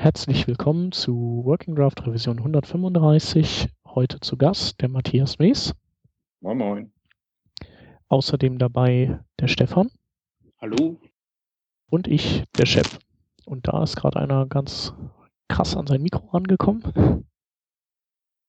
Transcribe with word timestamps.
Herzlich 0.00 0.46
willkommen 0.46 0.92
zu 0.92 1.42
Working 1.44 1.74
Draft 1.74 2.06
Revision 2.06 2.38
135. 2.38 3.68
Heute 3.84 4.20
zu 4.20 4.36
Gast 4.36 4.80
der 4.80 4.88
Matthias 4.88 5.40
Mees. 5.40 5.74
Moin 6.40 6.56
Moin. 6.56 6.92
Außerdem 8.06 8.60
dabei 8.60 9.18
der 9.40 9.48
Stefan. 9.48 9.90
Hallo. 10.60 11.00
Und 11.90 12.06
ich, 12.06 12.44
der 12.56 12.66
Chef. 12.66 13.00
Und 13.44 13.66
da 13.66 13.82
ist 13.82 13.96
gerade 13.96 14.20
einer 14.20 14.46
ganz 14.46 14.94
krass 15.48 15.76
an 15.76 15.88
sein 15.88 16.00
Mikro 16.00 16.28
rangekommen. 16.28 17.26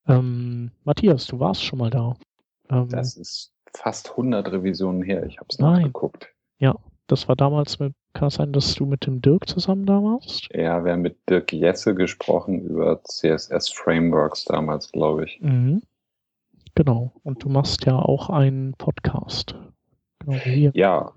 Ähm, 0.07 0.70
Matthias, 0.84 1.25
du 1.25 1.39
warst 1.39 1.63
schon 1.63 1.79
mal 1.79 1.89
da. 1.89 2.16
Ähm, 2.70 2.89
das 2.89 3.18
ist 3.18 3.52
fast 3.73 4.11
100 4.11 4.52
Revisionen 4.52 5.02
her. 5.02 5.25
Ich 5.25 5.39
habe 5.39 5.47
es 5.50 5.57
nachgeguckt. 5.57 6.31
Ja, 6.59 6.75
das 7.07 7.27
war 7.27 7.36
damals 7.36 7.79
mit, 7.79 7.95
kann 8.20 8.27
es 8.27 8.33
sein, 8.36 8.51
dass 8.51 8.75
du 8.75 8.86
mit 8.86 9.05
dem 9.05 9.21
Dirk 9.21 9.47
zusammen 9.47 9.86
da 9.86 10.04
warst? 10.04 10.49
Ja, 10.54 10.83
wir 10.83 10.91
haben 10.91 11.04
mit 11.04 11.18
Dirk 11.29 11.54
Jesse 11.54 11.95
gesprochen 11.95 12.59
über 12.59 13.01
CSS-Frameworks 13.01 14.43
damals, 14.43 14.91
glaube 14.91 15.23
ich. 15.23 15.39
Mhm. 15.39 15.82
Genau. 16.75 17.13
Und 17.24 17.41
du 17.43 17.50
machst 17.50 17.86
ja 17.86 17.97
auch 17.97 18.29
einen 18.29 18.74
Podcast. 18.74 19.55
Genau 20.19 20.37
wie 20.43 20.50
hier. 20.50 20.71
Ja. 20.74 21.13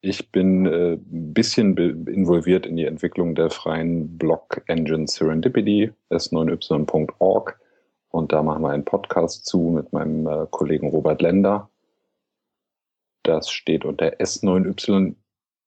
Ich 0.00 0.30
bin 0.30 0.64
äh, 0.66 0.92
ein 0.92 1.34
bisschen 1.34 1.76
involviert 2.06 2.66
in 2.66 2.76
die 2.76 2.86
Entwicklung 2.86 3.34
der 3.34 3.50
freien 3.50 4.16
Block-Engine 4.16 5.08
Serendipity, 5.08 5.90
s9y.org. 6.10 7.58
Und 8.10 8.32
da 8.32 8.44
machen 8.44 8.62
wir 8.62 8.70
einen 8.70 8.84
Podcast 8.84 9.44
zu 9.44 9.58
mit 9.58 9.92
meinem 9.92 10.28
äh, 10.28 10.46
Kollegen 10.50 10.90
Robert 10.90 11.20
Lender. 11.20 11.68
Das 13.24 13.50
steht 13.50 13.84
unter 13.84 14.20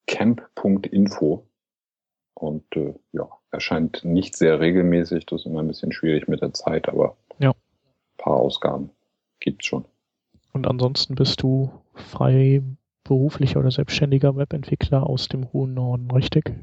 s9ycamp.info 0.10 1.46
und 2.34 2.64
äh, 2.76 2.94
ja, 3.12 3.30
erscheint 3.52 4.04
nicht 4.04 4.36
sehr 4.36 4.60
regelmäßig. 4.60 5.26
Das 5.26 5.42
ist 5.42 5.46
immer 5.46 5.62
ein 5.62 5.68
bisschen 5.68 5.92
schwierig 5.92 6.28
mit 6.28 6.42
der 6.42 6.54
Zeit, 6.54 6.90
aber 6.90 7.16
ja. 7.40 7.52
ein 7.52 8.18
paar 8.18 8.38
Ausgaben 8.38 8.90
gibt's 9.40 9.66
schon. 9.66 9.86
Und 10.52 10.68
ansonsten 10.68 11.16
bist 11.16 11.42
du 11.42 11.72
frei 11.96 12.62
beruflicher 13.04 13.60
oder 13.60 13.72
selbstständiger 13.72 14.36
Webentwickler 14.36 15.08
aus 15.08 15.28
dem 15.28 15.52
hohen 15.52 15.74
Norden, 15.74 16.10
richtig? 16.12 16.54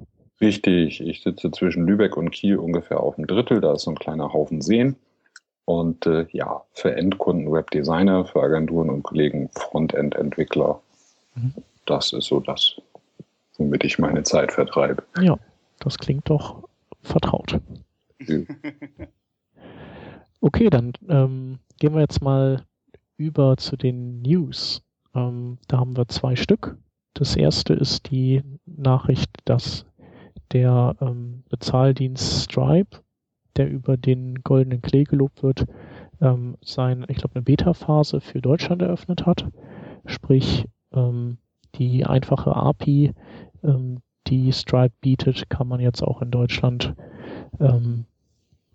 Richtig. 0.41 1.01
Ich 1.01 1.23
sitze 1.23 1.51
zwischen 1.51 1.87
Lübeck 1.87 2.17
und 2.17 2.31
Kiel 2.31 2.57
ungefähr 2.57 3.01
auf 3.01 3.17
dem 3.17 3.27
Drittel. 3.27 3.61
Da 3.61 3.75
ist 3.75 3.83
so 3.83 3.91
ein 3.91 3.99
kleiner 3.99 4.33
Haufen 4.33 4.63
Seen. 4.63 4.97
Und 5.67 6.07
äh, 6.07 6.27
ja, 6.33 6.63
für 6.73 6.97
Endkunden 6.97 7.53
Webdesigner, 7.53 8.25
für 8.25 8.43
Agenturen 8.43 8.91
und 8.91 9.03
Kollegen 9.03 9.51
Frontend-Entwickler. 9.51 10.81
Mhm. 11.35 11.55
Das 11.85 12.13
ist 12.13 12.27
so 12.27 12.41
das, 12.41 12.81
womit 13.61 13.85
ich 13.85 13.99
meine 13.99 14.23
Zeit 14.25 14.53
vertreibe. 14.53 15.05
Ja, 15.21 15.39
das 15.79 15.99
klingt 15.99 16.29
doch 16.29 16.69
vertraut. 17.03 17.61
Okay, 20.43 20.71
dann 20.71 20.95
ähm, 21.11 21.59
gehen 21.79 21.93
wir 21.93 22.01
jetzt 22.01 22.23
mal 22.23 22.65
über 23.19 23.59
zu 23.59 23.77
den 23.77 24.23
News. 24.23 24.83
Ähm, 25.15 25.59
da 25.69 25.77
haben 25.77 25.99
wir 25.99 26.09
zwei 26.09 26.35
Stück. 26.35 26.79
Das 27.13 27.37
erste 27.37 27.75
ist 27.75 28.11
die 28.11 28.43
Nachricht, 28.65 29.29
dass 29.45 29.85
der 30.53 30.97
ähm, 31.03 31.45
Bezahldienst 31.51 32.45
Stripe 32.45 33.03
der 33.57 33.71
über 33.71 33.97
den 33.97 34.43
goldenen 34.43 34.83
Klee 34.83 35.05
gelobt 35.05 35.43
wird, 35.43 35.67
ähm, 36.21 36.57
sein, 36.63 37.05
ich 37.09 37.19
glaube, 37.19 37.35
eine 37.35 37.43
Beta-Phase 37.43 38.21
für 38.21 38.41
Deutschland 38.41 38.83
eröffnet 38.83 39.27
hat. 39.27 39.47
Sprich, 40.07 40.67
ähm, 40.93 41.39
die 41.75 42.05
einfache 42.05 42.55
API, 42.55 43.13
ähm, 43.63 43.99
die 44.27 44.53
Stripe 44.53 44.95
bietet, 45.01 45.51
kann 45.51 45.69
man 45.69 45.81
jetzt 45.81 46.03
auch 46.03 46.23
in 46.23 46.31
Deutschland 46.31 46.95
ähm, 47.59 48.05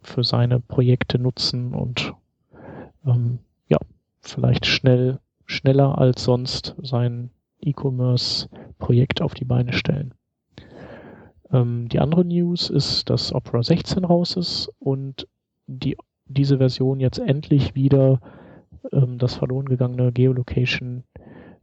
für 0.01 0.23
seine 0.23 0.59
Projekte 0.59 1.17
nutzen 1.17 1.73
und 1.73 2.13
ähm, 3.05 3.39
ja, 3.67 3.77
vielleicht 4.21 4.65
schnell, 4.65 5.19
schneller 5.45 5.97
als 5.97 6.23
sonst 6.23 6.75
sein 6.81 7.29
E-Commerce-Projekt 7.61 9.21
auf 9.21 9.33
die 9.33 9.45
Beine 9.45 9.73
stellen. 9.73 10.13
Ähm, 11.51 11.87
die 11.89 11.99
andere 11.99 12.25
News 12.25 12.69
ist, 12.69 13.09
dass 13.09 13.33
Opera 13.33 13.63
16 13.63 14.03
raus 14.03 14.35
ist 14.35 14.69
und 14.79 15.27
die, 15.67 15.97
diese 16.25 16.57
Version 16.57 16.99
jetzt 16.99 17.19
endlich 17.19 17.75
wieder 17.75 18.19
ähm, 18.91 19.17
das 19.17 19.35
verloren 19.35 19.67
gegangene 19.67 20.11
Geolocation 20.11 21.03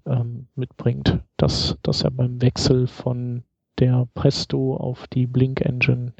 ähm, 0.06 0.48
mitbringt, 0.54 1.20
dass 1.36 1.78
das 1.82 2.02
ja 2.02 2.10
beim 2.10 2.40
Wechsel 2.40 2.86
von 2.86 3.44
der 3.78 4.06
Presto 4.14 4.76
auf 4.76 5.06
die 5.08 5.26
Blink 5.26 5.60
Engine 5.60 6.12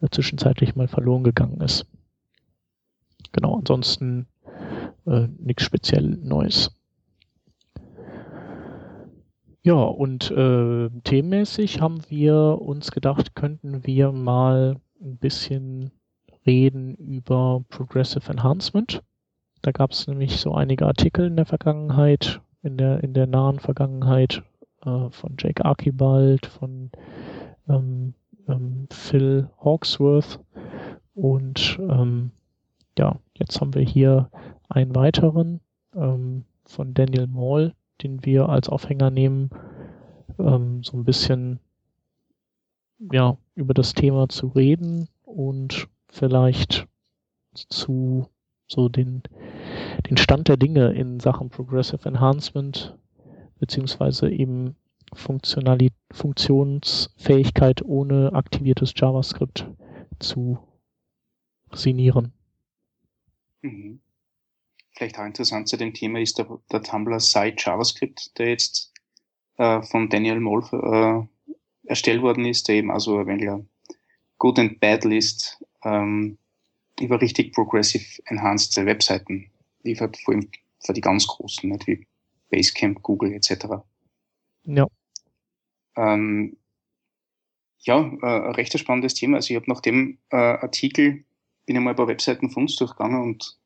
äh, 0.00 0.08
zwischenzeitlich 0.10 0.76
mal 0.76 0.88
verloren 0.88 1.24
gegangen 1.24 1.60
ist. 1.60 1.86
Genau, 3.32 3.58
ansonsten 3.58 4.26
äh, 5.06 5.28
nichts 5.38 5.62
speziell 5.62 6.18
Neues. 6.22 6.74
Ja, 9.62 9.74
und 9.74 10.30
äh, 10.30 10.88
themenmäßig 11.04 11.80
haben 11.80 12.00
wir 12.08 12.58
uns 12.62 12.90
gedacht, 12.92 13.34
könnten 13.34 13.86
wir 13.86 14.10
mal 14.10 14.76
ein 15.02 15.18
bisschen 15.18 15.90
reden 16.46 16.94
über 16.94 17.62
Progressive 17.68 18.30
Enhancement. 18.32 19.02
Da 19.60 19.72
gab 19.72 19.90
es 19.90 20.06
nämlich 20.06 20.38
so 20.38 20.54
einige 20.54 20.86
Artikel 20.86 21.26
in 21.26 21.36
der 21.36 21.44
Vergangenheit, 21.44 22.40
in 22.62 22.76
der, 22.76 23.02
in 23.02 23.14
der 23.14 23.26
nahen 23.26 23.58
Vergangenheit 23.58 24.42
äh, 24.84 25.10
von 25.10 25.36
Jake 25.38 25.64
Archibald, 25.64 26.46
von 26.46 26.90
ähm, 27.68 28.14
ähm, 28.48 28.86
Phil 28.90 29.48
Hawksworth. 29.62 30.40
Und 31.14 31.78
ähm, 31.80 32.30
ja, 32.98 33.18
jetzt 33.34 33.60
haben 33.60 33.74
wir 33.74 33.82
hier 33.82 34.30
einen 34.68 34.94
weiteren 34.94 35.60
ähm, 35.94 36.44
von 36.64 36.94
Daniel 36.94 37.26
Moll, 37.26 37.74
den 38.02 38.24
wir 38.24 38.48
als 38.48 38.68
Aufhänger 38.68 39.10
nehmen, 39.10 39.50
ähm, 40.38 40.82
so 40.82 40.96
ein 40.96 41.04
bisschen 41.04 41.60
ja, 43.12 43.36
über 43.54 43.74
das 43.74 43.94
Thema 43.94 44.28
zu 44.28 44.48
reden 44.48 45.08
und 45.24 45.88
vielleicht 46.08 46.86
zu 47.54 48.28
so 48.66 48.88
den, 48.88 49.22
den 50.10 50.16
Stand 50.16 50.48
der 50.48 50.56
Dinge 50.56 50.92
in 50.92 51.20
Sachen 51.20 51.50
Progressive 51.50 52.08
Enhancement 52.08 52.96
beziehungsweise 53.58 54.30
eben 54.30 54.76
Funktionalität, 55.14 55.96
Funktionsfähigkeit 56.12 57.82
ohne 57.82 58.32
aktiviertes 58.32 58.92
JavaScript 58.96 59.66
zu 60.18 60.58
signieren. 61.72 62.32
Mhm 63.62 64.00
vielleicht 65.00 65.18
auch 65.18 65.24
interessant 65.24 65.66
zu 65.66 65.78
dem 65.78 65.94
Thema 65.94 66.20
ist 66.20 66.36
der, 66.36 66.46
der 66.70 66.82
Tumblr 66.82 67.18
Site 67.20 67.56
JavaScript, 67.56 68.36
der 68.38 68.50
jetzt 68.50 68.92
äh, 69.56 69.80
von 69.80 70.10
Daniel 70.10 70.40
Moll 70.40 70.62
äh, 70.72 71.88
erstellt 71.88 72.20
worden 72.20 72.44
ist, 72.44 72.68
der 72.68 72.74
eben 72.74 72.90
also 72.90 73.16
ein 73.16 73.26
wenig 73.26 73.48
Good 74.36 74.58
and 74.58 74.78
Bad 74.78 75.04
List 75.06 75.64
ähm, 75.84 76.36
über 77.00 77.18
richtig 77.18 77.54
progressive 77.54 78.20
enhanced 78.26 78.76
Webseiten 78.84 79.49
liefert, 79.82 80.16
vor 80.18 80.34
allem 80.34 80.48
für 80.84 80.92
die 80.92 81.00
ganz 81.00 81.26
großen, 81.26 81.68
nicht 81.68 81.86
wie 81.86 82.06
Basecamp, 82.50 83.02
Google 83.02 83.32
etc. 83.32 83.66
Ja. 84.64 84.86
Ähm, 85.96 86.56
ja, 87.80 87.98
äh, 88.22 88.26
ein 88.26 88.54
recht 88.54 88.78
spannendes 88.78 89.14
Thema. 89.14 89.36
Also 89.36 89.50
ich 89.50 89.56
habe 89.56 89.70
nach 89.70 89.80
dem 89.80 90.18
äh, 90.30 90.36
Artikel 90.36 91.24
bin 91.66 91.76
ich 91.76 91.82
mal 91.82 91.90
ein 91.90 91.96
paar 91.96 92.08
Webseiten 92.08 92.50
von 92.50 92.64
uns 92.64 92.76
durchgegangen 92.76 93.22
und 93.22 93.58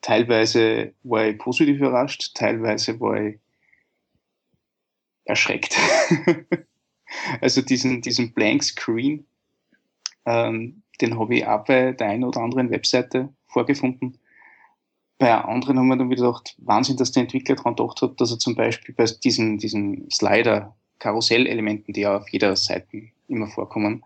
teilweise 0.00 0.94
war 1.02 1.26
ich 1.26 1.38
positiv 1.38 1.78
überrascht, 1.78 2.34
teilweise 2.34 2.98
war 3.00 3.20
ich 3.20 3.38
erschreckt. 5.24 5.76
also 7.40 7.62
diesen, 7.62 8.00
diesen 8.00 8.32
Blank 8.32 8.62
Screen, 8.62 9.26
ähm, 10.24 10.82
den 11.00 11.18
habe 11.18 11.36
ich 11.36 11.46
auch 11.46 11.64
bei 11.64 11.92
der 11.92 12.08
einen 12.08 12.24
oder 12.24 12.40
anderen 12.40 12.70
Webseite 12.70 13.28
vorgefunden. 13.46 14.18
Bei 15.18 15.34
anderen 15.34 15.78
haben 15.78 15.88
wir 15.88 15.96
dann 15.96 16.10
wieder 16.10 16.26
gedacht, 16.26 16.54
Wahnsinn, 16.58 16.96
dass 16.96 17.12
der 17.12 17.24
Entwickler 17.24 17.56
daran 17.56 17.74
gedacht 17.74 18.02
hat, 18.02 18.20
dass 18.20 18.30
er 18.30 18.38
zum 18.38 18.54
Beispiel 18.54 18.94
bei 18.94 19.04
diesen, 19.04 19.58
diesen 19.58 20.08
Slider, 20.10 20.76
Karussellelementen, 21.00 21.92
die 21.92 22.02
ja 22.02 22.16
auf 22.18 22.28
jeder 22.28 22.54
Seite 22.56 23.08
immer 23.26 23.48
vorkommen, 23.48 24.04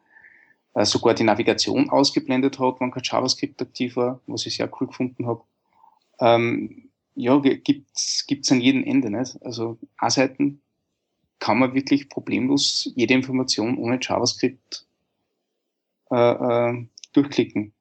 äh, 0.74 0.84
sogar 0.84 1.14
die 1.14 1.24
Navigation 1.24 1.90
ausgeblendet 1.90 2.58
hat, 2.58 2.80
wenn 2.80 2.90
kein 2.90 3.02
JavaScript 3.04 3.60
aktiv 3.60 3.96
war, 3.96 4.20
was 4.26 4.46
ich 4.46 4.56
sehr 4.56 4.70
cool 4.80 4.86
gefunden 4.86 5.26
habe 5.26 5.42
ähm, 6.22 6.88
ja, 7.14 7.38
gibt's 7.38 8.26
gibt's 8.26 8.52
an 8.52 8.60
jedem 8.60 8.84
Ende. 8.84 9.10
Nicht? 9.10 9.42
Also 9.42 9.78
A-Seiten 9.98 10.62
kann 11.40 11.58
man 11.58 11.74
wirklich 11.74 12.08
problemlos 12.08 12.90
jede 12.94 13.14
Information 13.14 13.76
ohne 13.76 13.98
JavaScript 14.00 14.86
äh, 16.10 16.16
äh, 16.16 16.86
durchklicken. 17.12 17.72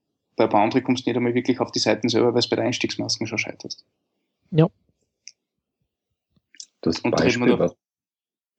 Bei 0.47 0.57
ein 0.57 0.65
anderen 0.65 0.83
kommst 0.83 1.05
du 1.05 1.09
nicht 1.09 1.17
einmal 1.17 1.33
wirklich 1.33 1.59
auf 1.59 1.71
die 1.71 1.79
Seiten 1.79 2.09
selber, 2.09 2.33
weil 2.33 2.39
es 2.39 2.49
bei 2.49 2.55
der 2.55 2.65
Einstiegsmasken 2.65 3.27
schon 3.27 3.37
scheitert. 3.37 3.77
Ja. 4.51 4.67
Das 6.81 7.01
Beispiel, 7.01 7.59
was, 7.59 7.71
hm? 7.71 7.77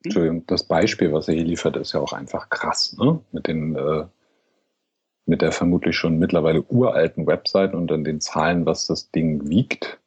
Entschuldigung, 0.05 0.46
das 0.46 0.64
Beispiel, 0.64 1.12
was 1.12 1.29
er 1.29 1.34
hier 1.34 1.44
liefert, 1.44 1.76
ist 1.76 1.93
ja 1.93 2.00
auch 2.00 2.12
einfach 2.12 2.50
krass, 2.50 2.96
ne? 2.99 3.20
Mit 3.32 3.46
den 3.46 3.76
äh, 3.76 4.06
mit 5.26 5.43
der 5.43 5.52
vermutlich 5.52 5.96
schon 5.96 6.19
mittlerweile 6.19 6.62
uralten 6.62 7.26
Website 7.26 7.75
und 7.75 7.88
dann 7.88 8.05
den 8.05 8.20
Zahlen, 8.20 8.67
was 8.67 8.87
das 8.87 9.11
Ding 9.11 9.49
wiegt. 9.49 9.99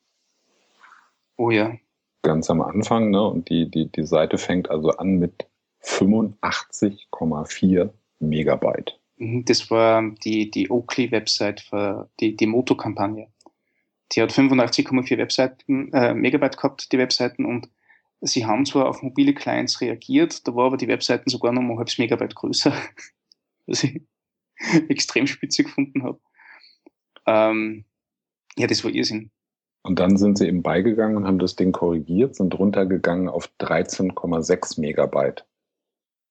Oh 1.37 1.51
ja. 1.51 1.73
Ganz 2.21 2.49
am 2.49 2.61
Anfang, 2.61 3.11
ne? 3.11 3.25
Und 3.25 3.49
die, 3.49 3.69
die, 3.69 3.87
die 3.87 4.05
Seite 4.05 4.37
fängt 4.37 4.69
also 4.69 4.91
an 4.91 5.17
mit 5.17 5.47
85,4 5.83 7.89
Megabyte. 8.19 8.97
Mhm, 9.17 9.45
das 9.45 9.69
war 9.71 10.03
die, 10.23 10.51
die 10.51 10.69
Oakley-Website 10.69 11.61
für 11.61 12.09
die, 12.19 12.35
die 12.35 12.47
Moto-Kampagne. 12.47 13.27
Die 14.11 14.21
hat 14.21 14.31
85,4 14.31 15.17
Webseiten, 15.17 15.91
äh, 15.93 16.13
Megabyte 16.13 16.57
gehabt, 16.57 16.91
die 16.91 16.97
Webseiten, 16.97 17.45
und 17.45 17.69
sie 18.21 18.45
haben 18.45 18.65
zwar 18.65 18.87
auf 18.87 19.01
mobile 19.01 19.33
Clients 19.33 19.81
reagiert, 19.81 20.47
da 20.47 20.55
war 20.55 20.67
aber 20.67 20.77
die 20.77 20.87
Webseiten 20.87 21.29
sogar 21.29 21.51
noch 21.51 21.61
mal 21.61 21.73
ein 21.73 21.77
halbes 21.77 21.97
Megabyte 21.97 22.35
größer, 22.35 22.73
was 23.65 23.83
ich 23.83 24.01
extrem 24.89 25.27
spitze 25.27 25.63
gefunden 25.63 26.03
habe. 26.03 26.19
Ähm, 27.25 27.85
ja, 28.57 28.67
das 28.67 28.83
war 28.83 28.91
Irrsinn. 28.91 29.31
Und 29.83 29.99
dann 29.99 30.17
sind 30.17 30.37
sie 30.37 30.47
eben 30.47 30.63
beigegangen 30.63 31.17
und 31.17 31.27
haben 31.27 31.39
das 31.39 31.55
Ding 31.55 31.71
korrigiert, 31.71 32.35
sind 32.35 32.57
runtergegangen 32.57 33.29
auf 33.29 33.51
13,6 33.59 34.79
Megabyte. 34.79 35.45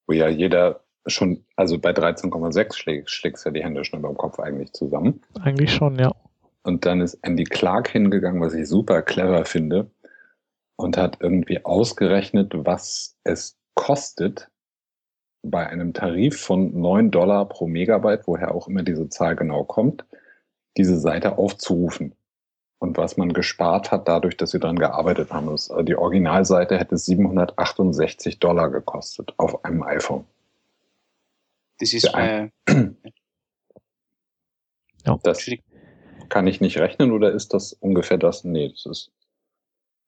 Wo 0.06 0.12
ja 0.12 0.28
jeder 0.28 0.83
schon, 1.06 1.44
also 1.56 1.78
bei 1.78 1.90
13,6 1.90 2.74
schlägt, 2.74 3.10
schlägst 3.10 3.44
ja 3.44 3.50
die 3.50 3.62
Hände 3.62 3.84
schon 3.84 4.02
beim 4.02 4.16
Kopf 4.16 4.38
eigentlich 4.38 4.72
zusammen. 4.72 5.20
Eigentlich 5.40 5.72
schon, 5.72 5.98
ja. 5.98 6.12
Und 6.62 6.86
dann 6.86 7.00
ist 7.00 7.18
Andy 7.22 7.44
Clark 7.44 7.88
hingegangen, 7.88 8.40
was 8.40 8.54
ich 8.54 8.68
super 8.68 9.02
clever 9.02 9.44
finde, 9.44 9.90
und 10.76 10.96
hat 10.96 11.18
irgendwie 11.20 11.64
ausgerechnet, 11.64 12.52
was 12.54 13.16
es 13.22 13.56
kostet, 13.74 14.48
bei 15.42 15.66
einem 15.66 15.92
Tarif 15.92 16.40
von 16.40 16.80
9 16.80 17.10
Dollar 17.10 17.46
pro 17.46 17.66
Megabyte, 17.66 18.26
woher 18.26 18.54
auch 18.54 18.66
immer 18.66 18.82
diese 18.82 19.10
Zahl 19.10 19.36
genau 19.36 19.64
kommt, 19.64 20.06
diese 20.76 20.98
Seite 20.98 21.36
aufzurufen. 21.38 22.14
Und 22.78 22.96
was 22.96 23.16
man 23.16 23.32
gespart 23.32 23.92
hat 23.92 24.08
dadurch, 24.08 24.36
dass 24.36 24.50
sie 24.50 24.58
daran 24.58 24.78
gearbeitet 24.78 25.32
haben. 25.32 25.52
Ist, 25.54 25.70
also 25.70 25.82
die 25.82 25.96
Originalseite 25.96 26.78
hätte 26.78 26.98
768 26.98 28.38
Dollar 28.40 28.70
gekostet 28.70 29.32
auf 29.36 29.64
einem 29.64 29.82
iPhone. 29.82 30.24
Das 31.78 31.92
ist 31.92 32.04
äh, 32.14 32.50
ja. 35.06 35.18
Das 35.22 35.50
kann 36.28 36.46
ich 36.46 36.60
nicht 36.60 36.78
rechnen 36.78 37.12
oder 37.12 37.32
ist 37.32 37.52
das 37.52 37.72
ungefähr 37.74 38.18
das? 38.18 38.44
Nee, 38.44 38.70
das 38.70 38.86
ist, 38.86 39.12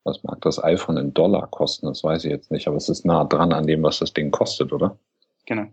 was 0.04 0.22
mag 0.22 0.40
das 0.40 0.62
iPhone 0.62 0.96
in 0.96 1.14
Dollar 1.14 1.48
kosten? 1.48 1.86
Das 1.86 2.02
weiß 2.02 2.24
ich 2.24 2.30
jetzt 2.30 2.50
nicht, 2.50 2.68
aber 2.68 2.76
es 2.76 2.88
ist 2.88 3.04
nah 3.04 3.24
dran 3.24 3.52
an 3.52 3.66
dem, 3.66 3.82
was 3.82 3.98
das 3.98 4.12
Ding 4.12 4.30
kostet, 4.30 4.72
oder? 4.72 4.98
Genau. 5.46 5.66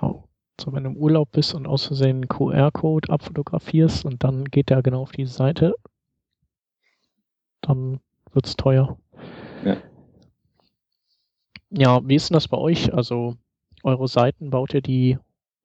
Ja. 0.00 0.24
So, 0.60 0.72
wenn 0.72 0.84
du 0.84 0.90
im 0.90 0.96
Urlaub 0.96 1.32
bist 1.32 1.54
und 1.54 1.66
aus 1.66 1.86
Versehen 1.86 2.16
einen 2.16 2.28
QR-Code 2.28 3.10
abfotografierst 3.10 4.04
und 4.04 4.22
dann 4.22 4.44
geht 4.44 4.68
der 4.68 4.82
genau 4.82 5.02
auf 5.02 5.12
die 5.12 5.24
Seite, 5.24 5.74
dann 7.62 8.00
wird 8.32 8.46
es 8.46 8.56
teuer. 8.56 8.98
Ja. 9.64 9.76
Ja, 11.70 12.00
wie 12.06 12.16
ist 12.16 12.28
denn 12.28 12.34
das 12.34 12.48
bei 12.48 12.58
euch? 12.58 12.92
Also 12.92 13.36
eure 13.82 14.08
Seiten 14.08 14.50
baut 14.50 14.74
ihr 14.74 14.82
die, 14.82 15.18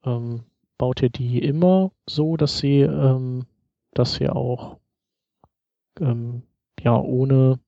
ähm, 0.04 0.44
baut 0.78 1.02
ihr 1.02 1.10
die 1.10 1.40
immer 1.40 1.92
so, 2.08 2.38
dass 2.38 2.58
sie, 2.58 2.82
ähm, 2.82 3.46
dass 3.94 4.16
sie 4.16 4.30
auch 4.30 4.78
ähm, 6.00 6.44
ja 6.82 6.98
ohne 7.00 7.60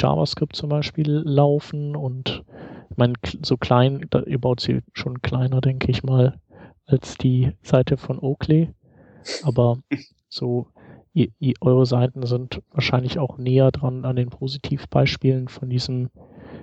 JavaScript 0.00 0.54
zum 0.54 0.68
Beispiel 0.68 1.10
laufen 1.10 1.96
und 1.96 2.44
ich 2.90 2.96
meine, 2.96 3.14
so 3.42 3.56
klein, 3.56 4.06
da, 4.10 4.22
ihr 4.22 4.40
baut 4.40 4.60
sie 4.60 4.80
schon 4.92 5.22
kleiner, 5.22 5.60
denke 5.60 5.90
ich 5.90 6.02
mal, 6.02 6.40
als 6.86 7.16
die 7.16 7.52
Seite 7.62 7.96
von 7.96 8.18
Oakley. 8.18 8.72
Aber 9.42 9.78
so, 10.28 10.68
ihr, 11.12 11.28
ihr, 11.38 11.54
eure 11.60 11.86
Seiten 11.86 12.26
sind 12.26 12.62
wahrscheinlich 12.70 13.18
auch 13.18 13.38
näher 13.38 13.70
dran 13.70 14.04
an 14.04 14.16
den 14.16 14.30
Positivbeispielen 14.30 15.48
von 15.48 15.68
diesem 15.68 16.10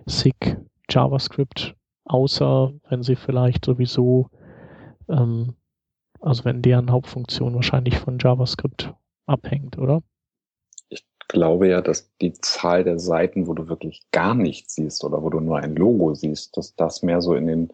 SIG 0.05 0.57
JavaScript 0.89 1.75
außer 2.05 2.73
wenn 2.89 3.03
sie 3.03 3.15
vielleicht 3.15 3.65
sowieso, 3.65 4.29
ähm, 5.09 5.55
also 6.21 6.45
wenn 6.45 6.61
deren 6.61 6.91
Hauptfunktion 6.91 7.55
wahrscheinlich 7.55 7.97
von 7.97 8.17
JavaScript 8.19 8.93
abhängt, 9.25 9.77
oder? 9.77 10.01
Ich 10.89 11.05
glaube 11.27 11.67
ja, 11.67 11.81
dass 11.81 12.15
die 12.17 12.33
Zahl 12.33 12.83
der 12.83 12.99
Seiten, 12.99 13.47
wo 13.47 13.53
du 13.53 13.67
wirklich 13.67 14.01
gar 14.11 14.35
nichts 14.35 14.75
siehst 14.75 15.03
oder 15.03 15.21
wo 15.21 15.29
du 15.29 15.39
nur 15.39 15.57
ein 15.57 15.75
Logo 15.75 16.13
siehst, 16.13 16.55
dass 16.57 16.75
das 16.75 17.01
mehr 17.03 17.21
so 17.21 17.35
in 17.35 17.47
den, 17.47 17.73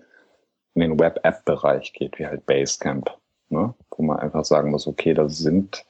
in 0.74 0.82
den 0.82 1.00
Web-App-Bereich 1.00 1.94
geht, 1.94 2.18
wie 2.18 2.26
halt 2.26 2.46
Basecamp, 2.46 3.12
ne? 3.50 3.74
wo 3.96 4.04
man 4.04 4.20
einfach 4.20 4.46
sagen 4.46 4.72
muss, 4.72 4.88
okay, 4.88 5.14
das 5.14 5.38
sind 5.38 5.86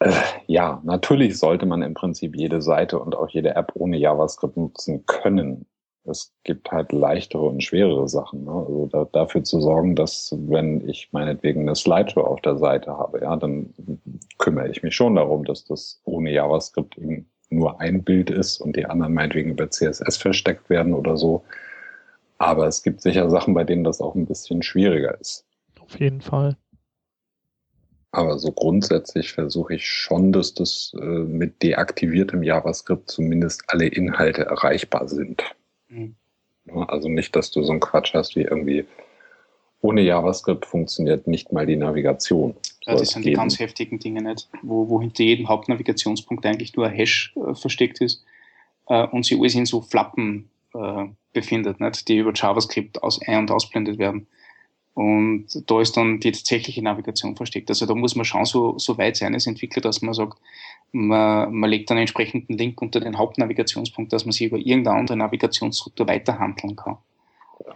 äh, 0.00 0.12
ja, 0.46 0.80
natürlich 0.84 1.38
sollte 1.38 1.66
man 1.66 1.82
im 1.82 1.94
Prinzip 1.94 2.36
jede 2.36 2.62
Seite 2.62 2.98
und 2.98 3.14
auch 3.14 3.28
jede 3.28 3.54
App 3.56 3.72
ohne 3.74 3.98
JavaScript 3.98 4.56
nutzen 4.56 5.04
können 5.06 5.66
es 6.08 6.32
gibt 6.44 6.70
halt 6.70 6.92
leichtere 6.92 7.42
und 7.42 7.62
schwerere 7.62 8.08
Sachen. 8.08 8.44
Ne? 8.44 8.52
Also 8.52 8.86
da, 8.86 9.04
dafür 9.12 9.44
zu 9.44 9.60
sorgen, 9.60 9.94
dass 9.94 10.34
wenn 10.46 10.88
ich 10.88 11.08
meinetwegen 11.12 11.62
eine 11.62 11.74
Slideshow 11.74 12.20
auf 12.20 12.40
der 12.40 12.56
Seite 12.56 12.90
habe, 12.96 13.20
ja, 13.20 13.36
dann 13.36 13.74
kümmere 14.38 14.68
ich 14.68 14.82
mich 14.82 14.94
schon 14.94 15.14
darum, 15.16 15.44
dass 15.44 15.64
das 15.64 16.00
ohne 16.04 16.32
JavaScript 16.32 16.98
eben 16.98 17.28
nur 17.50 17.80
ein 17.80 18.02
Bild 18.02 18.30
ist 18.30 18.60
und 18.60 18.76
die 18.76 18.86
anderen 18.86 19.14
meinetwegen 19.14 19.50
über 19.50 19.70
CSS 19.70 20.16
versteckt 20.16 20.68
werden 20.68 20.94
oder 20.94 21.16
so. 21.16 21.44
Aber 22.38 22.66
es 22.66 22.82
gibt 22.82 23.00
sicher 23.00 23.30
Sachen, 23.30 23.54
bei 23.54 23.64
denen 23.64 23.84
das 23.84 24.00
auch 24.00 24.14
ein 24.14 24.26
bisschen 24.26 24.62
schwieriger 24.62 25.18
ist. 25.20 25.44
Auf 25.80 25.98
jeden 25.98 26.20
Fall. 26.20 26.56
Aber 28.10 28.38
so 28.38 28.52
grundsätzlich 28.52 29.32
versuche 29.32 29.74
ich 29.74 29.86
schon, 29.86 30.32
dass 30.32 30.54
das 30.54 30.92
äh, 30.98 31.04
mit 31.04 31.62
deaktiviertem 31.62 32.42
JavaScript 32.42 33.10
zumindest 33.10 33.64
alle 33.68 33.86
Inhalte 33.86 34.46
erreichbar 34.46 35.08
sind. 35.08 35.42
Mhm. 35.88 36.14
Also 36.86 37.08
nicht, 37.08 37.34
dass 37.34 37.50
du 37.50 37.62
so 37.62 37.72
einen 37.72 37.80
Quatsch 37.80 38.14
hast 38.14 38.36
wie 38.36 38.42
irgendwie 38.42 38.84
ohne 39.80 40.02
JavaScript 40.02 40.66
funktioniert 40.66 41.26
nicht 41.26 41.52
mal 41.52 41.66
die 41.66 41.76
Navigation. 41.76 42.54
Ja, 42.84 42.96
das 42.96 43.10
sind 43.10 43.24
die 43.24 43.32
ganz 43.32 43.58
heftigen 43.58 43.98
Dinge 43.98 44.22
nicht, 44.22 44.48
wo, 44.62 44.88
wo 44.88 45.00
hinter 45.00 45.22
jedem 45.22 45.48
Hauptnavigationspunkt 45.48 46.44
eigentlich 46.44 46.74
nur 46.74 46.86
ein 46.86 46.94
Hash 46.94 47.32
äh, 47.36 47.54
versteckt 47.54 48.00
ist 48.00 48.24
äh, 48.88 49.06
und 49.06 49.24
sie 49.24 49.38
alles 49.38 49.54
in 49.54 49.66
so 49.66 49.80
Flappen 49.80 50.50
äh, 50.74 51.04
befindet, 51.32 51.80
nicht, 51.80 52.08
die 52.08 52.18
über 52.18 52.32
JavaScript 52.34 53.02
aus 53.02 53.20
ein- 53.22 53.38
und 53.38 53.50
ausblendet 53.50 53.98
werden. 53.98 54.26
Und 54.98 55.46
da 55.70 55.80
ist 55.80 55.96
dann 55.96 56.18
die 56.18 56.32
tatsächliche 56.32 56.82
Navigation 56.82 57.36
versteckt. 57.36 57.70
Also 57.70 57.86
da 57.86 57.94
muss 57.94 58.16
man 58.16 58.24
schon 58.24 58.44
so, 58.44 58.76
so 58.80 58.98
weit 58.98 59.14
sein 59.14 59.32
als 59.32 59.46
Entwickler, 59.46 59.80
dass 59.80 60.02
man 60.02 60.12
sagt, 60.12 60.40
man, 60.90 61.54
man 61.54 61.70
legt 61.70 61.88
einen 61.92 62.00
entsprechenden 62.00 62.58
Link 62.58 62.82
unter 62.82 62.98
den 62.98 63.16
Hauptnavigationspunkt, 63.16 64.12
dass 64.12 64.24
man 64.24 64.32
sich 64.32 64.48
über 64.48 64.58
irgendeine 64.58 64.98
andere 64.98 65.16
Navigationsstruktur 65.16 66.08
weiterhandeln 66.08 66.74
kann. 66.74 66.96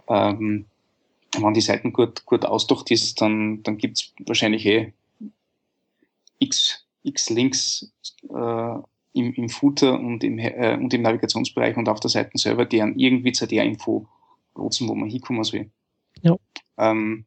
Ähm, 0.09 0.65
wenn 1.39 1.53
die 1.53 1.61
Seiten 1.61 1.93
gut, 1.93 2.25
gut 2.25 2.43
ausdacht 2.43 2.91
ist, 2.91 3.21
dann, 3.21 3.63
dann 3.63 3.77
gibt 3.77 3.99
es 3.99 4.13
wahrscheinlich 4.27 4.65
eh 4.65 4.91
x, 6.39 6.85
x 7.03 7.29
Links 7.29 7.89
äh, 8.35 8.75
im, 9.13 9.33
im 9.33 9.47
Footer 9.47 9.97
und 9.97 10.25
im, 10.25 10.39
äh, 10.39 10.75
und 10.75 10.93
im 10.93 11.03
Navigationsbereich 11.03 11.77
und 11.77 11.87
auf 11.87 12.01
der 12.01 12.09
Seite 12.09 12.37
selber, 12.37 12.65
die 12.65 12.81
an 12.81 12.99
irgendwie 12.99 13.31
zu 13.31 13.47
der 13.47 13.63
Info 13.63 14.07
nutzen, 14.57 14.89
wo 14.89 14.93
man 14.93 15.09
hinkommen 15.09 15.45
soll. 15.45 15.69
Ja. 16.23 16.35
Ähm, 16.77 17.25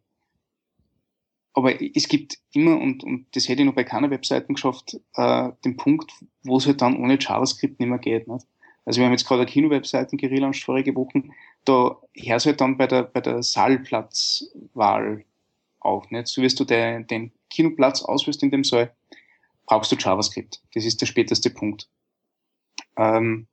aber 1.52 1.80
es 1.80 2.08
gibt 2.08 2.38
immer, 2.52 2.78
und, 2.78 3.02
und 3.02 3.34
das 3.34 3.48
hätte 3.48 3.62
ich 3.62 3.66
noch 3.66 3.74
bei 3.74 3.84
keiner 3.84 4.10
Webseite 4.10 4.52
geschafft, 4.52 5.00
äh, 5.14 5.50
den 5.64 5.76
Punkt, 5.76 6.12
wo 6.42 6.58
es 6.58 6.66
halt 6.66 6.82
dann 6.82 7.02
ohne 7.02 7.18
JavaScript 7.18 7.80
nicht 7.80 7.88
mehr 7.88 7.98
geht. 7.98 8.28
Nicht? 8.28 8.46
Also 8.84 9.00
wir 9.00 9.06
haben 9.06 9.12
jetzt 9.12 9.26
gerade 9.26 9.42
eine 9.42 9.50
Kino-Webseiten 9.50 10.18
gelauncht 10.18 10.64
vorige 10.64 10.94
Wochen, 10.94 11.30
da 11.64 11.96
hört 12.14 12.40
es 12.40 12.46
halt 12.46 12.60
dann 12.60 12.76
bei 12.76 12.86
der, 12.86 13.04
bei 13.04 13.20
der 13.20 13.42
Saalplatzwahl 13.42 15.24
auf. 15.80 16.10
Nicht? 16.10 16.28
So 16.28 16.42
wirst 16.42 16.60
du 16.60 16.64
den, 16.64 17.06
den 17.06 17.32
Kinoplatz 17.48 18.02
auswählst 18.02 18.42
in 18.42 18.50
dem 18.50 18.64
Saal, 18.64 18.94
brauchst 19.64 19.90
du 19.92 19.96
JavaScript. 19.96 20.62
Das 20.74 20.84
ist 20.84 21.00
der 21.00 21.06
späteste 21.06 21.50
Punkt. 21.50 21.88
Ähm, 22.96 23.46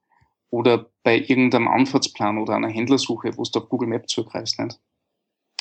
oder 0.50 0.90
bei 1.04 1.18
irgendeinem 1.18 1.68
Anfahrtsplan 1.68 2.38
oder 2.38 2.56
einer 2.56 2.70
Händlersuche, 2.70 3.38
wo 3.38 3.44
du 3.44 3.60
auf 3.60 3.70
Google 3.70 3.88
Maps 3.88 4.14
zugreifst. 4.14 4.60
Nicht? 4.60 4.78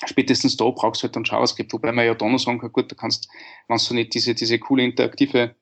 Spätestens 0.07 0.57
da 0.57 0.69
brauchst 0.71 1.03
du 1.03 1.07
halt 1.07 1.17
dann 1.17 1.25
JavaScript, 1.25 1.73
wobei 1.73 1.93
man 1.93 2.07
ja 2.07 2.15
da 2.15 2.29
noch 2.29 2.39
sagen 2.39 2.59
kann, 2.59 2.73
gut, 2.73 2.91
da 2.91 2.97
kannst, 2.97 3.29
wenn 3.69 3.79
du 3.79 3.95
nicht 3.95 4.15
diese, 4.15 4.35
diese 4.35 4.59
coole 4.59 4.85
interaktive 4.85 5.55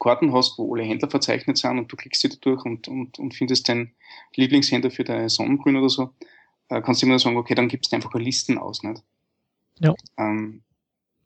Karten 0.00 0.32
hast, 0.32 0.58
wo 0.58 0.74
alle 0.74 0.84
Händler 0.84 1.08
verzeichnet 1.08 1.58
sind 1.58 1.78
und 1.78 1.92
du 1.92 1.96
klickst 1.96 2.20
sie 2.20 2.28
da 2.28 2.36
durch 2.40 2.64
und, 2.64 2.88
und, 2.88 3.18
und 3.18 3.34
findest 3.34 3.68
deinen 3.68 3.92
Lieblingshändler 4.34 4.90
für 4.90 5.04
deine 5.04 5.28
Sonnengrün 5.28 5.76
oder 5.76 5.88
so, 5.88 6.10
äh, 6.68 6.80
kannst 6.82 7.02
du 7.02 7.06
immer 7.06 7.18
sagen, 7.18 7.36
okay, 7.36 7.54
dann 7.54 7.68
gibst 7.68 7.92
du 7.92 7.96
einfach 7.96 8.12
Listen 8.14 8.58
aus, 8.58 8.82
nicht? 8.82 9.02
Ja. 9.78 9.94
Ähm, 10.16 10.62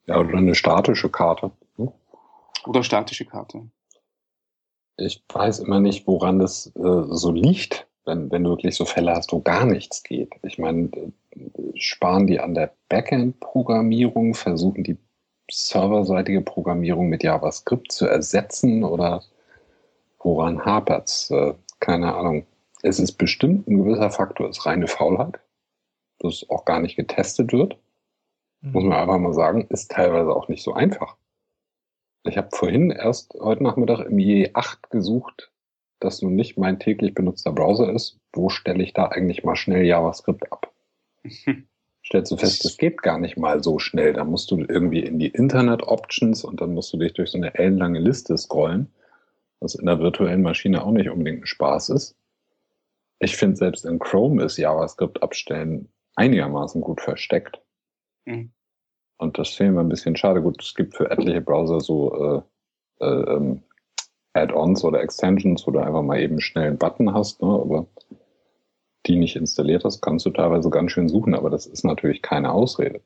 ja, 0.07 0.19
oder 0.19 0.37
eine 0.37 0.55
statische 0.55 1.09
Karte. 1.09 1.53
Hm? 1.77 1.91
Oder 2.67 2.83
statische 2.83 3.25
Karte. 3.25 3.71
Ich 4.97 5.23
weiß 5.33 5.61
immer 5.61 5.81
nicht, 5.81 6.07
woran 6.07 6.39
das 6.39 6.67
äh, 6.77 7.05
so 7.09 7.33
liegt, 7.33 7.87
wenn, 8.05 8.31
wenn 8.31 8.45
du 8.45 8.51
wirklich 8.51 8.75
so 8.75 8.85
Fälle 8.85 9.13
hast, 9.13 9.33
wo 9.33 9.41
gar 9.41 9.65
nichts 9.65 10.03
geht. 10.03 10.33
Ich 10.43 10.59
meine, 10.59 10.91
sparen 11.75 12.27
die 12.27 12.41
an 12.41 12.55
der 12.55 12.73
Backend-Programmierung, 12.89 14.35
versuchen 14.35 14.85
die 14.85 14.99
serverseitige 15.51 16.43
Programmierung 16.43 17.09
mit 17.09 17.23
JavaScript 17.23 17.93
zu 17.93 18.07
ersetzen 18.07 18.85
oder 18.85 19.23
woran 20.19 20.65
hapert's? 20.65 21.31
Äh, 21.31 21.55
keine 21.81 22.15
Ahnung. 22.15 22.47
Es 22.83 22.99
ist 22.99 23.13
bestimmt 23.13 23.69
ein 23.69 23.79
gewisser 23.79 24.11
Faktor, 24.11 24.49
ist 24.49 24.65
reine 24.65 24.87
Faulheit, 24.87 25.41
dass 26.19 26.49
auch 26.49 26.65
gar 26.65 26.81
nicht 26.81 26.97
getestet 26.97 27.53
wird. 27.53 27.77
Mhm. 28.61 28.73
Muss 28.73 28.85
man 28.85 28.99
einfach 28.99 29.19
mal 29.19 29.35
sagen, 29.35 29.67
ist 29.69 29.91
teilweise 29.91 30.31
auch 30.31 30.49
nicht 30.49 30.63
so 30.63 30.73
einfach. 30.73 31.17
Ich 32.25 32.37
habe 32.37 32.49
vorhin 32.53 32.91
erst 32.91 33.35
heute 33.41 33.63
Nachmittag 33.63 34.01
im 34.01 34.19
IE8 34.19 34.91
gesucht, 34.91 35.51
das 36.01 36.23
nun 36.23 36.35
nicht 36.35 36.59
mein 36.59 36.79
täglich 36.79 37.15
benutzter 37.15 37.53
Browser 37.53 37.93
ist. 37.93 38.19
Wo 38.33 38.49
stelle 38.51 38.83
ich 38.83 38.93
da 38.93 39.07
eigentlich 39.07 39.43
mal 39.43 39.57
schnell 39.57 39.85
JavaScript 39.85 40.53
ab? 40.53 40.70
Stellst 42.05 42.33
du 42.33 42.37
fest, 42.37 42.65
das 42.65 42.79
geht 42.79 43.03
gar 43.03 43.19
nicht 43.19 43.37
mal 43.37 43.62
so 43.62 43.79
schnell. 43.79 44.15
Da 44.15 44.25
musst 44.25 44.50
du 44.50 44.59
irgendwie 44.59 45.00
in 45.00 45.19
die 45.19 45.29
Internet 45.29 45.83
Options 45.83 46.45
und 46.45 46.61
dann 46.61 46.73
musst 46.73 46.93
du 46.93 46.97
dich 46.97 47.12
durch 47.12 47.31
so 47.31 47.39
eine 47.39 47.55
ellenlange 47.55 48.00
Liste 48.00 48.37
scrollen, 48.39 48.91
was 49.61 49.75
in 49.75 49.87
der 49.87 49.99
virtuellen 49.99 50.43
Maschine 50.43 50.83
auch 50.83 50.93
nicht 50.93 51.11
unbedingt 51.11 51.43
ein 51.43 51.47
Spaß 51.47 51.91
ist. 51.91 52.17
Ich 53.19 53.37
finde, 53.37 53.57
selbst 53.57 53.85
in 53.85 53.99
Chrome 53.99 54.43
ist 54.43 54.57
JavaScript 54.57 55.23
abstellen 55.23 55.89
einigermaßen 56.17 56.81
gut 56.81 57.00
versteckt. 57.03 57.61
Mhm. 58.25 58.53
Und 59.19 59.39
das 59.39 59.50
finde 59.50 59.75
ich 59.75 59.79
ein 59.81 59.89
bisschen 59.91 60.17
schade. 60.17 60.41
Gut, 60.41 60.62
es 60.62 60.75
gibt 60.75 60.97
für 60.97 61.11
etliche 61.11 61.43
Browser 61.43 61.81
so 61.81 62.43
äh, 63.00 63.05
äh, 63.05 63.37
ähm, 63.37 63.62
Add-ons 64.33 64.85
oder 64.85 65.03
Extensions, 65.03 65.67
wo 65.67 65.73
du 65.73 65.81
einfach 65.81 66.03
mal 66.03 66.21
eben 66.21 66.41
schnell 66.41 66.69
einen 66.69 66.79
Button 66.79 67.12
hast, 67.12 67.43
ne? 67.43 67.49
aber 67.49 67.87
die 69.07 69.16
nicht 69.16 69.37
installiert 69.37 69.85
hast, 69.85 70.00
kannst 70.02 70.26
du 70.26 70.30
teilweise 70.30 70.71
ganz 70.71 70.92
schön 70.92 71.09
suchen, 71.09 71.35
aber 71.35 71.50
das 71.50 71.66
ist 71.66 71.85
natürlich 71.85 72.23
keine 72.23 72.52
Ausrede. 72.52 73.00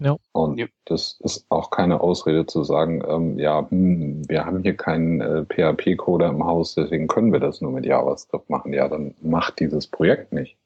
Ja. 0.00 0.16
Und 0.32 0.58
ja. 0.58 0.66
das 0.84 1.18
ist 1.20 1.46
auch 1.50 1.70
keine 1.70 2.00
Ausrede 2.00 2.46
zu 2.46 2.64
sagen, 2.64 3.02
ähm, 3.08 3.38
ja, 3.38 3.68
hm, 3.70 4.28
wir 4.28 4.44
haben 4.44 4.62
hier 4.62 4.76
keinen 4.76 5.20
äh, 5.20 5.44
PHP-Coder 5.44 6.28
im 6.28 6.44
Haus, 6.44 6.74
deswegen 6.74 7.06
können 7.06 7.32
wir 7.32 7.40
das 7.40 7.60
nur 7.60 7.72
mit 7.72 7.86
JavaScript 7.86 8.50
machen. 8.50 8.72
Ja, 8.72 8.88
dann 8.88 9.14
macht 9.22 9.60
dieses 9.60 9.86
Projekt 9.86 10.32
nicht. 10.32 10.56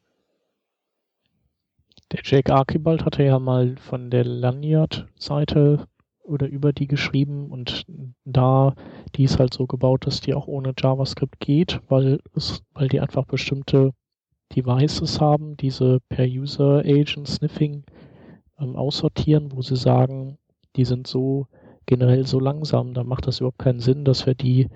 Der 2.10 2.20
Jake 2.24 2.52
Archibald 2.52 3.04
hatte 3.04 3.22
ja 3.22 3.38
mal 3.38 3.76
von 3.76 4.10
der 4.10 4.24
Lanyard-Seite 4.24 5.86
oder 6.28 6.46
über 6.46 6.72
die 6.72 6.86
geschrieben 6.86 7.46
und 7.50 7.86
da, 8.24 8.74
die 9.16 9.24
ist 9.24 9.38
halt 9.38 9.54
so 9.54 9.66
gebaut, 9.66 10.06
dass 10.06 10.20
die 10.20 10.34
auch 10.34 10.46
ohne 10.46 10.74
JavaScript 10.78 11.40
geht, 11.40 11.80
weil 11.88 12.20
es, 12.34 12.62
weil 12.74 12.88
die 12.88 13.00
einfach 13.00 13.24
bestimmte 13.24 13.92
Devices 14.54 15.20
haben, 15.20 15.56
diese 15.56 16.00
per 16.08 16.26
User 16.26 16.78
Agent 16.80 17.28
Sniffing 17.28 17.84
ähm, 18.58 18.76
aussortieren, 18.76 19.52
wo 19.52 19.62
sie 19.62 19.76
sagen, 19.76 20.38
die 20.76 20.84
sind 20.84 21.06
so 21.06 21.46
generell 21.86 22.26
so 22.26 22.38
langsam, 22.38 22.94
da 22.94 23.04
macht 23.04 23.26
das 23.26 23.40
überhaupt 23.40 23.58
keinen 23.58 23.80
Sinn, 23.80 24.04
dass 24.04 24.26
wir 24.26 24.34
die, 24.34 24.68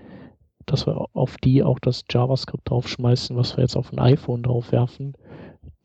dass 0.67 0.87
wir 0.87 1.07
auf 1.13 1.37
die 1.39 1.63
auch 1.63 1.79
das 1.79 2.05
JavaScript 2.11 2.71
draufschmeißen, 2.71 3.37
was 3.37 3.57
wir 3.57 3.63
jetzt 3.63 3.77
auf 3.77 3.93
ein 3.93 3.99
iPhone 3.99 4.43
draufwerfen, 4.43 5.15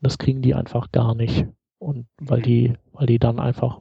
das 0.00 0.18
kriegen 0.18 0.42
die 0.42 0.54
einfach 0.54 0.90
gar 0.92 1.14
nicht. 1.14 1.46
Und 1.78 2.06
weil 2.20 2.42
die, 2.42 2.72
weil 2.92 3.06
die 3.06 3.18
dann 3.18 3.38
einfach 3.38 3.80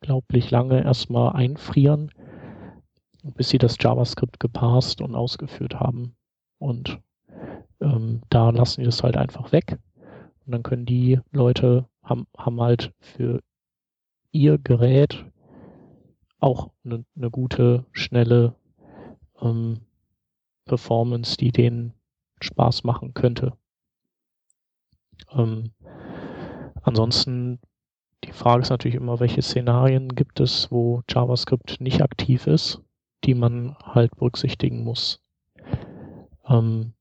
unglaublich 0.00 0.50
lange 0.50 0.82
erstmal 0.82 1.34
einfrieren, 1.34 2.10
bis 3.22 3.50
sie 3.50 3.58
das 3.58 3.76
JavaScript 3.78 4.40
gepasst 4.40 5.00
und 5.02 5.14
ausgeführt 5.14 5.74
haben. 5.74 6.16
Und 6.58 7.00
ähm, 7.80 8.22
da 8.30 8.50
lassen 8.50 8.80
die 8.80 8.86
das 8.86 9.02
halt 9.02 9.16
einfach 9.16 9.52
weg. 9.52 9.78
Und 10.46 10.52
dann 10.52 10.62
können 10.62 10.86
die 10.86 11.20
Leute 11.32 11.86
haben, 12.02 12.26
haben 12.36 12.60
halt 12.60 12.92
für 12.98 13.40
ihr 14.32 14.58
Gerät 14.58 15.24
auch 16.38 16.70
eine, 16.84 17.04
eine 17.14 17.30
gute, 17.30 17.84
schnelle 17.92 18.54
ähm, 19.42 19.80
Performance, 20.64 21.36
die 21.36 21.52
denen 21.52 21.92
Spaß 22.40 22.84
machen 22.84 23.12
könnte. 23.12 23.52
Ähm, 25.32 25.72
ansonsten, 26.82 27.60
die 28.24 28.32
Frage 28.32 28.62
ist 28.62 28.70
natürlich 28.70 28.96
immer, 28.96 29.20
welche 29.20 29.42
Szenarien 29.42 30.14
gibt 30.14 30.40
es, 30.40 30.70
wo 30.70 31.02
JavaScript 31.08 31.80
nicht 31.80 32.02
aktiv 32.02 32.46
ist, 32.46 32.82
die 33.24 33.34
man 33.34 33.76
halt 33.82 34.14
berücksichtigen 34.16 34.84
muss. 34.84 35.20
Ähm, 36.46 36.92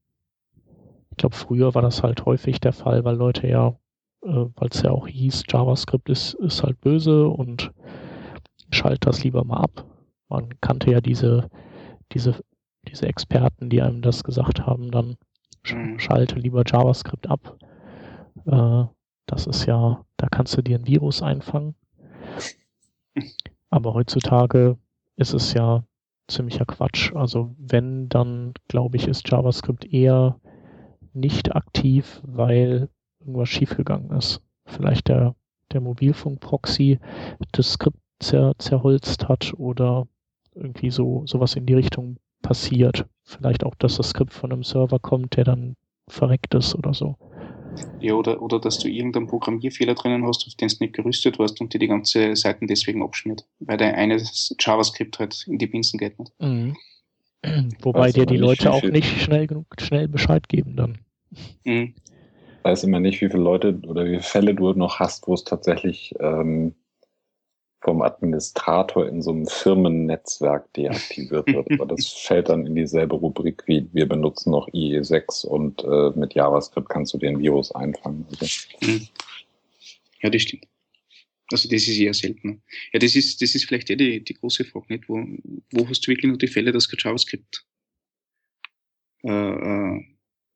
ich 1.12 1.18
glaube, 1.18 1.36
früher 1.36 1.76
war 1.76 1.82
das 1.82 2.04
halt 2.04 2.26
häufig 2.26 2.60
der 2.62 2.74
Fall, 2.74 3.04
weil 3.04 3.16
Leute 3.16 3.48
ja, 3.48 3.76
äh, 4.24 4.46
weil 4.56 4.70
es 4.72 4.82
ja 4.82 4.92
auch 4.92 5.08
hieß, 5.08 5.44
JavaScript 5.50 6.10
ist, 6.10 6.36
ist 6.36 6.64
halt 6.64 6.80
böse 6.80 7.28
und 7.28 7.72
schalt 8.72 9.06
das 9.06 9.24
lieber 9.24 9.44
mal 9.44 9.58
ab. 9.58 9.86
Man 10.30 10.50
kannte 10.62 10.92
ja 10.92 11.02
diese, 11.02 11.50
diese, 12.14 12.36
diese 12.88 13.08
Experten, 13.08 13.70
die 13.70 13.82
einem 13.82 14.02
das 14.02 14.24
gesagt 14.24 14.66
haben, 14.66 14.92
dann 14.92 15.18
mhm. 15.70 16.00
schalte 16.00 16.36
lieber 16.36 16.64
JavaScript 16.66 17.30
ab. 17.30 17.58
Äh, 18.46 18.86
das 19.26 19.48
ist 19.48 19.66
ja, 19.66 20.06
da 20.20 20.28
kannst 20.28 20.58
du 20.58 20.62
dir 20.62 20.78
ein 20.78 20.86
Virus 20.86 21.22
einfangen. 21.22 21.76
Aber 23.70 23.94
heutzutage 23.94 24.78
ist 25.16 25.34
es 25.34 25.54
ja 25.54 25.84
ziemlicher 26.28 26.66
Quatsch. 26.66 27.14
Also 27.16 27.56
wenn, 27.58 28.10
dann 28.10 28.54
glaube 28.68 28.98
ich, 28.98 29.08
ist 29.08 29.30
JavaScript 29.30 29.86
eher 29.86 30.40
nicht 31.14 31.56
aktiv, 31.56 32.22
weil 32.24 32.90
irgendwas 33.20 33.50
schiefgegangen 33.50 34.12
ist. 34.12 34.42
Vielleicht 34.66 35.08
der, 35.08 35.36
der 35.72 35.82
Mobilfunk-Proxy 35.82 37.00
das 37.54 37.74
Skript 37.74 37.98
zer, 38.20 38.54
zerholzt 38.58 39.30
hat 39.30 39.54
oder 39.58 40.08
irgendwie 40.54 40.92
so 40.92 41.26
sowas 41.26 41.56
in 41.56 41.66
die 41.66 41.76
Richtung 41.76 42.18
passiert. 42.42 43.06
Vielleicht 43.24 43.64
auch, 43.64 43.76
dass 43.76 43.96
das 43.96 44.10
Skript 44.10 44.34
von 44.34 44.52
einem 44.52 44.64
Server 44.64 45.00
kommt, 45.00 45.38
der 45.38 45.46
dann 45.46 45.78
verreckt 46.10 46.54
ist 46.56 46.76
oder 46.76 46.94
so. 46.94 47.16
Ja, 48.00 48.14
oder, 48.14 48.42
oder 48.42 48.60
dass 48.60 48.80
du 48.80 48.88
irgendeinen 48.88 49.28
Programmierfehler 49.28 49.94
drinnen 49.96 50.26
hast, 50.26 50.48
auf 50.48 50.56
den 50.56 50.70
du 50.70 50.76
nicht 50.80 50.94
gerüstet 50.94 51.38
warst 51.38 51.60
und 51.60 51.74
dir 51.74 51.80
die 51.80 51.88
ganze 51.88 52.36
Seiten 52.36 52.68
deswegen 52.68 53.04
abschmiert, 53.04 53.46
weil 53.60 53.78
dein 53.78 53.96
eines 53.96 54.56
JavaScript 54.60 55.20
halt 55.20 55.46
in 55.48 55.58
die 55.58 55.68
Pinsen 55.68 56.00
geht 56.00 56.18
nicht. 56.20 56.32
Mhm. 56.40 56.76
Wobei 57.82 58.12
dir 58.12 58.26
die 58.26 58.38
Leute 58.38 58.72
auch 58.72 58.84
nicht 58.84 59.22
schnell 59.22 59.48
genug 59.48 59.68
schnell 59.80 60.08
Bescheid 60.08 60.48
geben 60.50 60.76
dann. 60.76 60.98
Mhm. 61.64 61.94
Weiß 62.64 62.84
immer 62.84 63.00
nicht, 63.00 63.22
wie 63.22 63.30
viele 63.30 63.44
Leute 63.44 63.80
oder 63.88 64.06
wie 64.06 64.10
viele 64.10 64.22
Fälle 64.22 64.56
du 64.56 64.74
noch 64.74 65.00
hast, 65.00 65.28
wo 65.28 65.34
es 65.34 65.46
tatsächlich 65.46 66.14
ähm, 66.20 66.76
vom 67.82 68.02
Administrator 68.02 69.08
in 69.08 69.22
so 69.22 69.32
einem 69.32 69.48
Firmennetzwerk 69.48 70.72
deaktiviert 70.74 71.48
wird. 71.48 71.72
Aber 71.72 71.86
das 71.86 72.08
fällt 72.26 72.50
dann 72.50 72.66
in 72.66 72.76
dieselbe 72.76 73.16
Rubrik 73.16 73.64
wie 73.68 73.88
wir 73.94 74.08
benutzen 74.08 74.52
noch 74.52 74.68
IE6 74.70 75.46
und 75.46 75.84
äh, 75.84 76.18
mit 76.20 76.34
JavaScript 76.34 76.90
kannst 76.90 77.14
du 77.14 77.18
den 77.18 77.40
Virus 77.40 77.72
einfangen. 77.72 78.26
Also. 78.30 78.46
Mhm. 78.82 79.08
Ja, 80.22 80.30
das 80.30 80.42
stimmt. 80.42 80.68
Also 81.52 81.68
das 81.70 81.88
ist 81.88 81.98
eher 81.98 82.14
seltener. 82.14 82.58
Ja, 82.94 83.00
das 83.00 83.16
ist, 83.16 83.42
das 83.42 83.56
ist 83.56 83.66
vielleicht 83.66 83.90
eher 83.90 83.96
die, 83.96 84.24
die 84.24 84.34
große 84.34 84.66
Frage, 84.66 84.86
nicht? 84.90 85.10
Wo, 85.10 85.26
wo 85.72 85.90
hast 85.90 86.06
du 86.06 86.12
wirklich 86.12 86.28
nur 86.28 86.38
die 86.38 86.48
Fälle, 86.48 86.72
dass 86.72 86.90
kein 86.90 87.00
JavaScript 87.02 87.66
äh, 89.24 89.30
äh, 89.30 90.06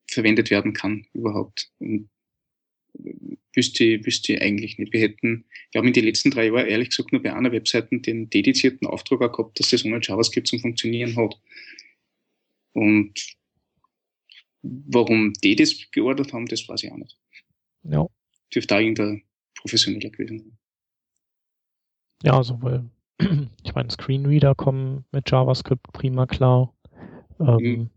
verwendet 0.08 0.51
werden 0.51 0.74
kann 0.74 1.06
überhaupt? 1.13 1.72
Und 1.80 2.10
wüsste 3.55 3.83
ich, 3.83 4.05
wüsste 4.05 4.33
ich 4.33 4.41
eigentlich 4.41 4.77
nicht. 4.77 4.93
Wir 4.93 5.01
hätten, 5.01 5.45
ich 5.65 5.71
glaube, 5.71 5.88
in 5.88 5.93
den 5.93 6.05
letzten 6.05 6.31
drei 6.31 6.47
Jahren 6.47 6.67
ehrlich 6.67 6.89
gesagt 6.89 7.12
nur 7.12 7.21
bei 7.21 7.33
einer 7.33 7.51
Webseite 7.51 8.00
den 8.00 8.29
dedizierten 8.29 8.88
Auftrag 8.88 9.19
gehabt, 9.19 9.59
dass 9.59 9.69
das 9.69 9.85
ohne 9.85 10.00
JavaScript 10.01 10.47
zum 10.47 10.59
Funktionieren 10.59 11.15
hat. 11.15 11.39
Und 12.73 13.13
warum 14.62 15.33
die 15.43 15.55
das 15.55 15.75
geordert 15.91 16.33
haben, 16.33 16.47
das 16.47 16.67
weiß 16.67 16.83
ich 16.83 16.91
auch 16.91 16.97
nicht. 16.97 17.17
Ja. 17.83 18.07
Dürfte 18.53 18.75
da 18.75 18.79
irgendein 18.79 19.23
professioneller 19.55 20.09
gewesen 20.09 20.39
sein. 20.39 20.57
Ja, 22.23 22.38
also 22.38 22.62
weil, 22.62 22.89
ich 23.63 23.75
meine, 23.75 23.89
Screenreader 23.89 24.55
kommen 24.55 25.05
mit 25.12 25.29
JavaScript 25.29 25.91
prima 25.91 26.25
klar. 26.25 26.73
Ähm, 27.39 27.57
mhm. 27.57 27.89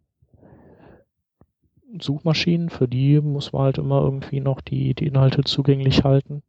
Suchmaschinen, 2.00 2.68
für 2.70 2.88
die 2.88 3.20
muss 3.20 3.52
man 3.52 3.62
halt 3.62 3.78
immer 3.78 4.02
irgendwie 4.02 4.40
noch 4.40 4.60
die, 4.60 4.94
die 4.94 5.06
Inhalte 5.06 5.44
zugänglich 5.44 6.04
halten. 6.04 6.42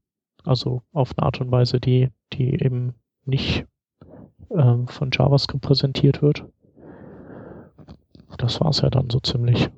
Also 0.44 0.82
auf 0.94 1.18
eine 1.18 1.26
Art 1.26 1.42
und 1.42 1.52
Weise, 1.52 1.80
die, 1.80 2.10
die 2.34 2.54
eben 2.64 2.96
nicht 3.26 3.66
ähm, 4.52 4.88
von 4.88 5.10
JavaScript 5.12 5.64
präsentiert 5.64 6.22
wird. 6.22 6.46
Das 8.38 8.60
war 8.62 8.70
es 8.70 8.82
ja 8.82 8.90
dann 8.90 9.10
so 9.10 9.20
ziemlich. 9.20 9.70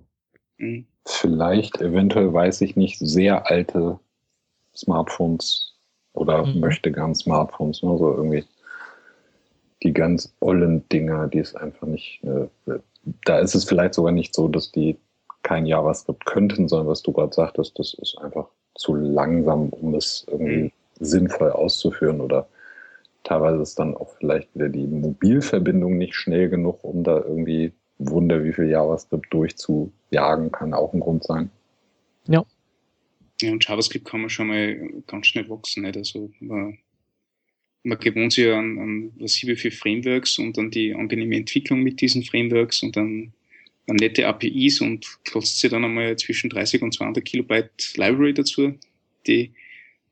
Mhm. 0.58 0.86
Vielleicht, 1.06 1.82
eventuell 1.82 2.32
weiß 2.34 2.62
ich 2.62 2.75
nicht, 2.75 3.00
sehr 3.00 3.50
alte 3.50 4.00
Smartphones 4.75 5.75
oder 6.13 6.46
mhm. 6.46 6.60
möchte 6.60 6.92
gern 6.92 7.16
Smartphones, 7.16 7.82
ne? 7.82 7.98
so 7.98 8.13
irgendwie 8.13 8.46
die 9.82 9.94
ganz 9.94 10.36
ollen 10.42 10.88
Dinger, 10.89 11.28
die 11.28 11.39
es 11.39 11.56
einfach 11.56 11.88
nicht, 11.88 12.22
äh, 12.24 12.80
da 13.25 13.39
ist 13.39 13.56
es 13.56 13.63
vielleicht 13.63 13.94
sogar 13.94 14.12
nicht 14.12 14.36
so, 14.36 14.48
dass 14.48 14.72
die 14.72 14.98
kein 15.43 15.65
JavaScript 15.65 16.25
könnten, 16.25 16.67
sondern 16.67 16.88
was 16.88 17.01
du 17.01 17.12
gerade 17.12 17.34
sagtest, 17.34 17.77
das 17.79 17.93
ist 17.93 18.17
einfach 18.17 18.48
zu 18.75 18.96
langsam, 18.96 19.69
um 19.69 19.96
es 19.96 20.25
irgendwie 20.29 20.63
mhm. 20.63 20.72
sinnvoll 21.00 21.51
auszuführen 21.51 22.22
oder 22.22 22.48
teilweise 23.24 23.62
ist 23.62 23.79
dann 23.79 23.96
auch 23.96 24.15
vielleicht 24.17 24.53
wieder 24.55 24.69
die 24.69 24.88
Mobilverbindung 24.88 25.98
nicht 25.98 26.15
schnell 26.15 26.50
genug, 26.50 26.84
um 26.84 27.03
da 27.03 27.17
irgendwie 27.17 27.74
Wunder, 27.98 28.43
wie 28.43 28.53
viel 28.53 28.69
JavaScript 28.69 29.31
durchzujagen, 29.34 30.51
kann 30.51 30.74
auch 30.74 30.93
ein 30.93 31.01
Grund 31.01 31.24
sein. 31.24 31.50
Ja. 32.27 32.46
Ja, 33.41 33.51
und 33.51 33.65
JavaScript 33.65 34.05
kann 34.05 34.22
man 34.22 34.29
schon 34.29 34.48
mal 34.48 34.75
ganz 35.08 35.27
schnell 35.27 35.50
wachsen. 35.50 35.84
Nicht? 35.84 35.98
Also 35.98 36.29
man, 36.39 36.77
man 37.84 38.00
gewohnt 38.00 38.34
sich 38.34 38.51
an, 38.51 38.79
an 38.79 39.12
was 39.19 39.41
wie 39.43 39.55
viele 39.55 39.74
Frameworks 39.74 40.39
und 40.39 40.58
an 40.58 40.72
die 40.72 40.93
angenehme 40.93 41.38
Entwicklung 41.38 41.81
mit 41.81 42.01
diesen 42.01 42.24
Frameworks 42.24 42.84
und 42.84 42.96
dann 42.96 43.34
nette 43.96 44.27
APIs 44.27 44.81
und 44.81 45.05
klotzt 45.24 45.60
sich 45.60 45.69
dann 45.69 45.86
einmal 45.86 46.15
zwischen 46.17 46.50
30 46.50 46.81
und 46.81 46.93
200 46.93 47.24
Kilobyte 47.24 47.93
Library 47.96 48.34
dazu, 48.34 48.74
die 49.27 49.51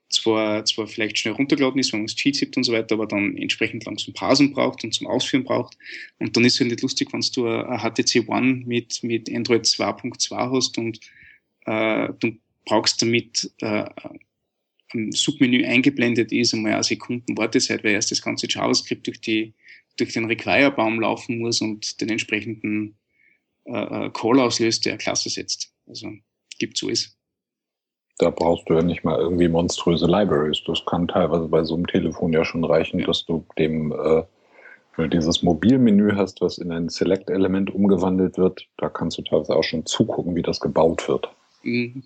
zwar, 0.09 0.63
zwar 0.65 0.87
vielleicht 0.87 1.17
schnell 1.17 1.33
runtergeladen 1.33 1.79
ist, 1.79 1.91
wenn 1.91 2.01
man 2.01 2.05
es 2.05 2.15
Cheats 2.15 2.39
gibt 2.39 2.55
und 2.57 2.63
so 2.63 2.71
weiter, 2.71 2.95
aber 2.95 3.07
dann 3.07 3.35
entsprechend 3.37 3.85
lang 3.85 3.97
zum 3.97 4.13
Parsen 4.13 4.53
braucht 4.53 4.83
und 4.83 4.93
zum 4.93 5.07
Ausführen 5.07 5.43
braucht. 5.43 5.77
Und 6.19 6.35
dann 6.35 6.45
ist 6.45 6.55
es 6.55 6.59
halt 6.61 6.71
nicht 6.71 6.81
lustig, 6.81 7.11
wenn 7.11 7.21
du 7.35 7.47
ein 7.47 7.79
HTC 7.79 8.27
One 8.27 8.63
mit, 8.65 9.03
mit 9.03 9.33
Android 9.33 9.65
2.2 9.65 10.55
hast 10.55 10.77
und 10.77 10.99
äh, 11.65 12.09
du 12.19 12.37
brauchst 12.65 13.01
damit 13.01 13.51
äh, 13.59 13.85
ein 14.93 15.11
Submenü 15.11 15.65
eingeblendet 15.65 16.31
ist, 16.31 16.53
einmal 16.53 16.73
eine 16.73 16.83
Sekunden 16.83 17.37
Wartezeit, 17.37 17.83
weil 17.83 17.93
erst 17.93 18.11
das 18.11 18.21
ganze 18.21 18.47
JavaScript 18.49 19.07
durch, 19.07 19.19
die, 19.19 19.53
durch 19.97 20.13
den 20.13 20.25
Require-Baum 20.25 21.01
laufen 21.01 21.39
muss 21.39 21.61
und 21.61 21.99
den 21.99 22.09
entsprechenden 22.09 22.95
äh, 23.67 24.05
äh 24.05 24.09
Call 24.11 24.39
auslöst, 24.39 24.85
der 24.85 24.97
Klasse 24.97 25.29
setzt. 25.29 25.71
Also 25.85 26.09
gibt 26.59 26.77
so 26.77 26.89
ist 26.89 27.17
da 28.17 28.29
brauchst 28.31 28.69
du 28.69 28.73
ja 28.73 28.81
nicht 28.81 29.03
mal 29.03 29.19
irgendwie 29.19 29.47
monströse 29.47 30.07
Libraries. 30.07 30.63
Das 30.65 30.83
kann 30.85 31.07
teilweise 31.07 31.47
bei 31.47 31.63
so 31.63 31.75
einem 31.75 31.87
Telefon 31.87 32.33
ja 32.33 32.43
schon 32.43 32.63
reichen, 32.63 32.99
dass 33.03 33.25
du 33.25 33.45
dem, 33.57 33.91
äh, 33.91 34.23
du 34.95 35.07
dieses 35.07 35.43
Mobilmenü 35.43 36.15
hast, 36.15 36.41
was 36.41 36.57
in 36.57 36.71
ein 36.71 36.89
Select-Element 36.89 37.73
umgewandelt 37.73 38.37
wird, 38.37 38.67
da 38.77 38.89
kannst 38.89 39.19
du 39.19 39.21
teilweise 39.21 39.55
auch 39.55 39.63
schon 39.63 39.85
zugucken, 39.85 40.35
wie 40.35 40.41
das 40.41 40.59
gebaut 40.59 41.07
wird. 41.07 41.29
Mhm. 41.61 42.03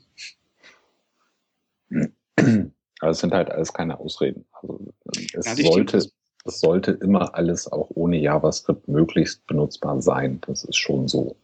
Aber 3.00 3.12
es 3.12 3.20
sind 3.20 3.34
halt 3.34 3.50
alles 3.50 3.72
keine 3.74 4.00
Ausreden. 4.00 4.46
Also 4.52 4.80
es 5.34 5.46
ja, 5.46 5.56
sollte, 5.56 5.98
es 5.98 6.60
sollte 6.60 6.92
immer 6.92 7.34
alles 7.36 7.72
auch 7.72 7.90
ohne 7.92 8.18
JavaScript 8.18 8.88
möglichst 8.88 9.48
benutzbar 9.48 10.02
sein. 10.02 10.42
Das 10.46 10.66
ist 10.66 10.78
schon 10.78 11.08
so. 11.08 11.38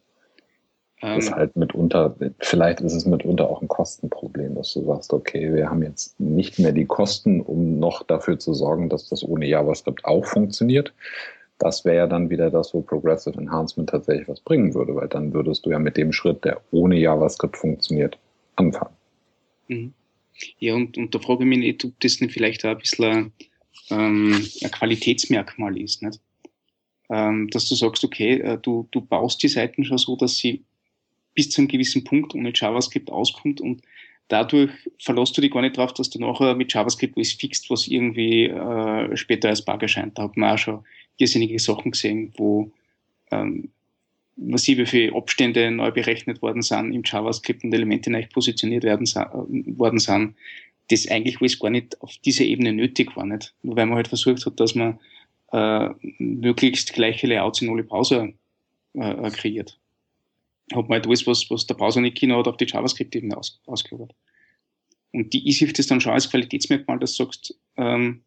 Das 1.00 1.24
ist 1.24 1.30
ähm. 1.30 1.36
halt 1.36 1.56
mitunter, 1.56 2.16
vielleicht 2.40 2.80
ist 2.80 2.94
es 2.94 3.06
mitunter 3.06 3.48
auch 3.48 3.62
ein 3.62 3.68
Kostenproblem, 3.68 4.54
dass 4.56 4.72
du 4.74 4.84
sagst, 4.84 5.12
okay, 5.12 5.54
wir 5.54 5.70
haben 5.70 5.82
jetzt 5.82 6.18
nicht 6.18 6.58
mehr 6.58 6.72
die 6.72 6.86
Kosten, 6.86 7.40
um 7.40 7.78
noch 7.78 8.02
dafür 8.02 8.38
zu 8.38 8.52
sorgen, 8.54 8.88
dass 8.88 9.08
das 9.08 9.22
ohne 9.22 9.46
JavaScript 9.46 10.04
auch 10.04 10.24
funktioniert. 10.24 10.92
Das 11.58 11.84
wäre 11.84 11.96
ja 11.96 12.06
dann 12.06 12.30
wieder 12.30 12.50
das, 12.50 12.74
wo 12.74 12.80
Progressive 12.80 13.38
Enhancement 13.38 13.90
tatsächlich 13.90 14.28
was 14.28 14.40
bringen 14.40 14.74
würde, 14.74 14.94
weil 14.94 15.08
dann 15.08 15.32
würdest 15.32 15.66
du 15.66 15.70
ja 15.70 15.78
mit 15.78 15.96
dem 15.96 16.12
Schritt, 16.12 16.44
der 16.44 16.60
ohne 16.70 16.96
JavaScript 16.96 17.56
funktioniert, 17.56 18.18
anfangen. 18.56 18.94
Mhm. 19.68 19.92
Ja, 20.58 20.74
und, 20.74 20.96
und 20.96 21.14
da 21.14 21.18
frage 21.18 21.44
ich 21.44 21.48
mich 21.48 21.58
nicht, 21.58 21.84
ob 21.84 21.98
das 22.00 22.20
nicht 22.20 22.32
vielleicht 22.32 22.64
auch 22.64 22.70
ein 22.70 22.78
bisschen 22.78 23.32
ähm, 23.90 24.46
ein 24.62 24.70
Qualitätsmerkmal 24.70 25.80
ist, 25.80 26.02
nicht? 26.02 26.20
Ähm, 27.10 27.48
dass 27.50 27.68
du 27.68 27.74
sagst, 27.74 28.04
okay, 28.04 28.40
äh, 28.40 28.58
du, 28.60 28.86
du 28.90 29.00
baust 29.00 29.42
die 29.42 29.48
Seiten 29.48 29.84
schon 29.84 29.98
so, 29.98 30.14
dass 30.14 30.36
sie 30.36 30.64
bis 31.38 31.50
zu 31.50 31.60
einem 31.60 31.68
gewissen 31.68 32.02
Punkt 32.02 32.34
ohne 32.34 32.50
JavaScript 32.52 33.12
auskommt 33.12 33.60
und 33.60 33.80
dadurch 34.26 34.72
verlässt 34.98 35.36
du 35.36 35.40
dich 35.40 35.52
gar 35.52 35.62
nicht 35.62 35.76
drauf, 35.76 35.94
dass 35.94 36.10
du 36.10 36.18
nachher 36.18 36.56
mit 36.56 36.72
JavaScript 36.72 37.16
was 37.16 37.30
fixt, 37.30 37.70
was 37.70 37.86
irgendwie 37.86 38.46
äh, 38.46 39.16
später 39.16 39.48
als 39.48 39.64
Bug 39.64 39.80
erscheint. 39.80 40.18
Da 40.18 40.24
hat 40.24 40.36
man 40.36 40.50
auch 40.50 40.58
schon 40.58 40.84
irrsinnige 41.16 41.60
Sachen 41.60 41.92
gesehen, 41.92 42.32
wo 42.36 42.72
ähm, 43.30 43.68
massive 44.34 44.84
viele 44.84 45.14
Abstände 45.14 45.70
neu 45.70 45.92
berechnet 45.92 46.42
worden 46.42 46.62
sind 46.62 46.90
im 46.92 47.02
JavaScript 47.04 47.62
und 47.62 47.72
Elemente 47.72 48.10
neu 48.10 48.26
positioniert 48.34 48.82
werden, 48.82 49.06
worden 49.06 50.00
sind, 50.00 50.34
das 50.90 51.06
eigentlich 51.06 51.40
alles 51.40 51.60
gar 51.60 51.70
nicht 51.70 52.02
auf 52.02 52.16
dieser 52.24 52.46
Ebene 52.46 52.72
nötig 52.72 53.16
war, 53.16 53.26
nicht? 53.26 53.54
Nur 53.62 53.76
weil 53.76 53.86
man 53.86 53.94
halt 53.94 54.08
versucht 54.08 54.44
hat, 54.44 54.58
dass 54.58 54.74
man 54.74 54.98
äh, 55.52 55.90
möglichst 56.18 56.94
gleiche 56.94 57.28
Layouts 57.28 57.62
in 57.62 57.70
alle 57.70 57.84
Browser 57.84 58.28
äh, 58.94 59.30
kreiert 59.30 59.78
hat 60.74 60.88
man 60.88 60.96
halt 60.96 61.06
alles, 61.06 61.26
was, 61.26 61.50
was 61.50 61.66
der 61.66 61.74
Browser 61.74 62.00
nicht 62.00 62.20
genau 62.20 62.38
hat, 62.38 62.48
auf 62.48 62.56
die 62.56 62.66
JavaScript-Ebene 62.66 63.36
aus, 63.36 63.60
ausgelagert. 63.66 64.14
Und 65.12 65.32
die 65.32 65.48
ist 65.48 65.78
das 65.78 65.86
dann 65.86 66.00
schon 66.00 66.12
als 66.12 66.30
Qualitätsmerkmal, 66.30 66.98
dass 66.98 67.16
du 67.16 67.24
sagst, 67.24 67.58
ähm, 67.76 68.24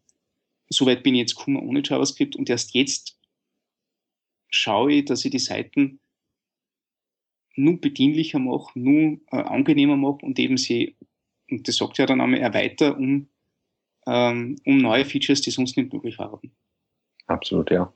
soweit 0.68 1.02
bin 1.02 1.14
ich 1.14 1.20
jetzt 1.20 1.36
gekommen 1.36 1.68
ohne 1.68 1.82
JavaScript 1.84 2.36
und 2.36 2.50
erst 2.50 2.74
jetzt 2.74 3.18
schaue 4.48 4.92
ich, 4.92 5.04
dass 5.04 5.24
ich 5.24 5.30
die 5.30 5.38
Seiten 5.38 6.00
nur 7.54 7.80
bedienlicher 7.80 8.38
mache, 8.38 8.78
nur 8.78 9.20
äh, 9.30 9.36
angenehmer 9.36 9.96
mache 9.96 10.24
und 10.24 10.38
eben 10.38 10.56
sie, 10.56 10.96
und 11.50 11.68
das 11.68 11.76
sagt 11.76 11.98
ja 11.98 12.06
dann 12.06 12.20
einmal, 12.20 12.40
erweitert 12.40 12.96
um, 12.96 13.28
ähm, 14.06 14.56
um 14.64 14.78
neue 14.78 15.04
Features, 15.04 15.42
die 15.42 15.50
sonst 15.50 15.76
nicht 15.76 15.92
möglich 15.92 16.18
waren. 16.18 16.52
Absolut, 17.26 17.70
ja. 17.70 17.92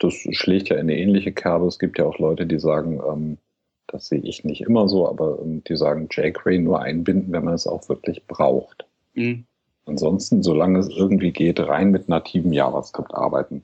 Das 0.00 0.14
schlägt 0.30 0.68
ja 0.68 0.76
in 0.76 0.82
eine 0.82 0.96
ähnliche 0.96 1.32
Kerbe. 1.32 1.66
Es 1.66 1.78
gibt 1.78 1.98
ja 1.98 2.04
auch 2.04 2.18
Leute, 2.18 2.46
die 2.46 2.60
sagen, 2.60 3.00
ähm, 3.04 3.38
das 3.88 4.06
sehe 4.06 4.20
ich 4.20 4.44
nicht 4.44 4.60
immer 4.60 4.88
so, 4.88 5.08
aber 5.08 5.40
ähm, 5.40 5.64
die 5.64 5.76
sagen 5.76 6.08
jQuery 6.10 6.60
nur 6.60 6.80
einbinden, 6.80 7.32
wenn 7.32 7.44
man 7.44 7.54
es 7.54 7.66
auch 7.66 7.88
wirklich 7.88 8.24
braucht. 8.26 8.86
Mhm. 9.14 9.46
Ansonsten, 9.86 10.42
solange 10.42 10.78
es 10.78 10.88
irgendwie 10.88 11.32
geht, 11.32 11.58
rein 11.58 11.90
mit 11.90 12.08
nativem 12.08 12.52
JavaScript 12.52 13.14
arbeiten, 13.14 13.62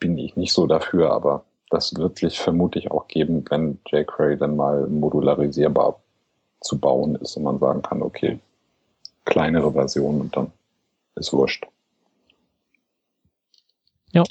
bin 0.00 0.18
ich 0.18 0.36
nicht 0.36 0.52
so 0.52 0.66
dafür, 0.66 1.12
aber 1.12 1.44
das 1.70 1.94
wird 1.94 2.18
sich 2.18 2.38
vermutlich 2.38 2.90
auch 2.90 3.06
geben, 3.06 3.44
wenn 3.48 3.78
jQuery 3.86 4.36
dann 4.36 4.56
mal 4.56 4.86
modularisierbar 4.88 6.00
zu 6.60 6.78
bauen 6.78 7.14
ist 7.16 7.36
und 7.36 7.44
man 7.44 7.58
sagen 7.60 7.82
kann, 7.82 8.02
okay, 8.02 8.40
kleinere 9.24 9.72
Version 9.72 10.20
und 10.20 10.36
dann 10.36 10.50
ist 11.14 11.32
wurscht. 11.32 11.66
Ja 14.12 14.24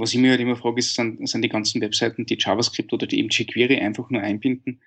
was 0.00 0.14
ich 0.14 0.18
mir 0.18 0.30
halt 0.30 0.40
immer 0.40 0.56
frage, 0.56 0.78
ist, 0.78 0.94
sind, 0.94 1.28
sind 1.28 1.42
die 1.42 1.48
ganzen 1.48 1.80
Webseiten, 1.80 2.26
die 2.26 2.38
JavaScript 2.38 2.92
oder 2.92 3.06
die 3.06 3.18
eben 3.18 3.28
jQuery 3.28 3.78
einfach 3.78 4.08
nur 4.10 4.22
einbinden, 4.22 4.80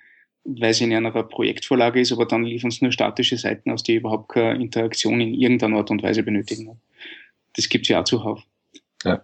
weil 0.44 0.74
sie 0.74 0.86
in 0.86 0.94
einer 0.94 1.12
Projektvorlage 1.24 2.02
ist, 2.02 2.12
aber 2.12 2.26
dann 2.26 2.44
liefern 2.44 2.72
sie 2.72 2.84
nur 2.84 2.92
statische 2.92 3.38
Seiten 3.38 3.72
aus, 3.72 3.84
die 3.84 3.96
überhaupt 3.96 4.30
keine 4.30 4.62
Interaktion 4.62 5.22
in 5.22 5.34
irgendeiner 5.34 5.78
Art 5.78 5.92
und 5.92 6.04
Weise 6.04 6.24
benötigen. 6.24 6.82
Das 7.56 7.70
gibt 7.70 7.86
es 7.86 7.90
ja 7.90 8.02
auch 8.02 8.06
zuhauf. 8.06 8.44
Ja. 9.04 9.24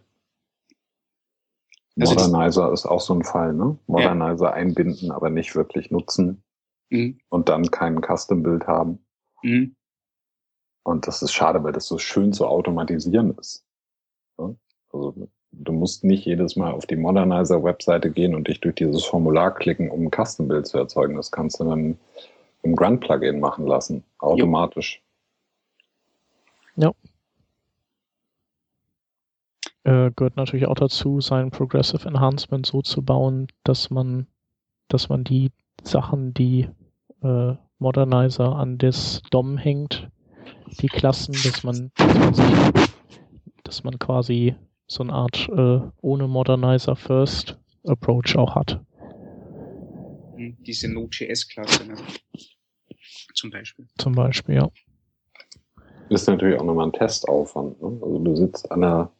Also 1.99 2.13
Modernizer 2.13 2.71
ist 2.71 2.85
auch 2.85 3.01
so 3.01 3.13
ein 3.13 3.23
Fall, 3.23 3.53
ne? 3.53 3.77
Modernizer 3.87 4.45
ja. 4.45 4.53
einbinden, 4.53 5.11
aber 5.11 5.29
nicht 5.29 5.55
wirklich 5.55 5.91
nutzen 5.91 6.43
mhm. 6.89 7.19
und 7.29 7.49
dann 7.49 7.71
kein 7.71 8.01
Custom-Bild 8.01 8.67
haben. 8.67 8.99
Mhm. 9.41 9.75
Und 10.83 11.07
das 11.07 11.21
ist 11.21 11.33
schade, 11.33 11.63
weil 11.63 11.73
das 11.73 11.87
so 11.87 11.97
schön 11.97 12.31
zu 12.31 12.47
automatisieren 12.47 13.35
ist. 13.37 13.65
Also 14.91 15.29
Du 15.51 15.71
musst 15.71 16.03
nicht 16.03 16.25
jedes 16.25 16.55
Mal 16.55 16.71
auf 16.71 16.85
die 16.85 16.95
Modernizer-Webseite 16.95 18.11
gehen 18.11 18.35
und 18.35 18.47
dich 18.47 18.61
durch 18.61 18.75
dieses 18.75 19.03
Formular 19.03 19.53
klicken, 19.53 19.89
um 19.89 20.05
ein 20.05 20.11
Custom-Bild 20.11 20.67
zu 20.67 20.77
erzeugen. 20.77 21.15
Das 21.15 21.31
kannst 21.31 21.59
du 21.59 21.65
dann 21.65 21.97
im 22.63 22.75
Grunt-Plugin 22.75 23.39
machen 23.39 23.65
lassen, 23.65 24.03
automatisch. 24.19 25.01
Ja. 26.75 26.91
Äh, 29.83 30.11
gehört 30.15 30.35
natürlich 30.35 30.67
auch 30.67 30.75
dazu, 30.75 31.21
sein 31.21 31.51
Progressive 31.51 32.07
Enhancement 32.07 32.65
so 32.65 32.81
zu 32.81 33.01
bauen, 33.01 33.47
dass 33.63 33.89
man, 33.89 34.27
dass 34.87 35.09
man 35.09 35.23
die 35.23 35.51
Sachen, 35.83 36.33
die 36.33 36.69
äh, 37.23 37.55
Modernizer 37.79 38.55
an 38.55 38.77
das 38.77 39.21
DOM 39.31 39.57
hängt, 39.57 40.09
die 40.81 40.87
Klassen, 40.87 41.33
dass 41.33 41.63
man, 41.63 41.91
dass 41.95 42.13
man, 42.17 42.33
sich, 42.33 42.45
dass 43.63 43.83
man 43.83 43.97
quasi 43.97 44.55
so 44.89 45.03
eine 45.03 45.13
Art 45.13 45.47
äh, 45.49 45.79
ohne 46.01 46.27
Modernizer 46.27 46.95
First 46.95 47.57
Approach 47.87 48.35
auch 48.35 48.55
hat. 48.55 48.81
Hm, 50.35 50.57
diese 50.61 50.91
Node.js-Klasse, 50.91 51.87
ne? 51.87 51.95
zum 53.33 53.51
Beispiel. 53.51 53.87
Zum 53.97 54.13
Beispiel, 54.13 54.55
ja. 54.55 54.69
Ist 56.09 56.27
natürlich 56.27 56.59
auch 56.59 56.65
nochmal 56.65 56.87
ein 56.87 56.93
Testaufwand. 56.93 57.81
Ne? 57.81 57.99
Also 58.01 58.19
du 58.19 58.35
sitzt 58.35 58.71
an 58.71 58.83
einer, 58.83 59.11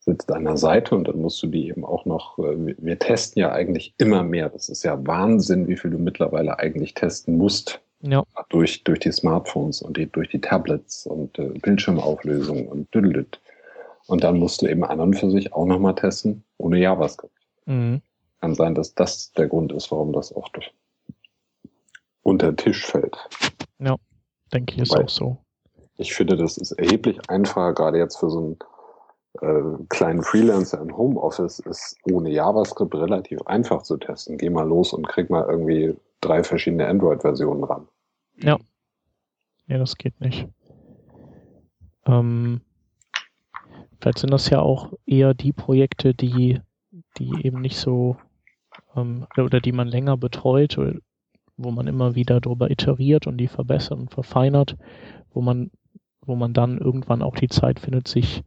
sitzt 0.00 0.30
an 0.30 0.46
einer 0.46 0.56
Seite 0.56 0.96
und 0.96 1.06
dann 1.06 1.20
musst 1.20 1.40
du 1.42 1.46
die 1.46 1.68
eben 1.68 1.84
auch 1.84 2.04
noch, 2.04 2.38
äh, 2.40 2.74
wir 2.78 2.98
testen 2.98 3.40
ja 3.40 3.52
eigentlich 3.52 3.94
immer 3.98 4.24
mehr. 4.24 4.48
Das 4.48 4.68
ist 4.68 4.82
ja 4.82 5.06
Wahnsinn, 5.06 5.68
wie 5.68 5.76
viel 5.76 5.92
du 5.92 5.98
mittlerweile 5.98 6.58
eigentlich 6.58 6.94
testen 6.94 7.36
musst. 7.36 7.80
Ja. 8.00 8.24
Durch, 8.48 8.82
durch 8.84 9.00
die 9.00 9.12
Smartphones 9.12 9.82
und 9.82 9.96
die, 9.96 10.06
durch 10.06 10.28
die 10.28 10.40
Tablets 10.40 11.06
und 11.06 11.38
äh, 11.38 11.48
Bildschirmauflösung 11.62 12.68
und 12.68 12.92
düdelüt. 12.92 13.40
Und 14.08 14.24
dann 14.24 14.38
musst 14.38 14.62
du 14.62 14.66
eben 14.66 14.84
an 14.84 15.00
und 15.00 15.14
für 15.14 15.30
sich 15.30 15.52
auch 15.52 15.66
nochmal 15.66 15.94
testen, 15.94 16.42
ohne 16.56 16.78
JavaScript. 16.78 17.34
Mhm. 17.66 18.00
Kann 18.40 18.54
sein, 18.54 18.74
dass 18.74 18.94
das 18.94 19.32
der 19.32 19.48
Grund 19.48 19.70
ist, 19.72 19.90
warum 19.90 20.12
das 20.12 20.34
oft 20.34 20.72
unter 22.22 22.50
den 22.50 22.56
Tisch 22.56 22.86
fällt. 22.86 23.16
Ja, 23.78 23.96
denke 24.52 24.74
ich 24.74 24.80
ist 24.82 24.94
Weil 24.94 25.04
auch 25.04 25.08
so. 25.08 25.36
Ich 25.98 26.14
finde, 26.14 26.36
das 26.36 26.56
ist 26.56 26.72
erheblich 26.72 27.18
einfacher, 27.28 27.74
gerade 27.74 27.98
jetzt 27.98 28.18
für 28.18 28.30
so 28.30 28.56
einen 29.42 29.78
äh, 29.80 29.84
kleinen 29.90 30.22
Freelancer 30.22 30.80
im 30.80 30.96
Homeoffice 30.96 31.58
ist 31.58 31.96
ohne 32.10 32.30
JavaScript 32.30 32.94
relativ 32.94 33.42
einfach 33.42 33.82
zu 33.82 33.98
testen. 33.98 34.38
Geh 34.38 34.48
mal 34.48 34.66
los 34.66 34.94
und 34.94 35.06
krieg 35.06 35.28
mal 35.28 35.44
irgendwie 35.46 35.94
drei 36.22 36.42
verschiedene 36.42 36.86
Android-Versionen 36.86 37.64
ran. 37.64 37.86
Ja. 38.36 38.58
Ja, 39.66 39.76
das 39.76 39.96
geht 39.96 40.18
nicht. 40.20 40.48
Ähm, 42.06 42.62
vielleicht 44.00 44.18
sind 44.18 44.32
das 44.32 44.50
ja 44.50 44.60
auch 44.60 44.92
eher 45.06 45.34
die 45.34 45.52
Projekte, 45.52 46.14
die, 46.14 46.60
die 47.18 47.30
eben 47.44 47.60
nicht 47.60 47.76
so 47.76 48.16
ähm, 48.96 49.26
oder 49.36 49.60
die 49.60 49.72
man 49.72 49.88
länger 49.88 50.16
betreut, 50.16 50.78
wo 51.56 51.70
man 51.70 51.86
immer 51.86 52.14
wieder 52.14 52.40
darüber 52.40 52.70
iteriert 52.70 53.26
und 53.26 53.38
die 53.38 53.48
verbessert 53.48 53.98
und 53.98 54.10
verfeinert, 54.10 54.76
wo 55.32 55.40
man, 55.40 55.70
wo 56.24 56.36
man 56.36 56.52
dann 56.52 56.78
irgendwann 56.78 57.22
auch 57.22 57.34
die 57.34 57.48
Zeit 57.48 57.80
findet, 57.80 58.08
sich, 58.08 58.42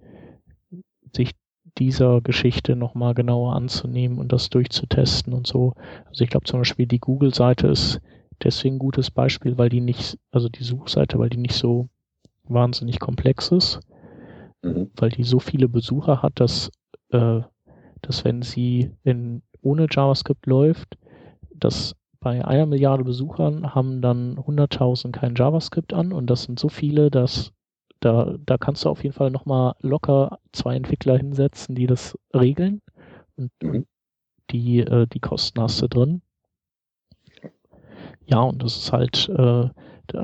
sich 1.13 1.31
dieser 1.77 2.21
Geschichte 2.21 2.75
nochmal 2.75 3.13
genauer 3.13 3.55
anzunehmen 3.55 4.17
und 4.17 4.31
das 4.31 4.49
durchzutesten 4.49 5.33
und 5.33 5.47
so. 5.47 5.73
Also 6.05 6.23
ich 6.23 6.29
glaube 6.29 6.45
zum 6.45 6.61
Beispiel 6.61 6.85
die 6.85 6.99
Google-Seite 6.99 7.67
ist 7.67 8.01
deswegen 8.43 8.75
ein 8.75 8.79
gutes 8.79 9.11
Beispiel, 9.11 9.57
weil 9.57 9.69
die 9.69 9.81
nicht, 9.81 10.17
also 10.31 10.49
die 10.49 10.63
Suchseite, 10.63 11.19
weil 11.19 11.29
die 11.29 11.37
nicht 11.37 11.55
so 11.55 11.89
wahnsinnig 12.43 12.99
komplex 12.99 13.49
ist, 13.49 13.79
mhm. 14.61 14.91
weil 14.95 15.09
die 15.09 15.23
so 15.23 15.39
viele 15.39 15.67
Besucher 15.67 16.21
hat, 16.21 16.39
dass, 16.39 16.71
äh, 17.09 17.41
dass 18.01 18.25
wenn 18.25 18.41
sie 18.41 18.91
in, 19.03 19.41
ohne 19.61 19.87
JavaScript 19.89 20.45
läuft, 20.45 20.97
dass 21.55 21.95
bei 22.19 22.45
einer 22.45 22.67
Milliarde 22.67 23.03
Besuchern 23.03 23.73
haben 23.73 24.01
dann 24.01 24.37
100.000 24.37 25.11
kein 25.11 25.35
JavaScript 25.35 25.93
an 25.93 26.13
und 26.13 26.27
das 26.27 26.43
sind 26.43 26.59
so 26.59 26.69
viele, 26.69 27.09
dass 27.09 27.51
da, 27.99 28.35
da 28.45 28.57
kannst 28.57 28.85
du 28.85 28.89
auf 28.89 29.03
jeden 29.03 29.13
Fall 29.13 29.31
nochmal 29.31 29.73
locker 29.79 30.39
zwei 30.51 30.75
Entwickler 30.75 31.17
hinsetzen, 31.17 31.75
die 31.75 31.87
das 31.87 32.17
regeln 32.33 32.81
und 33.35 33.51
mhm. 33.61 33.85
die, 34.49 34.79
äh, 34.79 35.07
die 35.07 35.19
Kosten 35.19 35.61
hast 35.61 35.81
du 35.81 35.87
drin. 35.87 36.21
Ja, 38.25 38.41
und 38.41 38.63
das 38.63 38.77
ist 38.77 38.91
halt, 38.91 39.29
äh, 39.29 39.69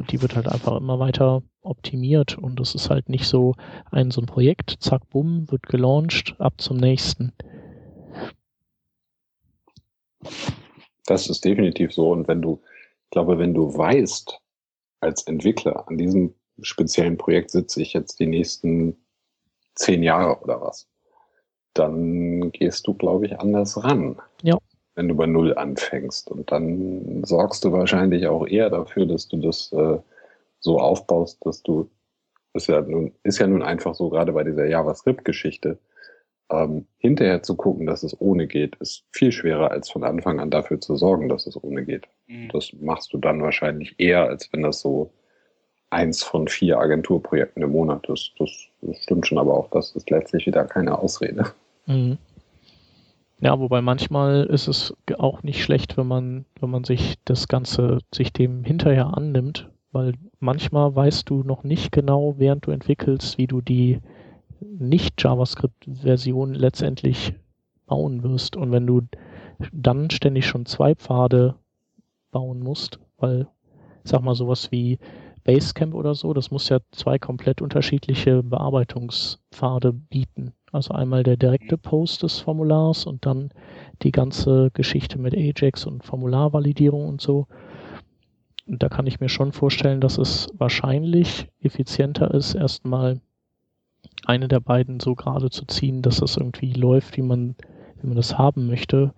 die 0.09 0.21
wird 0.21 0.35
halt 0.35 0.47
einfach 0.47 0.77
immer 0.77 0.99
weiter 0.99 1.43
optimiert 1.61 2.37
und 2.37 2.59
das 2.59 2.75
ist 2.75 2.89
halt 2.89 3.09
nicht 3.09 3.27
so 3.27 3.55
ein 3.91 4.11
so 4.11 4.21
ein 4.21 4.27
Projekt, 4.27 4.77
zack, 4.79 5.09
bumm, 5.09 5.49
wird 5.51 5.63
gelauncht, 5.63 6.35
ab 6.39 6.53
zum 6.57 6.77
nächsten. 6.77 7.33
Das 11.05 11.29
ist 11.29 11.43
definitiv 11.45 11.93
so. 11.93 12.11
Und 12.11 12.27
wenn 12.27 12.41
du, 12.41 12.61
ich 13.05 13.09
glaube, 13.11 13.39
wenn 13.39 13.53
du 13.53 13.75
weißt, 13.75 14.39
als 14.99 15.23
Entwickler, 15.23 15.87
an 15.87 15.97
diesem 15.97 16.33
speziellen 16.61 17.17
Projekt 17.17 17.51
sitze 17.51 17.81
ich 17.81 17.93
jetzt 17.93 18.19
die 18.19 18.27
nächsten 18.27 18.97
zehn 19.75 20.03
Jahre 20.03 20.41
oder 20.41 20.61
was, 20.61 20.87
dann 21.73 22.51
gehst 22.51 22.87
du, 22.87 22.93
glaube 22.93 23.27
ich, 23.27 23.39
anders 23.39 23.83
ran. 23.83 24.19
Ja. 24.41 24.57
Wenn 24.97 25.07
du 25.07 25.15
bei 25.15 25.27
Null 25.27 25.53
anfängst. 25.53 26.29
Und 26.31 26.51
dann 26.51 27.23
sorgst 27.23 27.63
du 27.63 27.71
wahrscheinlich 27.71 28.27
auch 28.27 28.47
eher 28.47 28.71
dafür, 28.71 29.05
dass 29.05 29.27
du 29.27 29.37
das 29.37 29.71
äh, 29.71 29.99
so 30.59 30.79
aufbaust, 30.79 31.37
dass 31.45 31.61
du, 31.61 31.87
ist 32.53 32.67
ja 32.67 32.81
nun, 32.81 33.13
ist 33.21 33.37
ja 33.37 33.45
nun 33.45 33.61
einfach 33.61 33.93
so, 33.93 34.09
gerade 34.09 34.33
bei 34.33 34.43
dieser 34.43 34.65
JavaScript-Geschichte, 34.65 35.77
ähm, 36.49 36.87
hinterher 36.97 37.43
zu 37.43 37.55
gucken, 37.55 37.85
dass 37.85 38.03
es 38.03 38.19
ohne 38.19 38.47
geht, 38.47 38.75
ist 38.77 39.03
viel 39.11 39.31
schwerer, 39.31 39.69
als 39.69 39.89
von 39.91 40.03
Anfang 40.03 40.39
an 40.39 40.49
dafür 40.49 40.79
zu 40.79 40.95
sorgen, 40.95 41.29
dass 41.29 41.45
es 41.45 41.61
ohne 41.61 41.83
geht. 41.83 42.07
Mhm. 42.25 42.49
Das 42.51 42.71
machst 42.79 43.13
du 43.13 43.17
dann 43.17 43.41
wahrscheinlich 43.41 43.95
eher, 43.99 44.23
als 44.23 44.51
wenn 44.51 44.63
das 44.63 44.79
so 44.79 45.11
eins 45.89 46.23
von 46.23 46.47
vier 46.47 46.79
Agenturprojekten 46.79 47.63
im 47.63 47.71
Monat 47.71 48.09
ist. 48.09 48.33
Das, 48.39 48.49
das 48.81 48.97
stimmt 49.03 49.27
schon, 49.27 49.37
aber 49.37 49.53
auch 49.55 49.69
das 49.69 49.95
ist 49.95 50.09
letztlich 50.09 50.47
wieder 50.47 50.65
keine 50.65 50.97
Ausrede. 50.97 51.45
Mhm. 51.85 52.17
Ja, 53.39 53.59
wobei 53.59 53.81
manchmal 53.81 54.45
ist 54.45 54.67
es 54.67 54.95
auch 55.17 55.43
nicht 55.43 55.63
schlecht, 55.63 55.97
wenn 55.97 56.07
man, 56.07 56.45
wenn 56.59 56.69
man 56.69 56.83
sich 56.83 57.15
das 57.25 57.47
Ganze, 57.47 57.99
sich 58.13 58.33
dem 58.33 58.63
hinterher 58.63 59.15
annimmt 59.15 59.69
weil 59.97 60.13
manchmal 60.39 60.95
weißt 60.95 61.27
du 61.29 61.43
noch 61.43 61.63
nicht 61.63 61.91
genau, 61.91 62.35
während 62.37 62.67
du 62.67 62.71
entwickelst, 62.71 63.37
wie 63.39 63.47
du 63.47 63.61
die 63.61 63.99
nicht-JavaScript-Version 64.61 66.53
letztendlich 66.53 67.33
bauen 67.87 68.21
wirst. 68.23 68.55
Und 68.55 68.71
wenn 68.71 68.85
du 68.85 69.01
dann 69.71 70.09
ständig 70.09 70.45
schon 70.45 70.67
zwei 70.67 70.93
Pfade 70.93 71.55
bauen 72.31 72.59
musst, 72.59 72.99
weil, 73.17 73.47
sag 74.03 74.21
mal, 74.21 74.35
sowas 74.35 74.71
wie 74.71 74.99
Basecamp 75.43 75.95
oder 75.95 76.13
so, 76.13 76.33
das 76.33 76.51
muss 76.51 76.69
ja 76.69 76.77
zwei 76.91 77.17
komplett 77.17 77.61
unterschiedliche 77.61 78.43
Bearbeitungspfade 78.43 79.93
bieten. 79.93 80.53
Also 80.71 80.93
einmal 80.93 81.23
der 81.23 81.37
direkte 81.37 81.77
Post 81.77 82.23
des 82.23 82.39
Formulars 82.39 83.05
und 83.05 83.25
dann 83.25 83.51
die 84.03 84.11
ganze 84.11 84.69
Geschichte 84.73 85.17
mit 85.17 85.33
Ajax 85.33 85.85
und 85.85 86.03
Formularvalidierung 86.03 87.07
und 87.07 87.21
so 87.21 87.47
da 88.67 88.89
kann 88.89 89.07
ich 89.07 89.19
mir 89.19 89.29
schon 89.29 89.53
vorstellen, 89.53 90.01
dass 90.01 90.17
es 90.17 90.49
wahrscheinlich 90.53 91.47
effizienter 91.61 92.33
ist, 92.33 92.53
erstmal 92.53 93.21
eine 94.25 94.47
der 94.47 94.59
beiden 94.59 94.99
so 94.99 95.15
gerade 95.15 95.49
zu 95.49 95.65
ziehen, 95.65 96.01
dass 96.01 96.17
das 96.17 96.37
irgendwie 96.37 96.73
läuft, 96.73 97.17
wie 97.17 97.21
man, 97.21 97.55
wie 98.01 98.07
man 98.07 98.17
das 98.17 98.37
haben 98.37 98.67
möchte, 98.67 99.13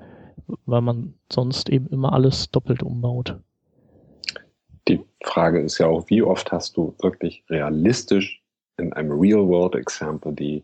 weil 0.65 0.81
man 0.81 1.15
sonst 1.31 1.69
eben 1.69 1.87
immer 1.87 2.13
alles 2.13 2.51
doppelt 2.51 2.83
umbaut. 2.83 3.37
Die 4.87 5.03
Frage 5.23 5.61
ist 5.61 5.79
ja 5.79 5.87
auch, 5.87 6.09
wie 6.09 6.21
oft 6.21 6.51
hast 6.51 6.77
du 6.77 6.95
wirklich 7.01 7.43
realistisch 7.49 8.41
in 8.77 8.93
einem 8.93 9.11
Real-World-Example 9.11 10.33
die 10.33 10.63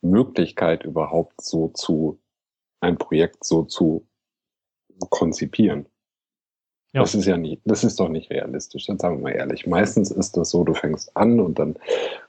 Möglichkeit 0.00 0.84
überhaupt 0.84 1.40
so 1.40 1.68
zu, 1.68 2.20
ein 2.80 2.98
Projekt 2.98 3.44
so 3.44 3.62
zu 3.64 4.06
konzipieren? 5.10 5.86
Ja. 6.92 7.02
Das 7.02 7.14
ist 7.14 7.26
ja 7.26 7.36
nicht, 7.36 7.60
das 7.66 7.84
ist 7.84 8.00
doch 8.00 8.08
nicht 8.08 8.30
realistisch, 8.30 8.86
dann 8.86 8.98
sagen 8.98 9.18
wir 9.18 9.24
mal 9.24 9.36
ehrlich. 9.36 9.66
Meistens 9.66 10.10
ist 10.10 10.38
das 10.38 10.50
so, 10.50 10.64
du 10.64 10.72
fängst 10.72 11.14
an 11.16 11.38
und 11.38 11.58
dann 11.58 11.76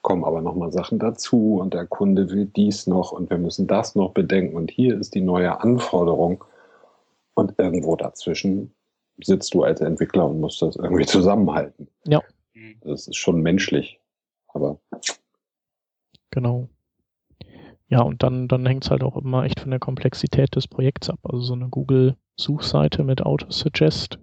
kommen 0.02 0.26
aber 0.26 0.42
nochmal 0.42 0.72
Sachen 0.74 1.00
dazu 1.00 1.60
und 1.62 1.74
der 1.74 1.86
Kunde 1.86 2.30
will 2.30 2.46
dies 2.46 2.86
noch 2.86 3.14
und 3.14 3.30
wir 3.30 3.38
müssen 3.38 3.68
das 3.68 3.96
noch 3.96 4.12
bedenken 4.12 4.58
und 4.58 4.70
hier 4.70 5.00
ist 5.00 5.16
die 5.16 5.22
neue 5.22 5.62
Anforderung 5.62 6.44
und 7.36 7.58
irgendwo 7.58 7.96
dazwischen 7.96 8.74
sitzt 9.24 9.54
du 9.54 9.64
als 9.64 9.80
Entwickler 9.80 10.28
und 10.28 10.42
musst 10.42 10.62
das 10.62 10.76
irgendwie 10.76 11.06
zusammenhalten. 11.06 11.88
Ja. 12.06 12.22
Das 12.82 13.08
ist 13.08 13.16
schon 13.16 13.42
menschlich, 13.42 14.02
aber. 14.50 14.80
Genau. 16.32 16.68
Ja, 17.90 18.02
und 18.02 18.24
dann, 18.24 18.48
dann 18.48 18.66
hängt 18.66 18.86
es 18.86 18.92
halt 18.92 19.04
auch 19.04 19.18
immer 19.18 19.44
echt 19.44 19.60
von 19.60 19.72
der 19.72 19.80
Komplexität 19.80 20.56
des 20.56 20.68
Projekts 20.68 21.10
ab. 21.10 21.20
Also 21.24 21.42
so 21.42 21.54
eine 21.54 21.70
Google-Suchseite 21.70 23.04
mit 23.04 23.24
Autosuggest 23.24 24.20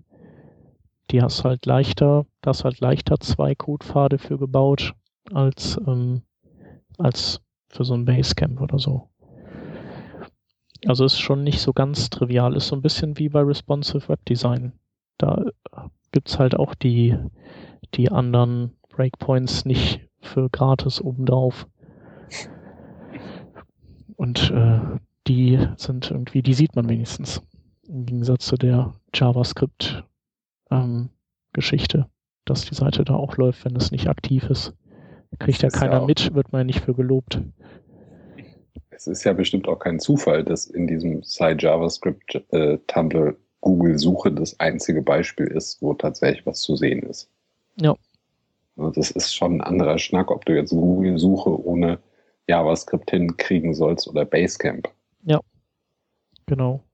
die 1.11 1.22
hast 1.22 1.44
halt 1.44 1.66
leichter, 1.66 2.26
da 2.40 2.50
hast 2.50 2.64
halt 2.64 2.81
leichter 2.81 3.18
zwei 3.20 3.55
Codepfade 3.55 4.18
für 4.18 4.38
gebaut 4.38 4.94
als, 5.33 5.79
ähm, 5.87 6.22
als 6.98 7.40
für 7.68 7.85
so 7.85 7.94
ein 7.94 8.05
Basecamp 8.05 8.61
oder 8.61 8.79
so. 8.79 9.09
Also 10.87 11.05
ist 11.05 11.18
schon 11.18 11.42
nicht 11.42 11.61
so 11.61 11.72
ganz 11.72 12.11
trivial, 12.11 12.55
ist 12.55 12.68
so 12.68 12.76
ein 12.76 12.83
bisschen 12.83 13.18
wie 13.18 13.29
bei 13.29 13.40
Responsive 13.40 14.09
Web 14.09 14.24
Design. 14.26 14.72
Da 15.18 15.44
gibt's 16.12 16.38
halt 16.38 16.55
auch 16.55 16.74
die, 16.74 17.16
die 17.94 18.11
anderen 18.11 18.72
Breakpoints 18.90 19.64
nicht 19.64 20.00
für 20.20 20.48
gratis 20.50 21.00
obendrauf. 21.00 21.66
Und 24.16 24.50
äh, 24.50 24.81
die 25.26 25.59
sind 25.76 26.11
irgendwie, 26.11 26.42
die 26.42 26.55
sieht 26.55 26.74
man 26.76 26.88
wenigstens. 26.88 27.42
Im 27.88 28.07
Gegensatz 28.07 28.46
zu 28.46 28.57
der 28.57 28.94
JavaScript 29.14 30.05
ähm, 30.70 31.11
dass 32.44 32.64
die 32.64 32.74
Seite 32.74 33.05
da 33.05 33.14
auch 33.14 33.37
läuft, 33.37 33.64
wenn 33.64 33.76
es 33.76 33.90
nicht 33.90 34.09
aktiv 34.09 34.48
ist. 34.50 34.74
Kriegt 35.38 35.62
ja 35.62 35.68
keiner 35.68 36.00
ja 36.00 36.07
mit, 36.07 36.35
wird 36.35 36.52
man 36.52 36.61
ja 36.61 36.64
nicht 36.64 36.81
für 36.81 36.94
gelobt. 36.94 37.40
Es 38.90 39.07
ist 39.07 39.24
ja 39.24 39.33
bestimmt 39.33 39.68
auch 39.68 39.79
kein 39.79 40.00
Zufall, 40.00 40.44
dass 40.44 40.66
in 40.66 40.87
diesem 40.87 41.22
Site 41.22 41.59
JavaScript 41.61 42.42
äh, 42.50 42.79
Tumblr 42.87 43.37
Google 43.61 43.98
Suche 43.98 44.33
das 44.33 44.59
einzige 44.61 45.02
Beispiel 45.02 45.46
ist, 45.46 45.83
wo 45.83 45.92
tatsächlich 45.92 46.46
was 46.46 46.61
zu 46.61 46.76
sehen 46.76 47.02
ist. 47.02 47.29
Ja. 47.81 47.94
Also 48.76 48.90
das 48.90 49.11
ist 49.11 49.35
schon 49.35 49.57
ein 49.57 49.61
anderer 49.61 49.98
Schnack, 49.98 50.31
ob 50.31 50.44
du 50.44 50.55
jetzt 50.55 50.70
Google 50.70 51.18
Suche 51.18 51.50
ohne 51.64 51.98
JavaScript 52.48 53.11
hinkriegen 53.11 53.74
sollst 53.74 54.09
oder 54.09 54.24
Basecamp. 54.24 54.88
Ja. 55.24 55.40
Genau. 56.46 56.85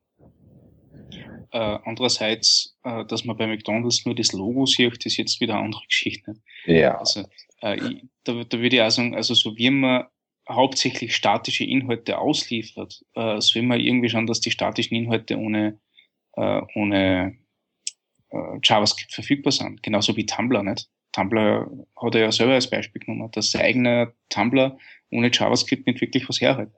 Äh, 1.53 1.79
andererseits, 1.85 2.79
äh, 2.83 3.05
dass 3.05 3.25
man 3.25 3.37
bei 3.37 3.47
McDonalds 3.47 4.07
nur 4.07 4.15
das 4.15 4.33
Logo 4.33 4.65
sieht, 4.65 5.05
ist 5.05 5.19
jetzt 5.19 5.41
wieder 5.41 5.55
eine 5.55 5.65
andere 5.65 5.85
Geschichte. 5.87 6.35
Ja. 6.65 6.99
Also, 6.99 7.25
äh, 7.63 7.77
ich, 7.77 8.05
da, 8.25 8.43
da 8.45 8.59
würde 8.59 8.77
ich 8.77 8.83
auch 8.83 8.91
sagen, 8.91 9.15
also 9.15 9.35
so 9.35 9.57
wie 9.59 9.69
man 9.69 10.07
hauptsächlich 10.49 11.15
statische 11.15 11.65
Inhalte 11.65 12.19
ausliefert, 12.19 13.05
äh, 13.15 13.41
so 13.41 13.59
immer 13.59 13.77
irgendwie 13.77 14.09
schauen, 14.09 14.27
dass 14.27 14.41
die 14.41 14.51
statischen 14.51 14.97
Inhalte 14.97 15.37
ohne, 15.37 15.79
äh, 16.37 16.63
ohne 16.75 17.37
äh, 18.31 18.59
JavaScript 18.63 19.13
verfügbar 19.13 19.53
sind. 19.53 19.83
Genauso 19.83 20.17
wie 20.17 20.27
Tumblr, 20.27 20.63
nicht? 20.63 20.89
Tumblr 21.13 21.71
hat 21.97 22.15
er 22.15 22.21
ja 22.23 22.33
selber 22.33 22.55
als 22.55 22.69
Beispiel 22.69 23.01
genommen, 23.01 23.31
dass 23.33 23.51
sein 23.51 23.63
eigener 23.63 24.13
Tumblr 24.29 24.79
ohne 25.11 25.31
JavaScript 25.33 25.87
nicht 25.87 26.01
wirklich 26.01 26.29
was 26.29 26.41
herhält. 26.41 26.71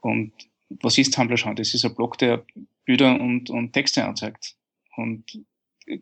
Und 0.00 0.32
was 0.68 0.98
ist 0.98 1.14
Tumblr 1.14 1.36
schon? 1.36 1.56
Das 1.56 1.72
ist 1.72 1.84
ein 1.84 1.94
Blog, 1.94 2.18
der 2.18 2.44
Bilder 2.84 3.18
und, 3.20 3.50
und 3.50 3.72
Texte 3.72 4.04
anzeigt. 4.04 4.56
Und 4.96 5.24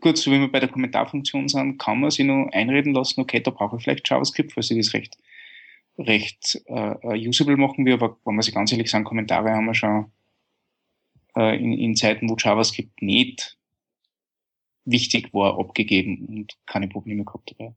gut, 0.01 0.17
so 0.17 0.31
wie 0.31 0.41
wir 0.41 0.51
bei 0.51 0.61
der 0.61 0.69
Kommentarfunktion 0.69 1.49
sind, 1.49 1.79
kann 1.79 2.01
man 2.01 2.11
sich 2.11 2.25
nur 2.25 2.53
einreden 2.53 2.95
lassen, 2.95 3.21
okay, 3.21 3.41
da 3.41 3.51
brauche 3.51 3.77
ich 3.77 3.83
vielleicht 3.83 4.09
JavaScript, 4.09 4.57
weil 4.57 4.63
sie 4.63 4.77
das 4.77 4.95
recht, 4.95 5.17
recht 5.99 6.61
äh, 6.67 7.29
usable 7.29 7.57
machen 7.57 7.85
will, 7.85 7.95
aber 7.95 8.17
wenn 8.25 8.35
man 8.35 8.43
sich 8.43 8.55
ganz 8.55 8.73
ehrlich 8.73 8.91
sagen, 8.91 9.05
Kommentare 9.05 9.51
haben 9.51 9.67
wir 9.67 9.75
schon 9.75 10.11
äh, 11.37 11.57
in, 11.57 11.73
in 11.73 11.97
Zeiten, 11.97 12.29
wo 12.29 12.37
JavaScript 12.39 13.03
nicht 13.03 13.59
wichtig 14.85 15.33
war, 15.33 15.59
abgegeben 15.59 16.27
und 16.27 16.57
keine 16.67 16.89
Probleme 16.89 17.25
gehabt 17.25 17.55
dabei. 17.57 17.75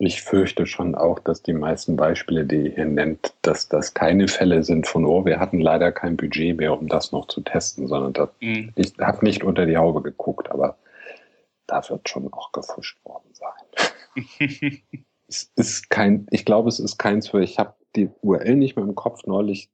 Ich 0.00 0.22
fürchte 0.22 0.66
schon 0.66 0.94
auch, 0.94 1.18
dass 1.18 1.42
die 1.42 1.52
meisten 1.52 1.96
Beispiele, 1.96 2.44
die 2.44 2.68
ihr 2.68 2.74
hier 2.74 2.84
nennt, 2.84 3.34
dass 3.42 3.68
das 3.68 3.94
keine 3.94 4.28
Fälle 4.28 4.62
sind 4.62 4.86
von, 4.86 5.04
oh, 5.04 5.24
wir 5.24 5.40
hatten 5.40 5.60
leider 5.60 5.90
kein 5.90 6.16
Budget 6.16 6.56
mehr, 6.56 6.78
um 6.78 6.86
das 6.86 7.10
noch 7.10 7.26
zu 7.26 7.40
testen, 7.40 7.88
sondern 7.88 8.12
das, 8.12 8.28
mhm. 8.40 8.72
ich 8.76 8.92
habe 9.00 9.24
nicht 9.24 9.42
unter 9.42 9.66
die 9.66 9.76
Haube 9.76 10.02
geguckt, 10.02 10.52
aber 10.52 10.78
da 11.66 11.82
wird 11.88 12.08
schon 12.08 12.32
auch 12.32 12.52
gefuscht 12.52 13.04
worden 13.04 13.30
sein. 13.32 14.22
es 15.26 15.50
ist 15.56 15.90
kein, 15.90 16.28
ich 16.30 16.44
glaube, 16.44 16.68
es 16.68 16.78
ist 16.78 16.98
keins 16.98 17.28
für, 17.28 17.42
ich 17.42 17.58
habe 17.58 17.74
die 17.96 18.08
URL 18.22 18.54
nicht 18.54 18.76
mehr 18.76 18.84
im 18.84 18.94
Kopf, 18.94 19.26
neulich 19.26 19.68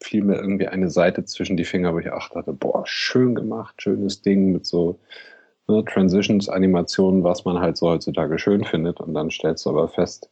fiel 0.00 0.24
mir 0.24 0.36
irgendwie 0.36 0.68
eine 0.68 0.90
Seite 0.90 1.24
zwischen 1.24 1.56
die 1.56 1.64
Finger, 1.64 1.94
wo 1.94 1.98
ich 1.98 2.10
auch 2.10 2.28
dachte, 2.30 2.52
boah, 2.52 2.82
schön 2.86 3.34
gemacht, 3.34 3.80
schönes 3.82 4.22
Ding 4.22 4.52
mit 4.52 4.66
so 4.66 4.98
ne, 5.68 5.84
Transitions-Animationen, 5.84 7.22
was 7.22 7.44
man 7.44 7.60
halt 7.60 7.76
so 7.76 7.88
heutzutage 7.88 8.38
schön 8.38 8.64
findet. 8.64 9.00
Und 9.00 9.14
dann 9.14 9.30
stellst 9.30 9.66
du 9.66 9.70
aber 9.70 9.88
fest, 9.88 10.30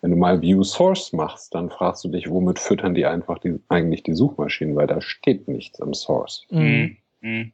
wenn 0.00 0.10
du 0.10 0.16
mal 0.16 0.40
View 0.40 0.62
Source 0.62 1.12
machst, 1.12 1.54
dann 1.54 1.70
fragst 1.70 2.04
du 2.04 2.08
dich, 2.08 2.30
womit 2.30 2.58
füttern 2.58 2.94
die 2.94 3.06
einfach 3.06 3.38
die, 3.38 3.58
eigentlich 3.68 4.02
die 4.04 4.14
Suchmaschinen, 4.14 4.76
weil 4.76 4.86
da 4.86 5.00
steht 5.00 5.48
nichts 5.48 5.80
im 5.80 5.94
Source. 5.94 6.46
Mhm. 6.50 6.96
Mhm. 7.20 7.52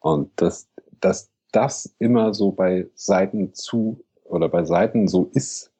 Und 0.00 0.30
dass, 0.36 0.68
dass 1.00 1.30
das 1.52 1.94
immer 1.98 2.34
so 2.34 2.52
bei 2.52 2.86
Seiten 2.94 3.54
zu 3.54 4.04
oder 4.24 4.48
bei 4.48 4.64
Seiten 4.64 5.08
so 5.08 5.30
ist, 5.32 5.72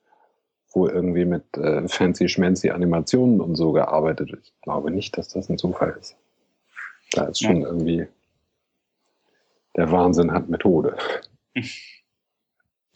wo 0.72 0.86
irgendwie 0.86 1.24
mit 1.24 1.56
äh, 1.56 1.86
fancy 1.88 2.28
schmancy 2.28 2.70
Animationen 2.70 3.40
und 3.40 3.56
so 3.56 3.72
gearbeitet 3.72 4.32
wird. 4.32 4.44
Ich 4.44 4.60
glaube 4.62 4.90
nicht, 4.90 5.16
dass 5.16 5.28
das 5.28 5.48
ein 5.48 5.58
Zufall 5.58 5.96
ist. 5.98 6.16
Da 7.12 7.24
ist 7.24 7.42
schon 7.42 7.62
ja. 7.62 7.68
irgendwie 7.68 8.06
der 9.76 9.90
Wahnsinn 9.92 10.32
hat 10.32 10.48
Methode. 10.48 10.96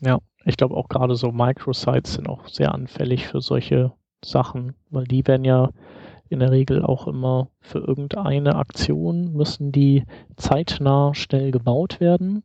Ja, 0.00 0.18
ich 0.44 0.56
glaube 0.56 0.76
auch 0.76 0.88
gerade 0.88 1.14
so 1.14 1.30
Microsites 1.30 2.14
sind 2.14 2.28
auch 2.28 2.48
sehr 2.48 2.74
anfällig 2.74 3.28
für 3.28 3.40
solche 3.40 3.92
Sachen, 4.24 4.74
weil 4.90 5.04
die 5.04 5.26
werden 5.26 5.44
ja 5.44 5.70
in 6.28 6.40
der 6.40 6.50
Regel 6.50 6.82
auch 6.82 7.06
immer 7.06 7.50
für 7.60 7.78
irgendeine 7.78 8.56
Aktion 8.56 9.32
müssen 9.32 9.70
die 9.70 10.04
zeitnah 10.36 11.14
schnell 11.14 11.50
gebaut 11.50 12.00
werden 12.00 12.42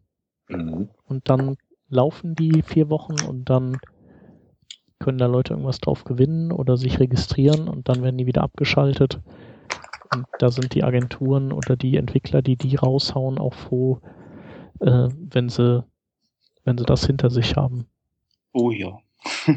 mhm. 0.49 0.89
und 1.05 1.29
dann 1.29 1.57
laufen 1.89 2.35
die 2.35 2.61
vier 2.63 2.89
Wochen 2.89 3.15
und 3.27 3.49
dann 3.49 3.79
können 4.99 5.17
da 5.17 5.25
Leute 5.25 5.53
irgendwas 5.53 5.79
drauf 5.79 6.03
gewinnen 6.03 6.51
oder 6.51 6.77
sich 6.77 6.99
registrieren 6.99 7.67
und 7.67 7.89
dann 7.89 8.03
werden 8.03 8.17
die 8.17 8.25
wieder 8.25 8.43
abgeschaltet. 8.43 9.19
Und 10.13 10.25
da 10.39 10.49
sind 10.49 10.73
die 10.73 10.83
Agenturen 10.83 11.51
oder 11.51 11.75
die 11.75 11.97
Entwickler, 11.97 12.41
die 12.41 12.55
die 12.55 12.75
raushauen, 12.75 13.37
auch 13.37 13.53
froh, 13.53 13.99
äh, 14.79 15.09
wenn 15.11 15.49
sie, 15.49 15.83
wenn 16.63 16.77
sie 16.77 16.85
das 16.85 17.05
hinter 17.05 17.29
sich 17.29 17.55
haben. 17.55 17.87
Oh 18.53 18.71
ja. 18.71 18.99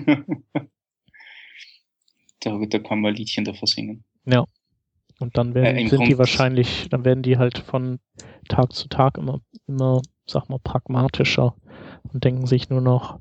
da, 2.40 2.58
da 2.68 2.78
kann 2.78 3.00
man 3.00 3.14
Liedchen 3.14 3.44
davor 3.44 3.68
singen. 3.68 4.04
Ja. 4.24 4.44
Und 5.20 5.36
dann 5.36 5.54
werden, 5.54 5.76
äh, 5.76 5.88
sind 5.88 5.98
Grund 5.98 6.08
die 6.10 6.18
wahrscheinlich, 6.18 6.88
dann 6.88 7.04
werden 7.04 7.22
die 7.22 7.36
halt 7.36 7.58
von 7.58 8.00
Tag 8.48 8.72
zu 8.72 8.88
Tag 8.88 9.18
immer, 9.18 9.40
immer, 9.66 10.00
sag 10.26 10.48
mal, 10.48 10.58
pragmatischer 10.58 11.54
und 12.12 12.24
denken 12.24 12.46
sich 12.46 12.70
nur 12.70 12.80
noch, 12.80 13.20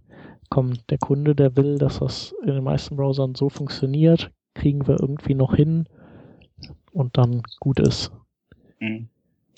komm, 0.50 0.74
der 0.90 0.98
Kunde, 0.98 1.36
der 1.36 1.56
will, 1.56 1.78
dass 1.78 2.00
das 2.00 2.34
in 2.42 2.54
den 2.54 2.64
meisten 2.64 2.96
Browsern 2.96 3.36
so 3.36 3.50
funktioniert, 3.50 4.32
kriegen 4.56 4.88
wir 4.88 5.00
irgendwie 5.00 5.36
noch 5.36 5.56
hin 5.56 5.88
und 6.92 7.18
dann 7.18 7.44
gut 7.60 7.80
ist. 7.80 8.12
Mhm. 8.80 9.10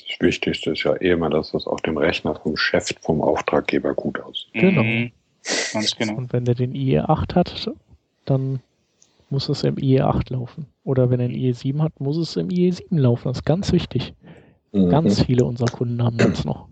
Das 0.10 0.20
Wichtigste 0.20 0.72
ist 0.72 0.84
ja 0.84 0.94
eh 0.96 1.12
immer, 1.12 1.30
dass 1.30 1.52
das 1.52 1.68
auf 1.68 1.82
dem 1.82 1.98
Rechner 1.98 2.36
vom 2.36 2.58
Chef, 2.58 2.94
vom 3.00 3.22
Auftraggeber 3.22 3.94
gut 3.94 4.20
aussieht. 4.20 4.54
Genau. 4.54 4.84
Mhm. 4.84 5.12
Ganz 5.74 5.96
genau. 5.96 6.16
Und 6.16 6.34
wenn 6.34 6.46
der 6.46 6.56
den 6.56 6.74
IE8 6.74 7.36
hat, 7.36 7.72
dann 8.26 8.60
muss 9.30 9.48
es 9.48 9.64
im 9.64 9.76
IE8 9.76 10.34
laufen. 10.34 10.68
Oder 10.84 11.10
wenn 11.10 11.20
er 11.20 11.28
einen 11.28 11.36
IE7 11.36 11.80
hat, 11.80 12.00
muss 12.00 12.18
es 12.18 12.36
im 12.36 12.50
IE7 12.50 13.00
laufen. 13.00 13.30
Das 13.30 13.38
ist 13.38 13.46
ganz 13.46 13.72
wichtig. 13.72 14.14
Mhm. 14.74 14.90
Ganz 14.90 15.24
viele 15.24 15.46
unserer 15.46 15.72
Kunden 15.72 16.04
haben 16.04 16.18
das 16.18 16.44
noch. 16.46 16.68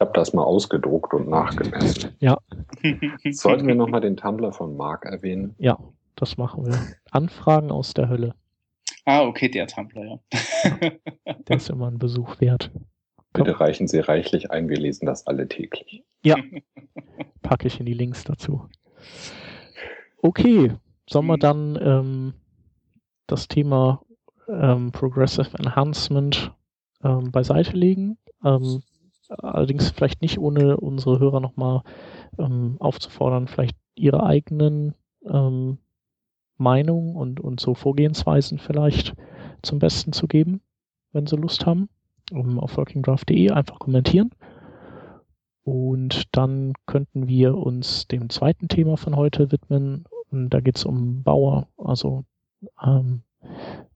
Ich 0.00 0.06
habe 0.06 0.14
das 0.14 0.32
mal 0.32 0.44
ausgedruckt 0.44 1.12
und 1.12 1.28
nachgemessen. 1.28 2.16
Ja. 2.20 2.38
Sollten 3.32 3.66
wir 3.66 3.74
nochmal 3.74 4.00
den 4.00 4.16
Tumblr 4.16 4.50
von 4.50 4.74
Mark 4.74 5.04
erwähnen? 5.04 5.54
Ja, 5.58 5.78
das 6.16 6.38
machen 6.38 6.64
wir. 6.64 6.80
Anfragen 7.10 7.70
aus 7.70 7.92
der 7.92 8.08
Hölle. 8.08 8.34
Ah, 9.04 9.26
okay, 9.26 9.50
der 9.50 9.66
Tumblr, 9.66 10.02
ja. 10.02 10.18
der 11.48 11.56
ist 11.56 11.68
immer 11.68 11.88
ein 11.88 11.98
Besuch 11.98 12.40
wert. 12.40 12.70
Komm. 13.34 13.44
Bitte 13.44 13.60
reichen 13.60 13.88
Sie 13.88 13.98
reichlich 13.98 14.50
ein, 14.50 14.70
wir 14.70 14.78
lesen 14.78 15.04
das 15.04 15.26
alle 15.26 15.46
täglich. 15.48 16.02
Ja, 16.24 16.36
packe 17.42 17.66
ich 17.66 17.78
in 17.78 17.84
die 17.84 17.92
Links 17.92 18.24
dazu. 18.24 18.70
Okay, 20.22 20.72
sollen 21.10 21.26
wir 21.26 21.36
mhm. 21.36 21.40
dann 21.40 21.78
ähm, 21.82 22.34
das 23.26 23.48
Thema 23.48 24.02
ähm, 24.48 24.92
Progressive 24.92 25.58
Enhancement 25.58 26.54
ähm, 27.04 27.30
beiseite 27.30 27.76
legen? 27.76 28.16
Ähm, 28.42 28.82
allerdings 29.30 29.90
vielleicht 29.90 30.22
nicht 30.22 30.38
ohne 30.38 30.76
unsere 30.76 31.18
Hörer 31.18 31.40
nochmal 31.40 31.82
ähm, 32.38 32.76
aufzufordern, 32.78 33.48
vielleicht 33.48 33.76
ihre 33.94 34.22
eigenen 34.24 34.94
ähm, 35.24 35.78
Meinung 36.56 37.16
und, 37.16 37.40
und 37.40 37.60
so 37.60 37.74
Vorgehensweisen 37.74 38.58
vielleicht 38.58 39.14
zum 39.62 39.78
Besten 39.78 40.12
zu 40.12 40.26
geben, 40.26 40.60
wenn 41.12 41.26
sie 41.26 41.36
Lust 41.36 41.66
haben. 41.66 41.88
Um, 42.32 42.60
auf 42.60 42.76
workingdraft.de 42.76 43.50
einfach 43.50 43.80
kommentieren. 43.80 44.30
Und 45.62 46.34
dann 46.36 46.74
könnten 46.86 47.28
wir 47.28 47.56
uns 47.56 48.06
dem 48.06 48.30
zweiten 48.30 48.68
Thema 48.68 48.96
von 48.96 49.16
heute 49.16 49.50
widmen. 49.50 50.04
Und 50.30 50.50
da 50.50 50.60
geht 50.60 50.76
es 50.76 50.84
um 50.84 51.24
Bauer, 51.24 51.66
also 51.76 52.24
ähm, 52.82 53.22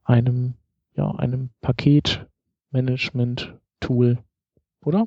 einem, 0.03 0.55
ja, 0.97 1.13
einem 1.13 1.51
Paketmanagement-Tool, 1.61 4.19
oder? 4.85 5.07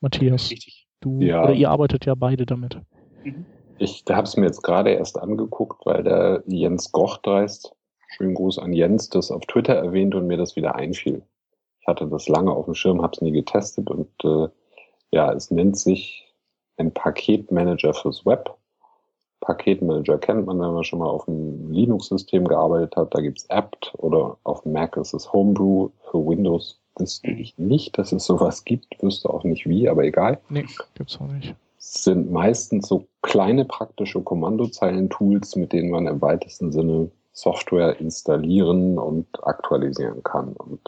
Matthias, 0.00 0.50
Richtig. 0.50 0.86
du 1.00 1.20
ja. 1.20 1.44
oder 1.44 1.54
ihr 1.54 1.70
arbeitet 1.70 2.04
ja 2.06 2.14
beide 2.14 2.46
damit. 2.46 2.78
Mhm. 3.24 3.46
Ich 3.78 4.04
habe 4.08 4.24
es 4.24 4.36
mir 4.36 4.46
jetzt 4.46 4.62
gerade 4.62 4.90
erst 4.90 5.18
angeguckt, 5.18 5.84
weil 5.84 6.04
der 6.04 6.42
Jens 6.46 6.92
Gochtreist, 6.92 7.74
schönen 8.08 8.34
Gruß 8.34 8.58
an 8.58 8.72
Jens, 8.72 9.08
das 9.08 9.30
auf 9.30 9.44
Twitter 9.46 9.74
erwähnt 9.74 10.14
und 10.14 10.26
mir 10.26 10.36
das 10.36 10.54
wieder 10.54 10.76
einfiel. 10.76 11.22
Ich 11.80 11.86
hatte 11.86 12.06
das 12.06 12.28
lange 12.28 12.52
auf 12.52 12.66
dem 12.66 12.74
Schirm, 12.74 13.02
habe 13.02 13.12
es 13.14 13.20
nie 13.20 13.32
getestet 13.32 13.90
und 13.90 14.08
äh, 14.24 14.48
ja, 15.10 15.32
es 15.32 15.50
nennt 15.50 15.76
sich 15.76 16.34
ein 16.76 16.92
Paketmanager 16.92 17.94
fürs 17.94 18.24
Web. 18.24 18.56
Paketmanager 19.44 20.18
kennt 20.18 20.46
man, 20.46 20.60
wenn 20.60 20.72
man 20.72 20.84
schon 20.84 20.98
mal 20.98 21.08
auf 21.08 21.28
einem 21.28 21.70
Linux-System 21.70 22.48
gearbeitet 22.48 22.96
hat. 22.96 23.14
Da 23.14 23.20
gibt's 23.20 23.48
apt 23.50 23.92
oder 23.98 24.36
auf 24.44 24.64
Mac 24.64 24.96
ist 24.96 25.14
es 25.14 25.32
Homebrew. 25.32 25.90
Für 26.10 26.26
Windows 26.26 26.80
wüsste 26.96 27.30
ich 27.30 27.56
nicht, 27.58 27.98
dass 27.98 28.12
es 28.12 28.24
sowas 28.24 28.64
gibt, 28.64 29.02
wüsste 29.02 29.30
auch 29.30 29.44
nicht 29.44 29.66
wie, 29.66 29.88
aber 29.88 30.04
egal. 30.04 30.40
Nee, 30.48 30.66
gibt's 30.94 31.20
auch 31.20 31.28
nicht 31.28 31.54
sind 31.84 32.32
meistens 32.32 32.88
so 32.88 33.06
kleine 33.22 33.64
praktische 33.64 34.22
Kommandozeilen-Tools, 34.22 35.56
mit 35.56 35.72
denen 35.72 35.90
man 35.90 36.06
im 36.06 36.20
weitesten 36.20 36.72
Sinne 36.72 37.10
Software 37.32 38.00
installieren 38.00 38.98
und 38.98 39.26
aktualisieren 39.42 40.22
kann. 40.22 40.54
Und 40.54 40.80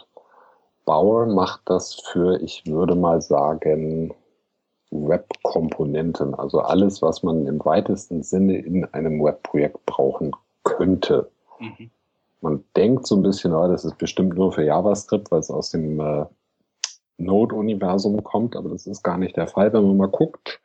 Bauer 0.85 1.27
macht 1.27 1.61
das 1.65 1.95
für, 1.95 2.41
ich 2.41 2.65
würde 2.65 2.95
mal 2.95 3.21
sagen, 3.21 4.13
Web-Komponenten, 4.91 6.33
also 6.33 6.59
alles, 6.61 7.01
was 7.01 7.23
man 7.23 7.45
im 7.47 7.63
weitesten 7.63 8.23
Sinne 8.23 8.57
in 8.57 8.85
einem 8.93 9.23
Webprojekt 9.23 9.85
brauchen 9.85 10.31
könnte. 10.63 11.29
Mhm. 11.59 11.89
Man 12.41 12.63
denkt 12.75 13.07
so 13.07 13.15
ein 13.15 13.23
bisschen, 13.23 13.53
oh, 13.53 13.67
das 13.67 13.83
ist 13.83 13.97
bestimmt 13.97 14.35
nur 14.35 14.53
für 14.53 14.63
JavaScript, 14.63 15.31
weil 15.31 15.39
es 15.39 15.49
aus 15.51 15.71
dem 15.71 15.99
äh, 15.99 16.25
Node-Universum 17.17 18.23
kommt, 18.23 18.55
aber 18.55 18.69
das 18.69 18.87
ist 18.87 19.03
gar 19.03 19.17
nicht 19.17 19.35
der 19.37 19.47
Fall, 19.47 19.73
wenn 19.73 19.83
man 19.83 19.97
mal 19.97 20.07
guckt 20.07 20.61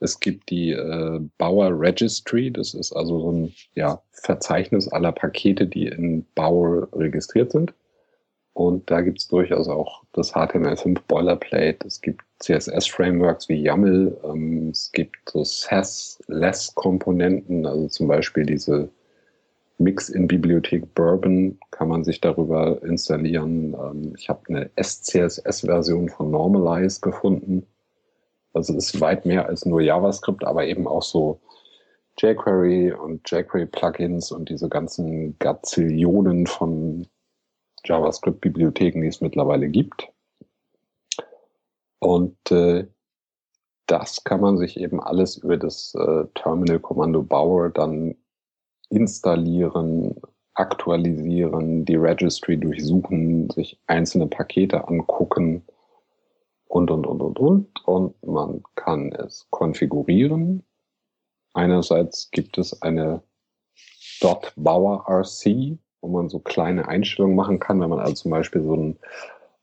Es 0.00 0.18
gibt 0.20 0.50
die 0.50 0.72
äh, 0.72 1.20
Bower 1.38 1.70
Registry, 1.70 2.50
das 2.50 2.74
ist 2.74 2.92
also 2.92 3.20
so 3.20 3.32
ein 3.32 3.54
ja, 3.74 4.02
Verzeichnis 4.10 4.88
aller 4.88 5.12
Pakete, 5.12 5.66
die 5.66 5.86
in 5.86 6.26
Bower 6.34 6.88
registriert 6.92 7.52
sind. 7.52 7.72
Und 8.56 8.90
da 8.90 9.02
gibt 9.02 9.18
es 9.18 9.28
durchaus 9.28 9.68
auch 9.68 10.02
das 10.14 10.32
HTML5 10.32 11.00
Boilerplate. 11.08 11.86
Es 11.86 12.00
gibt 12.00 12.22
CSS-Frameworks 12.38 13.50
wie 13.50 13.62
YAML. 13.62 14.16
Ähm, 14.24 14.70
es 14.70 14.90
gibt 14.92 15.28
so 15.28 15.44
SAS-Less-Komponenten, 15.44 17.66
also 17.66 17.88
zum 17.88 18.08
Beispiel 18.08 18.46
diese 18.46 18.88
Mix 19.76 20.08
in 20.08 20.26
Bibliothek 20.26 20.94
Bourbon 20.94 21.58
kann 21.70 21.88
man 21.88 22.02
sich 22.02 22.22
darüber 22.22 22.82
installieren. 22.82 23.74
Ähm, 23.74 24.14
ich 24.16 24.30
habe 24.30 24.40
eine 24.48 24.70
SCSS-Version 24.82 26.08
von 26.08 26.30
Normalize 26.30 27.02
gefunden. 27.02 27.66
Also 28.54 28.74
ist 28.74 29.02
weit 29.02 29.26
mehr 29.26 29.44
als 29.44 29.66
nur 29.66 29.82
JavaScript, 29.82 30.46
aber 30.46 30.64
eben 30.64 30.86
auch 30.86 31.02
so 31.02 31.40
jQuery 32.18 32.92
und 32.92 33.30
jQuery-Plugins 33.30 34.32
und 34.32 34.48
diese 34.48 34.70
ganzen 34.70 35.38
Gazillionen 35.40 36.46
von 36.46 37.06
JavaScript-Bibliotheken, 37.86 39.00
die 39.00 39.08
es 39.08 39.20
mittlerweile 39.20 39.68
gibt. 39.68 40.08
Und 41.98 42.36
äh, 42.50 42.86
das 43.86 44.24
kann 44.24 44.40
man 44.40 44.58
sich 44.58 44.78
eben 44.78 45.00
alles 45.00 45.36
über 45.36 45.56
das 45.56 45.94
äh, 45.94 46.24
Terminal-Kommando 46.34 47.22
Bower 47.22 47.70
dann 47.70 48.16
installieren, 48.90 50.14
aktualisieren, 50.54 51.84
die 51.84 51.96
Registry 51.96 52.56
durchsuchen, 52.56 53.50
sich 53.50 53.78
einzelne 53.86 54.26
Pakete 54.26 54.88
angucken 54.88 55.62
und, 56.66 56.90
und, 56.90 57.06
und, 57.06 57.20
und, 57.20 57.38
und. 57.38 57.86
Und 57.86 58.22
man 58.26 58.62
kann 58.74 59.12
es 59.12 59.46
konfigurieren. 59.50 60.64
Einerseits 61.52 62.30
gibt 62.30 62.58
es 62.58 62.82
eine 62.82 63.22
.bower.rc, 64.56 65.78
wo 66.00 66.08
man 66.08 66.28
so 66.28 66.38
kleine 66.38 66.88
Einstellungen 66.88 67.36
machen 67.36 67.58
kann, 67.58 67.80
wenn 67.80 67.90
man 67.90 67.98
also 67.98 68.14
zum 68.14 68.30
Beispiel 68.30 68.62
so 68.62 68.74
ein 68.74 68.96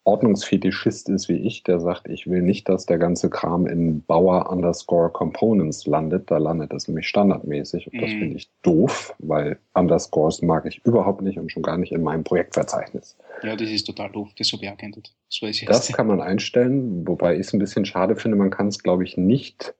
Ordnungsfetischist 0.05 1.07
ist 1.07 1.29
wie 1.29 1.37
ich, 1.37 1.63
der 1.63 1.79
sagt, 1.79 2.09
ich 2.09 2.29
will 2.29 2.41
nicht, 2.41 2.67
dass 2.67 2.85
der 2.85 2.97
ganze 2.97 3.29
Kram 3.29 3.65
in 3.65 4.03
Bauer 4.03 4.51
underscore 4.51 5.09
Components 5.09 5.85
landet. 5.85 6.29
Da 6.29 6.39
landet 6.39 6.73
es 6.73 6.89
nämlich 6.89 7.07
standardmäßig. 7.07 7.87
Und 7.87 8.01
das 8.01 8.09
mm. 8.09 8.19
finde 8.19 8.35
ich 8.35 8.49
doof, 8.63 9.15
weil 9.19 9.59
Underscores 9.73 10.41
mag 10.41 10.65
ich 10.65 10.81
überhaupt 10.83 11.21
nicht 11.21 11.39
und 11.39 11.51
schon 11.51 11.63
gar 11.63 11.77
nicht 11.77 11.93
in 11.93 12.03
meinem 12.03 12.25
Projektverzeichnis. 12.25 13.17
Ja, 13.43 13.55
das 13.55 13.69
ist 13.69 13.85
total 13.85 14.11
doof. 14.11 14.29
Das 14.37 14.51
habe 14.51 14.63
ich 14.63 14.69
erkannt. 14.69 15.13
So 15.29 15.47
das 15.47 15.87
kann 15.93 16.07
man 16.07 16.19
einstellen, 16.19 17.07
wobei 17.07 17.35
ich 17.35 17.41
es 17.41 17.53
ein 17.53 17.59
bisschen 17.59 17.85
schade 17.85 18.17
finde. 18.17 18.37
Man 18.37 18.49
kann 18.49 18.67
es, 18.67 18.83
glaube 18.83 19.05
ich, 19.05 19.15
nicht 19.15 19.73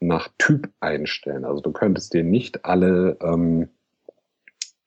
nach 0.00 0.28
Typ 0.38 0.70
einstellen. 0.80 1.44
Also 1.44 1.60
du 1.60 1.72
könntest 1.72 2.14
dir 2.14 2.24
nicht 2.24 2.64
alle 2.64 3.18
ähm, 3.22 3.68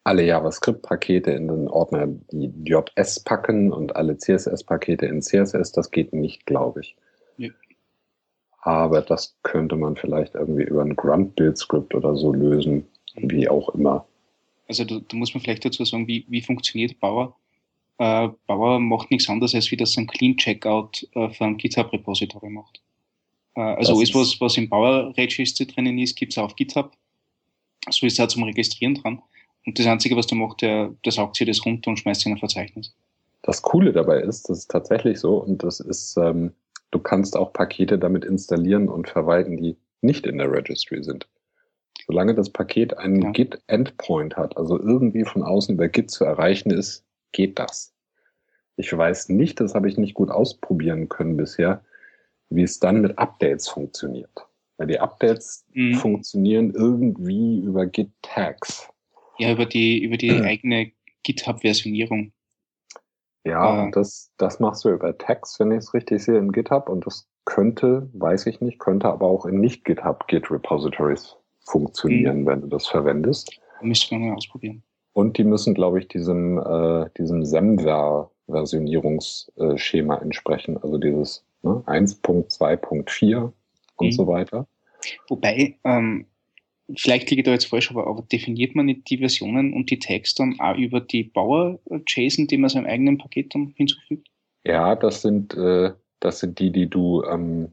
alle 0.05 0.23
JavaScript-Pakete 0.23 1.31
in 1.31 1.47
den 1.47 1.67
Ordner 1.67 2.07
JS 2.31 3.19
packen 3.21 3.73
und 3.73 3.95
alle 3.95 4.17
CSS-Pakete 4.17 5.07
in 5.07 5.21
CSS. 5.21 5.71
Das 5.71 5.89
geht 5.89 6.13
nicht, 6.13 6.45
glaube 6.45 6.81
ich. 6.81 6.95
Ja. 7.37 7.49
Aber 8.59 9.01
das 9.01 9.35
könnte 9.41 9.75
man 9.75 9.95
vielleicht 9.95 10.35
irgendwie 10.35 10.63
über 10.63 10.83
ein 10.83 10.95
Grunt-Build-Script 10.95 11.95
oder 11.95 12.15
so 12.15 12.31
lösen, 12.31 12.85
wie 13.15 13.49
auch 13.49 13.69
immer. 13.69 14.07
Also 14.67 14.83
da, 14.83 14.99
da 15.07 15.17
muss 15.17 15.33
man 15.33 15.41
vielleicht 15.41 15.65
dazu 15.65 15.83
sagen, 15.83 16.07
wie, 16.07 16.23
wie 16.29 16.41
funktioniert 16.41 16.99
Bauer? 16.99 17.35
Äh, 17.97 18.29
Bauer 18.45 18.79
macht 18.79 19.09
nichts 19.09 19.27
anderes, 19.27 19.55
als 19.55 19.71
wie 19.71 19.77
das 19.77 19.97
ein 19.97 20.05
Clean 20.05 20.37
Checkout 20.37 21.07
äh, 21.13 21.29
für 21.29 21.45
ein 21.45 21.57
GitHub-Repository 21.57 22.49
macht. 22.49 22.79
Äh, 23.55 23.61
also 23.61 23.99
das 23.99 24.13
alles, 24.13 24.15
was, 24.15 24.41
was 24.41 24.57
im 24.57 24.69
Bauer-Register 24.69 25.65
drinnen 25.65 25.97
ist, 25.97 26.15
gibt 26.15 26.33
es 26.33 26.37
auf 26.37 26.55
GitHub. 26.55 26.91
So 27.89 28.05
ist 28.05 28.13
es 28.13 28.19
auch 28.19 28.27
zum 28.27 28.43
Registrieren 28.43 28.93
dran. 28.95 29.23
Und 29.65 29.79
das 29.79 29.87
Einzige, 29.87 30.15
was 30.15 30.27
du 30.27 30.35
machst, 30.35 30.61
der, 30.61 30.93
der 31.03 31.11
saugt 31.11 31.35
sich 31.35 31.47
das 31.47 31.65
runter 31.65 31.89
und 31.89 31.97
schmeißt 31.97 32.25
in 32.25 32.33
ein 32.33 32.37
Verzeichnis. 32.37 32.95
Das 33.41 33.61
Coole 33.61 33.93
dabei 33.93 34.21
ist, 34.21 34.49
das 34.49 34.59
ist 34.59 34.71
tatsächlich 34.71 35.19
so 35.19 35.37
und 35.37 35.63
das 35.63 35.79
ist, 35.79 36.17
ähm, 36.17 36.51
du 36.91 36.99
kannst 36.99 37.35
auch 37.35 37.53
Pakete 37.53 37.99
damit 37.99 38.25
installieren 38.25 38.89
und 38.89 39.09
verwalten, 39.09 39.57
die 39.57 39.77
nicht 40.01 40.25
in 40.25 40.37
der 40.37 40.51
Registry 40.51 41.03
sind. 41.03 41.27
Solange 42.07 42.35
das 42.35 42.49
Paket 42.49 42.97
einen 42.97 43.21
ja. 43.21 43.31
Git-Endpoint 43.31 44.37
hat, 44.37 44.57
also 44.57 44.79
irgendwie 44.79 45.25
von 45.25 45.43
außen 45.43 45.75
über 45.75 45.87
Git 45.87 46.11
zu 46.11 46.23
erreichen 46.23 46.71
ist, 46.71 47.03
geht 47.31 47.57
das. 47.57 47.93
Ich 48.77 48.95
weiß 48.95 49.29
nicht, 49.29 49.59
das 49.59 49.73
habe 49.73 49.89
ich 49.89 49.97
nicht 49.97 50.13
gut 50.13 50.29
ausprobieren 50.29 51.09
können 51.09 51.37
bisher, 51.37 51.83
wie 52.49 52.63
es 52.63 52.79
dann 52.79 53.01
mit 53.01 53.17
Updates 53.17 53.67
funktioniert. 53.67 54.47
Weil 54.77 54.87
die 54.87 54.99
Updates 54.99 55.65
mhm. 55.73 55.95
funktionieren 55.95 56.71
irgendwie 56.71 57.59
über 57.59 57.85
Git-Tags. 57.85 58.89
Ja, 59.37 59.51
über 59.51 59.65
die, 59.65 60.03
über 60.03 60.17
die 60.17 60.31
eigene 60.31 60.91
GitHub-Versionierung. 61.23 62.31
Ja, 63.43 63.87
äh, 63.87 63.91
das, 63.91 64.31
das 64.37 64.59
machst 64.59 64.85
du 64.85 64.89
über 64.89 65.17
Tags, 65.17 65.59
wenn 65.59 65.71
ich 65.71 65.79
es 65.79 65.93
richtig 65.93 66.23
sehe, 66.23 66.37
in 66.37 66.51
GitHub. 66.51 66.89
Und 66.89 67.05
das 67.05 67.27
könnte, 67.45 68.09
weiß 68.13 68.47
ich 68.47 68.59
nicht, 68.61 68.79
könnte 68.79 69.07
aber 69.07 69.27
auch 69.27 69.45
in 69.45 69.59
Nicht-GitHub-Git-Repositories 69.59 71.35
funktionieren, 71.61 72.41
mhm. 72.41 72.47
wenn 72.47 72.61
du 72.61 72.67
das 72.67 72.87
verwendest. 72.87 73.59
Müsste 73.81 74.15
man 74.15 74.29
mal 74.29 74.35
ausprobieren. 74.35 74.81
Und 75.13 75.37
die 75.37 75.43
müssen, 75.43 75.73
glaube 75.73 75.99
ich, 75.99 76.07
diesem, 76.07 76.57
äh, 76.57 77.09
diesem 77.17 77.43
Semver-Versionierungsschema 77.45 80.17
entsprechen. 80.17 80.77
Also 80.81 80.97
dieses 80.97 81.45
ne, 81.61 81.83
1.2.4 81.85 83.51
und 83.95 84.05
mhm. 84.05 84.11
so 84.11 84.27
weiter. 84.27 84.67
Wobei, 85.29 85.77
ähm, 85.83 86.25
vielleicht 86.95 87.29
liege 87.29 87.41
ich 87.41 87.45
da 87.45 87.51
jetzt 87.51 87.65
falsch, 87.65 87.89
aber, 87.91 88.07
aber 88.07 88.21
definiert 88.23 88.75
man 88.75 88.85
nicht 88.85 89.09
die 89.09 89.17
Versionen 89.17 89.73
und 89.73 89.89
die 89.89 89.99
Tags 89.99 90.35
dann 90.35 90.59
auch 90.59 90.77
über 90.77 91.01
die 91.01 91.23
Bauer-JSON, 91.23 92.47
die 92.47 92.57
man 92.57 92.69
seinem 92.69 92.85
eigenen 92.85 93.17
Paket 93.17 93.53
dann 93.55 93.73
hinzufügt? 93.75 94.27
Ja, 94.63 94.95
das 94.95 95.21
sind, 95.21 95.55
äh, 95.55 95.93
das 96.19 96.39
sind 96.39 96.59
die, 96.59 96.71
die 96.71 96.89
du 96.89 97.23
ähm, 97.23 97.71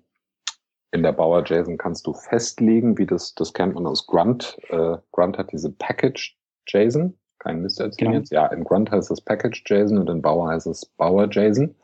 in 0.92 1.02
der 1.02 1.12
Bauer-JSON 1.12 1.78
kannst 1.78 2.06
du 2.06 2.12
festlegen, 2.12 2.98
wie 2.98 3.06
das, 3.06 3.34
das 3.34 3.52
kennt 3.52 3.74
man 3.74 3.86
aus 3.86 4.06
Grunt. 4.06 4.58
Äh, 4.68 4.98
Grunt 5.10 5.38
hat 5.38 5.52
diese 5.52 5.70
Package-JSON. 5.72 7.14
Kein 7.38 7.62
Mist 7.62 7.80
erzählen 7.80 8.12
genau. 8.12 8.20
jetzt. 8.20 8.30
Ja, 8.30 8.46
in 8.46 8.62
Grunt 8.62 8.90
heißt 8.90 9.10
es 9.10 9.20
Package-JSON 9.20 9.98
und 9.98 10.10
in 10.10 10.22
Bauer 10.22 10.48
heißt 10.48 10.66
es 10.66 10.86
Bauer-JSON. 10.86 11.74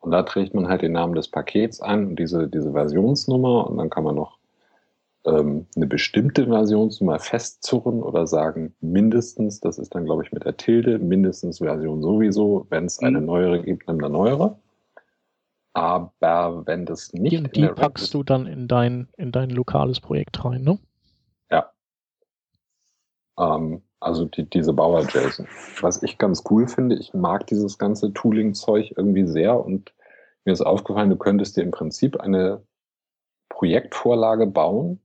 Und 0.00 0.10
da 0.10 0.22
trägt 0.22 0.54
man 0.54 0.68
halt 0.68 0.80
den 0.80 0.92
Namen 0.92 1.14
des 1.14 1.28
Pakets 1.28 1.82
ein 1.82 2.06
und 2.06 2.16
diese, 2.16 2.48
diese 2.48 2.72
Versionsnummer 2.72 3.68
und 3.68 3.76
dann 3.76 3.90
kann 3.90 4.04
man 4.04 4.14
noch 4.14 4.39
ähm, 5.24 5.66
eine 5.76 5.86
bestimmte 5.86 6.46
Versionsnummer 6.46 7.18
festzurren 7.18 8.02
oder 8.02 8.26
sagen 8.26 8.74
mindestens, 8.80 9.60
das 9.60 9.78
ist 9.78 9.94
dann 9.94 10.04
glaube 10.04 10.24
ich 10.24 10.32
mit 10.32 10.44
der 10.44 10.56
Tilde, 10.56 10.98
mindestens 10.98 11.58
Version 11.58 12.02
sowieso, 12.02 12.66
wenn 12.70 12.86
es 12.86 12.98
eine 13.00 13.20
mhm. 13.20 13.26
neuere 13.26 13.62
gibt, 13.62 13.86
nimm 13.86 13.98
eine 13.98 14.10
neuere. 14.10 14.58
Aber 15.72 16.66
wenn 16.66 16.84
das 16.84 17.12
nicht. 17.12 17.32
Die, 17.32 17.60
die 17.62 17.68
packst 17.68 18.04
ist, 18.04 18.14
du 18.14 18.24
dann 18.24 18.46
in 18.46 18.66
dein, 18.66 19.08
in 19.16 19.30
dein 19.30 19.50
lokales 19.50 20.00
Projekt 20.00 20.44
rein, 20.44 20.62
ne? 20.62 20.78
Ja. 21.50 21.70
Ähm, 23.38 23.82
also 24.00 24.24
die, 24.24 24.48
diese 24.48 24.72
Bauer-JSON. 24.72 25.46
Was 25.80 26.02
ich 26.02 26.18
ganz 26.18 26.42
cool 26.50 26.66
finde, 26.66 26.96
ich 26.96 27.14
mag 27.14 27.46
dieses 27.46 27.78
ganze 27.78 28.12
Tooling-Zeug 28.12 28.94
irgendwie 28.96 29.26
sehr 29.26 29.64
und 29.64 29.92
mir 30.44 30.52
ist 30.52 30.62
aufgefallen, 30.62 31.10
du 31.10 31.16
könntest 31.16 31.56
dir 31.56 31.62
im 31.62 31.70
Prinzip 31.70 32.18
eine 32.18 32.62
Projektvorlage 33.50 34.46
bauen, 34.46 35.00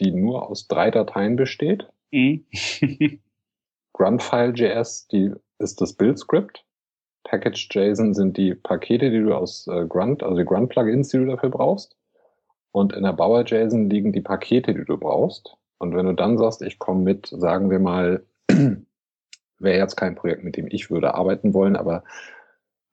die 0.00 0.12
nur 0.12 0.48
aus 0.48 0.68
drei 0.68 0.90
Dateien 0.90 1.36
besteht. 1.36 1.88
Mhm. 2.10 2.46
Gruntfile.js, 3.92 5.08
die 5.08 5.32
ist 5.58 5.80
das 5.80 5.94
Build-Script. 5.94 6.64
Package.json 7.24 8.14
sind 8.14 8.36
die 8.36 8.54
Pakete, 8.54 9.10
die 9.10 9.20
du 9.20 9.34
aus 9.34 9.66
äh, 9.68 9.86
Grunt, 9.86 10.22
also 10.22 10.36
die 10.36 10.44
Grunt-Plugins, 10.44 11.08
die 11.10 11.18
du 11.18 11.26
dafür 11.26 11.50
brauchst. 11.50 11.96
Und 12.72 12.92
in 12.94 13.04
der 13.04 13.12
Bauer.json 13.12 13.90
liegen 13.90 14.12
die 14.12 14.22
Pakete, 14.22 14.74
die 14.74 14.84
du 14.84 14.96
brauchst. 14.96 15.56
Und 15.78 15.94
wenn 15.94 16.06
du 16.06 16.14
dann 16.14 16.38
sagst, 16.38 16.62
ich 16.62 16.78
komme 16.78 17.02
mit, 17.02 17.26
sagen 17.26 17.70
wir 17.70 17.78
mal, 17.78 18.24
wäre 19.58 19.78
jetzt 19.78 19.96
kein 19.96 20.14
Projekt, 20.14 20.42
mit 20.42 20.56
dem 20.56 20.66
ich 20.68 20.90
würde 20.90 21.14
arbeiten 21.14 21.54
wollen, 21.54 21.76
aber 21.76 22.02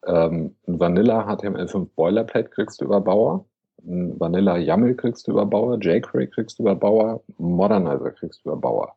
ähm, 0.06 0.56
Vanilla 0.66 1.28
HTML5 1.28 1.90
Boilerplate 1.96 2.50
kriegst 2.50 2.82
du 2.82 2.86
über 2.86 3.02
Bauer. 3.02 3.46
Vanilla 3.84 4.58
YAML 4.58 4.96
kriegst 4.96 5.28
du 5.28 5.32
über 5.32 5.46
Bauer, 5.46 5.78
jQuery 5.78 6.28
kriegst 6.28 6.60
du 6.60 6.64
über 6.64 6.76
Bauer, 6.76 7.24
Modernizer 7.38 8.12
kriegst 8.12 8.44
du 8.44 8.50
über 8.50 8.58
Bauer. 8.58 8.96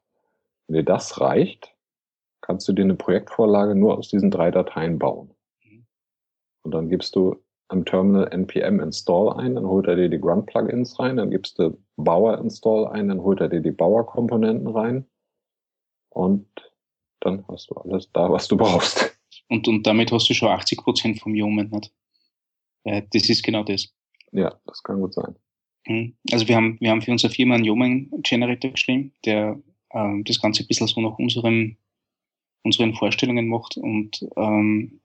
Wenn 0.67 0.77
dir 0.77 0.85
das 0.85 1.21
reicht, 1.21 1.75
kannst 2.41 2.69
du 2.69 2.73
dir 2.73 2.83
eine 2.83 2.95
Projektvorlage 2.95 3.75
nur 3.75 3.99
aus 3.99 4.09
diesen 4.09 4.31
drei 4.31 4.51
Dateien 4.51 4.99
bauen. 4.99 5.35
Und 6.63 6.73
dann 6.73 6.89
gibst 6.89 7.17
du 7.17 7.43
am 7.69 7.85
Terminal 7.85 8.29
npm 8.31 8.81
install 8.81 9.33
ein, 9.33 9.55
dann 9.55 9.67
holt 9.67 9.87
er 9.87 9.97
dir 9.97 10.09
die 10.09 10.21
Grunt 10.21 10.47
Plugins 10.47 10.99
rein, 10.99 11.17
dann 11.17 11.31
gibst 11.31 11.59
du 11.59 11.79
Bauer 11.97 12.39
install 12.39 12.87
ein, 12.89 13.09
dann 13.09 13.23
holt 13.23 13.41
er 13.41 13.49
dir 13.49 13.61
die 13.61 13.71
Bauer 13.71 14.07
Komponenten 14.07 14.69
rein 14.69 15.07
und 16.11 16.47
dann 17.21 17.47
hast 17.49 17.71
du 17.71 17.75
alles 17.77 18.11
da, 18.13 18.31
was 18.31 18.49
du 18.49 18.57
brauchst. 18.57 19.17
Und, 19.49 19.69
und 19.69 19.87
damit 19.87 20.13
hast 20.13 20.29
du 20.29 20.35
schon 20.35 20.49
80 20.49 20.79
Prozent 20.79 21.21
vom 21.21 21.33
Human, 21.35 21.69
nicht? 21.71 21.93
Das 22.85 23.29
ist 23.29 23.43
genau 23.43 23.63
das. 23.63 23.95
Ja, 24.33 24.55
das 24.67 24.83
kann 24.83 25.01
gut 25.01 25.15
sein. 25.15 25.37
Mhm. 25.87 26.15
Also 26.31 26.49
wir 26.49 26.57
haben, 26.57 26.79
wir 26.81 26.91
haben 26.91 27.03
für 27.03 27.13
unsere 27.13 27.33
Firma 27.33 27.55
einen 27.55 27.65
Yeoman-Generator 27.65 28.73
geschrieben, 28.73 29.13
der 29.25 29.61
ähm, 29.93 30.25
das 30.25 30.41
Ganze 30.41 30.65
ein 30.65 30.67
bisschen 30.67 30.87
so 30.87 31.01
nach 31.01 31.19
unserem, 31.19 31.77
unseren 32.63 32.95
Vorstellungen 32.95 33.49
macht. 33.49 33.77
Und 33.77 34.27
ähm, 34.37 35.01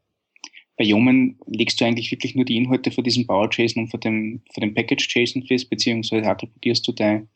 bei 0.78 0.86
Yeoman 0.86 1.38
legst 1.48 1.82
du 1.82 1.86
eigentlich 1.86 2.12
wirklich 2.12 2.36
nur 2.36 2.46
die 2.46 2.58
Inhalte 2.58 2.92
von 2.92 3.04
diesem 3.04 3.26
Bauer-JSON 3.26 3.84
und 3.84 3.90
von 3.90 4.00
dem, 4.00 4.42
von 4.54 4.62
dem 4.62 4.74
Package-JSON 4.74 5.44
fest, 5.44 5.70
beziehungsweise 5.70 6.28
attributierst 6.28 6.88
du 6.88 6.92
dein, 6.92 7.30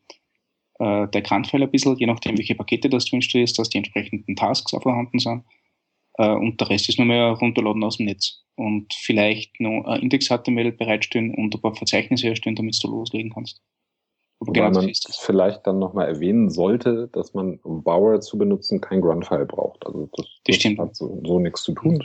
äh, 0.78 1.08
der 1.08 1.22
Grandfile 1.22 1.64
ein 1.64 1.70
bisschen, 1.70 1.96
je 1.96 2.06
nachdem, 2.06 2.38
welche 2.38 2.54
Pakete 2.54 2.88
das 2.88 3.06
du 3.06 3.16
installierst, 3.16 3.58
dass 3.58 3.68
die 3.68 3.78
entsprechenden 3.78 4.36
Tasks 4.36 4.72
auch 4.72 4.82
vorhanden 4.82 5.18
sind. 5.18 5.42
Äh, 6.14 6.32
und 6.32 6.60
der 6.60 6.70
Rest 6.70 6.88
ist 6.88 6.98
nur 6.98 7.06
mehr 7.06 7.30
runterladen 7.32 7.82
aus 7.84 7.96
dem 7.96 8.06
Netz. 8.06 8.44
Und 8.54 8.92
vielleicht 8.94 9.60
noch 9.60 9.84
ein 9.86 10.02
Index-HTML 10.02 10.72
bereitstellen 10.72 11.34
und 11.34 11.54
ein 11.54 11.60
paar 11.60 11.74
Verzeichnisse 11.74 12.28
erstellen, 12.28 12.56
damit 12.56 12.78
du 12.82 12.88
loslegen 12.88 13.32
kannst. 13.32 13.62
Wobei 14.40 14.60
genau 14.60 14.82
man 14.82 14.92
vielleicht 15.20 15.66
dann 15.66 15.78
nochmal 15.78 16.08
erwähnen 16.08 16.50
sollte, 16.50 17.08
dass 17.12 17.32
man, 17.32 17.60
um 17.62 17.82
Bower 17.84 18.20
zu 18.20 18.36
benutzen, 18.36 18.80
kein 18.80 19.00
Grundfile 19.00 19.46
braucht. 19.46 19.86
Also 19.86 20.08
das, 20.16 20.26
das, 20.44 20.58
das 20.58 20.78
hat 20.78 20.96
so, 20.96 21.22
so 21.24 21.38
nichts 21.38 21.62
zu 21.62 21.72
tun. 21.72 22.04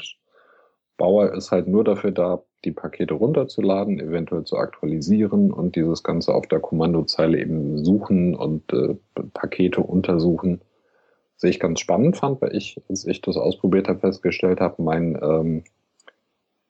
Bower 0.98 1.34
ist 1.34 1.52
halt 1.52 1.68
nur 1.68 1.84
dafür 1.84 2.12
da, 2.12 2.44
die 2.66 2.72
Pakete 2.72 3.14
runterzuladen, 3.14 4.00
eventuell 4.00 4.44
zu 4.44 4.58
aktualisieren 4.58 5.52
und 5.52 5.76
dieses 5.76 6.04
Ganze 6.04 6.34
auf 6.34 6.48
der 6.48 6.60
Kommandozeile 6.60 7.40
eben 7.40 7.84
suchen 7.84 8.36
und 8.36 8.72
äh, 8.74 8.96
Pakete 9.34 9.82
untersuchen. 9.82 10.62
Was 11.40 11.50
ich 11.50 11.60
ganz 11.60 11.80
spannend 11.80 12.18
fand, 12.18 12.42
weil 12.42 12.56
ich, 12.56 12.82
als 12.90 13.06
ich 13.06 13.22
das 13.22 13.38
ausprobiert 13.38 13.88
habe, 13.88 14.00
festgestellt 14.00 14.60
habe, 14.60 14.82
mein, 14.82 15.20
ähm, 15.22 15.64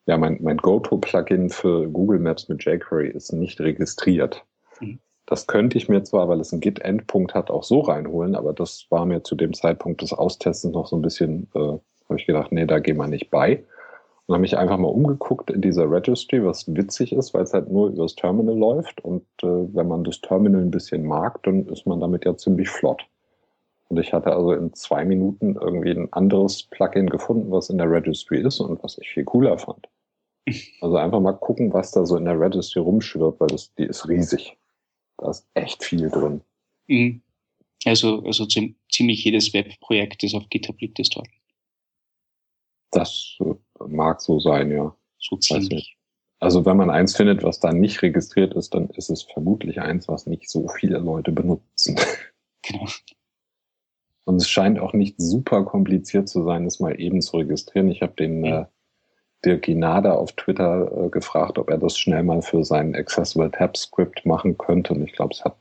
ja, 0.04 0.18
mein, 0.18 0.38
mein 0.42 0.58
Go-To-Plugin 0.58 1.48
für 1.48 1.88
Google 1.88 2.18
Maps 2.18 2.48
mit 2.48 2.64
jQuery 2.64 3.08
ist 3.08 3.32
nicht 3.32 3.60
registriert. 3.60 4.44
Mhm. 4.80 4.98
Das 5.24 5.46
könnte 5.46 5.78
ich 5.78 5.88
mir 5.88 6.02
zwar, 6.02 6.28
weil 6.28 6.40
es 6.40 6.52
einen 6.52 6.60
Git-Endpunkt 6.60 7.34
hat, 7.34 7.50
auch 7.50 7.62
so 7.62 7.80
reinholen, 7.80 8.34
aber 8.34 8.52
das 8.52 8.86
war 8.90 9.06
mir 9.06 9.22
zu 9.22 9.36
dem 9.36 9.54
Zeitpunkt 9.54 10.02
des 10.02 10.12
Austestens 10.12 10.72
noch 10.72 10.86
so 10.86 10.96
ein 10.96 11.02
bisschen, 11.02 11.48
äh, 11.54 11.58
habe 11.58 12.16
ich 12.16 12.26
gedacht, 12.26 12.52
nee, 12.52 12.66
da 12.66 12.78
gehen 12.78 12.96
wir 12.96 13.08
nicht 13.08 13.30
bei. 13.30 13.64
Und 14.26 14.34
habe 14.34 14.42
mich 14.42 14.58
einfach 14.58 14.76
mal 14.76 14.88
umgeguckt 14.88 15.50
in 15.50 15.62
dieser 15.62 15.90
Registry, 15.90 16.44
was 16.44 16.66
witzig 16.74 17.14
ist, 17.14 17.32
weil 17.32 17.44
es 17.44 17.54
halt 17.54 17.70
nur 17.70 17.88
übers 17.88 18.14
Terminal 18.14 18.56
läuft. 18.56 19.02
Und 19.02 19.24
äh, 19.42 19.46
wenn 19.46 19.88
man 19.88 20.04
das 20.04 20.20
Terminal 20.20 20.60
ein 20.60 20.70
bisschen 20.70 21.06
mag, 21.06 21.42
dann 21.44 21.66
ist 21.66 21.86
man 21.86 22.00
damit 22.00 22.26
ja 22.26 22.36
ziemlich 22.36 22.68
flott. 22.68 23.06
Und 23.88 23.98
ich 23.98 24.12
hatte 24.12 24.32
also 24.32 24.52
in 24.52 24.74
zwei 24.74 25.04
Minuten 25.04 25.56
irgendwie 25.56 25.90
ein 25.90 26.12
anderes 26.12 26.62
Plugin 26.64 27.08
gefunden, 27.08 27.50
was 27.50 27.70
in 27.70 27.78
der 27.78 27.90
Registry 27.90 28.40
ist 28.40 28.60
und 28.60 28.82
was 28.82 28.98
ich 28.98 29.08
viel 29.08 29.24
cooler 29.24 29.58
fand. 29.58 29.88
Also 30.80 30.96
einfach 30.96 31.20
mal 31.20 31.34
gucken, 31.34 31.74
was 31.74 31.92
da 31.92 32.06
so 32.06 32.16
in 32.16 32.24
der 32.24 32.40
Registry 32.40 32.80
rumschwirrt, 32.80 33.38
weil 33.38 33.48
das, 33.48 33.74
die 33.74 33.84
ist 33.84 34.08
riesig. 34.08 34.56
Da 35.18 35.30
ist 35.30 35.46
echt 35.52 35.84
viel 35.84 36.08
drin. 36.08 36.40
Mhm. 36.86 37.20
Also, 37.84 38.22
also 38.24 38.46
ziemlich 38.46 39.24
jedes 39.24 39.52
Webprojekt, 39.52 40.22
das 40.22 40.34
auf 40.34 40.48
GitHub 40.48 40.80
liegt, 40.80 40.98
ist 41.00 41.14
dort. 41.14 41.28
Das 42.90 43.38
mag 43.86 44.22
so 44.22 44.40
sein, 44.40 44.70
ja. 44.70 44.96
So 45.18 45.36
ziemlich. 45.36 45.98
Also 46.40 46.64
wenn 46.64 46.76
man 46.76 46.90
eins 46.90 47.16
findet, 47.16 47.42
was 47.42 47.60
da 47.60 47.72
nicht 47.72 48.00
registriert 48.02 48.54
ist, 48.54 48.72
dann 48.72 48.88
ist 48.90 49.10
es 49.10 49.22
vermutlich 49.22 49.80
eins, 49.80 50.08
was 50.08 50.26
nicht 50.26 50.48
so 50.48 50.68
viele 50.68 50.98
Leute 50.98 51.32
benutzen. 51.32 51.98
Genau. 52.62 52.86
Und 54.28 54.36
es 54.36 54.50
scheint 54.50 54.78
auch 54.78 54.92
nicht 54.92 55.14
super 55.16 55.64
kompliziert 55.64 56.28
zu 56.28 56.42
sein, 56.44 56.64
das 56.64 56.80
mal 56.80 57.00
eben 57.00 57.22
zu 57.22 57.38
registrieren. 57.38 57.90
Ich 57.90 58.02
habe 58.02 58.12
den 58.12 58.44
äh, 58.44 58.66
Dirk 59.42 59.62
Ginada 59.62 60.12
auf 60.12 60.32
Twitter 60.32 61.06
äh, 61.06 61.08
gefragt, 61.08 61.58
ob 61.58 61.70
er 61.70 61.78
das 61.78 61.98
schnell 61.98 62.22
mal 62.22 62.42
für 62.42 62.62
sein 62.62 62.94
Accessible 62.94 63.50
Tab 63.50 63.78
Script 63.78 64.26
machen 64.26 64.58
könnte. 64.58 64.92
Und 64.92 65.02
ich 65.02 65.14
glaube, 65.14 65.32
es 65.32 65.42
hat 65.46 65.56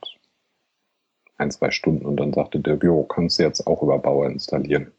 ein, 1.37 1.49
zwei 1.49 1.71
Stunden. 1.71 2.05
Und 2.05 2.17
dann 2.17 2.33
sagte 2.33 2.59
Dirk, 2.59 2.83
jo, 2.83 3.03
kannst 3.03 3.39
du 3.39 3.43
jetzt 3.43 3.65
auch 3.65 3.81
über 3.81 3.99
Bauer 3.99 4.27
installieren. 4.27 4.91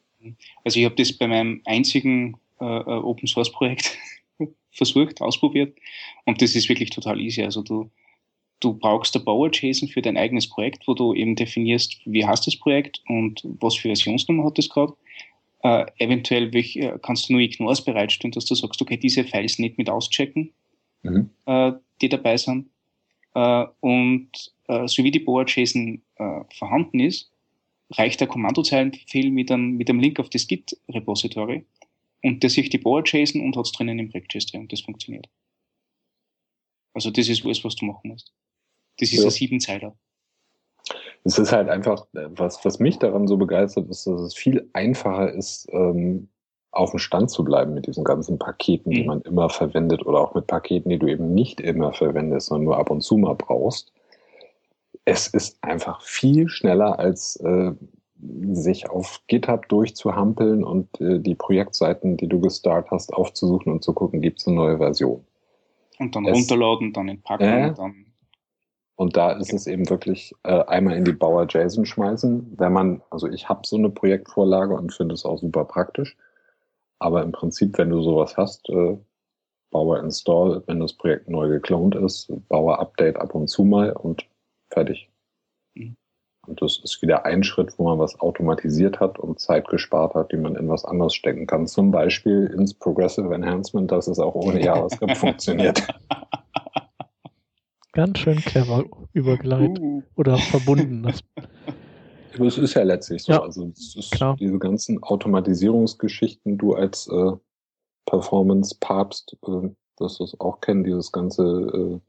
Also 0.64 0.80
ich 0.80 0.86
habe 0.86 0.94
das 0.94 1.12
bei 1.12 1.26
meinem 1.26 1.60
einzigen 1.66 2.38
äh, 2.62 2.64
äh 2.64 3.02
Open 3.02 3.28
Source 3.28 3.52
Projekt 3.52 3.98
versucht, 4.72 5.20
ausprobiert. 5.20 5.76
Und 6.24 6.40
das 6.40 6.54
ist 6.54 6.70
wirklich 6.70 6.88
total 6.88 7.20
easy. 7.20 7.42
Also 7.42 7.60
du 7.60 7.90
du 8.60 8.74
brauchst 8.74 9.16
ein 9.16 9.24
Bauer-JSON 9.24 9.88
für 9.88 10.02
dein 10.02 10.16
eigenes 10.16 10.48
Projekt, 10.48 10.86
wo 10.86 10.94
du 10.94 11.14
eben 11.14 11.36
definierst, 11.36 12.00
wie 12.04 12.26
heißt 12.26 12.46
das 12.46 12.56
Projekt 12.56 13.02
und 13.08 13.42
was 13.44 13.76
für 13.76 13.88
Versionsnummer 13.88 14.44
hat 14.44 14.58
das 14.58 14.68
gerade. 14.68 14.94
Äh, 15.62 15.86
eventuell 15.98 16.52
welch, 16.52 16.76
äh, 16.76 16.98
kannst 17.02 17.28
du 17.28 17.32
nur 17.32 17.42
Ignores 17.42 17.84
bereitstellen, 17.84 18.32
dass 18.32 18.44
du 18.44 18.54
sagst, 18.54 18.80
okay, 18.80 18.96
diese 18.96 19.24
Files 19.24 19.58
nicht 19.58 19.76
mit 19.76 19.90
auschecken, 19.90 20.52
mhm. 21.02 21.30
äh, 21.46 21.72
die 22.00 22.08
dabei 22.08 22.36
sind. 22.36 22.68
Äh, 23.34 23.66
und 23.80 24.30
äh, 24.68 24.86
so 24.86 25.02
wie 25.02 25.10
die 25.10 25.18
Boa-JSON 25.18 26.00
äh, 26.16 26.40
vorhanden 26.56 27.00
ist, 27.00 27.30
reicht 27.90 28.20
der 28.20 28.28
Kommandozeilenbefehl 28.28 29.30
mit 29.30 29.50
einem, 29.50 29.76
mit 29.76 29.88
einem 29.90 30.00
Link 30.00 30.20
auf 30.20 30.30
das 30.30 30.46
Git-Repository 30.46 31.64
und 32.22 32.42
der 32.42 32.50
sieht 32.50 32.72
die 32.72 32.78
Boa-JSON 32.78 33.40
und 33.40 33.56
hat 33.56 33.66
es 33.66 33.72
drinnen 33.72 33.98
im 33.98 34.10
Projekt-JSON 34.10 34.60
und 34.60 34.72
das 34.72 34.80
funktioniert. 34.80 35.28
Also 36.94 37.10
das 37.10 37.28
ist 37.28 37.44
alles, 37.44 37.64
was 37.64 37.76
du 37.76 37.84
machen 37.84 38.10
musst. 38.10 38.32
Das 38.98 39.12
ist 39.12 39.18
ja. 39.18 39.24
ein 39.24 39.30
Siebenzeiler. 39.30 39.96
Es 41.24 41.38
ist 41.38 41.52
halt 41.52 41.68
einfach, 41.68 42.06
was, 42.12 42.64
was 42.64 42.78
mich 42.78 42.98
daran 42.98 43.26
so 43.26 43.36
begeistert, 43.36 43.88
ist, 43.90 44.06
dass 44.06 44.20
es 44.20 44.34
viel 44.34 44.68
einfacher 44.72 45.32
ist, 45.32 45.68
ähm, 45.72 46.28
auf 46.70 46.90
dem 46.90 46.98
Stand 46.98 47.30
zu 47.30 47.44
bleiben 47.44 47.74
mit 47.74 47.86
diesen 47.86 48.04
ganzen 48.04 48.38
Paketen, 48.38 48.90
mhm. 48.90 48.94
die 48.94 49.04
man 49.04 49.20
immer 49.22 49.50
verwendet 49.50 50.06
oder 50.06 50.20
auch 50.20 50.34
mit 50.34 50.46
Paketen, 50.46 50.90
die 50.90 50.98
du 50.98 51.06
eben 51.06 51.34
nicht 51.34 51.60
immer 51.60 51.92
verwendest, 51.92 52.48
sondern 52.48 52.64
nur 52.64 52.78
ab 52.78 52.90
und 52.90 53.00
zu 53.00 53.16
mal 53.16 53.34
brauchst. 53.34 53.92
Es 55.04 55.26
ist 55.26 55.62
einfach 55.62 56.02
viel 56.02 56.48
schneller 56.48 56.98
als 56.98 57.36
äh, 57.36 57.72
sich 58.52 58.90
auf 58.90 59.22
GitHub 59.28 59.68
durchzuhampeln 59.68 60.64
und 60.64 61.00
äh, 61.00 61.20
die 61.20 61.34
Projektseiten, 61.34 62.16
die 62.16 62.26
du 62.26 62.40
gestartet 62.40 62.90
hast, 62.90 63.12
aufzusuchen 63.14 63.72
und 63.72 63.82
zu 63.82 63.92
gucken, 63.92 64.20
gibt 64.20 64.40
es 64.40 64.46
eine 64.46 64.56
neue 64.56 64.78
Version. 64.78 65.24
Und 65.98 66.14
dann 66.14 66.26
es, 66.26 66.36
runterladen, 66.36 66.92
dann 66.92 67.08
entpacken, 67.08 67.46
äh, 67.46 67.74
dann 67.74 68.06
und 68.98 69.16
da 69.16 69.30
ist 69.30 69.52
es 69.52 69.68
eben 69.68 69.88
wirklich 69.88 70.34
äh, 70.42 70.64
einmal 70.64 70.96
in 70.96 71.04
die 71.04 71.12
Bauer 71.12 71.46
JSON 71.48 71.86
schmeißen, 71.86 72.54
wenn 72.58 72.72
man, 72.72 73.00
also 73.10 73.28
ich 73.28 73.48
habe 73.48 73.60
so 73.64 73.76
eine 73.76 73.90
Projektvorlage 73.90 74.74
und 74.74 74.92
finde 74.92 75.14
es 75.14 75.24
auch 75.24 75.38
super 75.38 75.64
praktisch. 75.66 76.16
Aber 76.98 77.22
im 77.22 77.30
Prinzip, 77.30 77.78
wenn 77.78 77.90
du 77.90 78.02
sowas 78.02 78.36
hast, 78.36 78.68
äh, 78.70 78.98
Bauer 79.70 80.00
Install, 80.00 80.64
wenn 80.66 80.80
das 80.80 80.94
Projekt 80.94 81.30
neu 81.30 81.48
geklont 81.48 81.94
ist, 81.94 82.32
Bauer 82.48 82.80
Update 82.80 83.18
ab 83.18 83.36
und 83.36 83.46
zu 83.46 83.62
mal 83.62 83.92
und 83.92 84.26
fertig. 84.68 85.08
Mhm. 85.74 85.94
Und 86.48 86.60
das 86.60 86.80
ist 86.82 87.00
wieder 87.00 87.24
ein 87.24 87.44
Schritt, 87.44 87.78
wo 87.78 87.84
man 87.84 88.00
was 88.00 88.18
automatisiert 88.18 88.98
hat 88.98 89.20
und 89.20 89.38
Zeit 89.38 89.68
gespart 89.68 90.14
hat, 90.14 90.32
die 90.32 90.38
man 90.38 90.56
in 90.56 90.68
was 90.68 90.84
anderes 90.84 91.14
stecken 91.14 91.46
kann. 91.46 91.68
Zum 91.68 91.92
Beispiel 91.92 92.52
ins 92.52 92.74
Progressive 92.74 93.32
Enhancement, 93.32 93.92
dass 93.92 94.08
es 94.08 94.18
auch 94.18 94.34
ohne 94.34 94.60
JavaScript 94.64 95.18
funktioniert. 95.18 95.86
Ganz 97.98 98.18
schön 98.20 98.36
clever 98.36 98.84
übergeleitet 99.12 99.80
uh. 99.80 100.04
oder 100.14 100.38
verbunden. 100.38 101.02
Das 101.02 101.20
es 102.38 102.56
ist 102.56 102.74
ja 102.74 102.84
letztlich 102.84 103.24
so. 103.24 103.32
Ja, 103.32 103.42
also 103.42 103.72
es 103.76 103.96
ist 103.96 104.12
klar. 104.12 104.36
diese 104.38 104.56
ganzen 104.60 105.02
Automatisierungsgeschichten, 105.02 106.58
du 106.58 106.74
als 106.74 107.08
äh, 107.08 107.32
Performance-Papst, 108.06 109.36
äh, 109.48 109.70
dass 109.96 110.18
das 110.18 110.38
auch 110.38 110.60
kennen, 110.60 110.84
dieses 110.84 111.10
ganze 111.10 111.42
äh, 111.42 112.00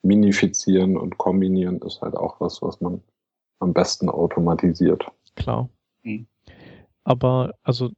Minifizieren 0.00 0.96
und 0.96 1.18
Kombinieren 1.18 1.78
ist 1.82 2.00
halt 2.00 2.16
auch 2.16 2.40
was, 2.40 2.62
was 2.62 2.80
man 2.80 3.02
am 3.58 3.74
besten 3.74 4.08
automatisiert. 4.08 5.04
Klar. 5.36 5.68
Mhm. 6.04 6.26
Aber 7.04 7.52
also 7.62 7.90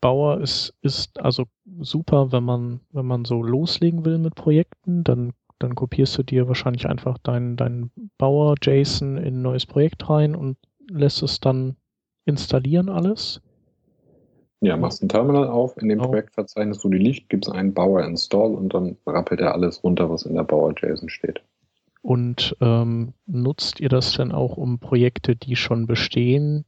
Bauer 0.00 0.40
ist, 0.40 0.72
ist 0.80 1.20
also 1.20 1.44
super, 1.80 2.32
wenn 2.32 2.44
man, 2.44 2.80
wenn 2.90 3.04
man 3.04 3.26
so 3.26 3.42
loslegen 3.42 4.06
will 4.06 4.16
mit 4.16 4.34
Projekten, 4.34 5.04
dann 5.04 5.34
dann 5.64 5.74
kopierst 5.74 6.16
du 6.18 6.22
dir 6.22 6.46
wahrscheinlich 6.46 6.86
einfach 6.86 7.18
deinen 7.18 7.56
dein 7.56 7.90
Bauer-JSON 8.18 9.16
in 9.16 9.38
ein 9.38 9.42
neues 9.42 9.66
Projekt 9.66 10.08
rein 10.08 10.36
und 10.36 10.56
lässt 10.90 11.22
es 11.22 11.40
dann 11.40 11.76
installieren 12.26 12.88
alles. 12.88 13.40
Ja, 14.60 14.76
machst 14.76 15.02
ein 15.02 15.08
Terminal 15.08 15.48
auf, 15.48 15.76
in 15.78 15.88
dem 15.88 16.00
oh. 16.00 16.04
Projektverzeichnis, 16.06 16.84
wo 16.84 16.88
die 16.88 16.98
liegt, 16.98 17.28
gibt 17.28 17.46
es 17.46 17.52
einen 17.52 17.74
Bauer 17.74 18.02
Install 18.04 18.54
und 18.54 18.72
dann 18.72 18.96
rappelt 19.06 19.40
er 19.40 19.54
alles 19.54 19.82
runter, 19.82 20.08
was 20.08 20.24
in 20.24 20.34
der 20.34 20.44
Bauer-JSON 20.44 21.08
steht. 21.08 21.42
Und 22.02 22.54
ähm, 22.60 23.14
nutzt 23.26 23.80
ihr 23.80 23.88
das 23.88 24.12
dann 24.12 24.32
auch, 24.32 24.56
um 24.56 24.78
Projekte, 24.78 25.36
die 25.36 25.56
schon 25.56 25.86
bestehen, 25.86 26.64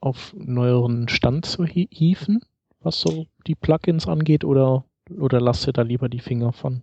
auf 0.00 0.34
neueren 0.36 1.08
Stand 1.08 1.44
zu 1.44 1.64
hieven, 1.64 2.40
was 2.80 3.00
so 3.00 3.26
die 3.46 3.54
Plugins 3.54 4.06
angeht, 4.06 4.44
oder, 4.44 4.84
oder 5.18 5.40
lasst 5.40 5.66
ihr 5.66 5.72
da 5.72 5.82
lieber 5.82 6.08
die 6.08 6.20
Finger 6.20 6.52
von? 6.52 6.82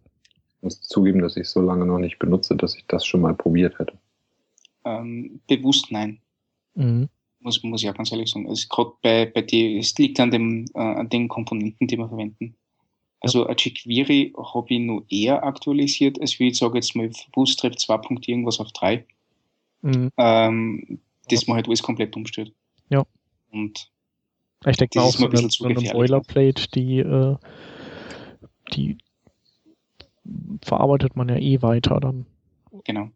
Muss 0.66 0.82
zugeben, 0.82 1.22
dass 1.22 1.38
ich 1.38 1.48
so 1.48 1.62
lange 1.62 1.86
noch 1.86 2.00
nicht 2.00 2.20
benutze, 2.20 2.56
dass 2.58 2.76
ich 2.76 2.86
das 2.88 3.06
schon 3.06 3.22
mal 3.22 3.34
probiert 3.34 3.80
hätte. 3.80 3.94
Ähm, 4.84 5.40
bewusst 5.48 5.92
nein. 5.92 6.20
Mhm. 6.74 7.08
Muss, 7.40 7.64
muss 7.64 7.84
ich 7.84 7.90
auch 7.90 7.96
ganz 7.96 8.12
ehrlich 8.12 8.30
sagen. 8.30 8.50
Es, 8.50 8.68
bei, 9.02 9.28
bei 9.28 9.42
die, 9.42 9.78
es 9.78 9.98
liegt 9.98 10.20
an, 10.20 10.32
dem, 10.32 10.66
äh, 10.74 10.80
an 10.80 11.08
den 11.10 11.28
Komponenten, 11.28 11.88
die 11.88 11.98
wir 11.98 12.10
verwenden. 12.10 12.56
Also 13.22 13.48
ein 13.48 13.56
jQuery 13.58 14.34
habe 14.38 14.74
ich 14.74 14.80
nur 14.80 15.06
eher 15.10 15.44
aktualisiert, 15.44 16.20
als 16.20 16.40
wie 16.40 16.50
ich 16.50 16.58
sage 16.58 16.76
jetzt 16.76 16.96
mal 16.96 17.10
Bootstrap 17.32 17.80
2. 17.80 18.18
irgendwas 18.28 18.60
auf 18.60 18.72
3. 18.74 19.06
Mhm. 19.82 20.12
Ähm, 20.18 21.00
das 21.30 21.42
ja. 21.42 21.48
man 21.48 21.56
halt 21.56 21.68
alles 21.68 21.82
komplett 21.82 22.16
umstellt. 22.16 22.52
Ja. 22.90 23.06
Und 23.52 23.92
ich 24.66 24.78
denke 24.78 24.98
mal 24.98 25.06
auch 25.06 25.14
so, 25.14 25.28
eine, 25.28 25.50
so 25.50 25.66
eine 25.66 25.92
Boilerplate, 25.92 26.68
die, 26.74 27.00
äh, 27.00 27.36
die 28.74 28.98
verarbeitet 30.64 31.16
man 31.16 31.30
ja 31.30 31.38
eh 31.38 31.62
weiter 31.62 32.00
dann. 32.00 32.26
Genau. 32.84 33.10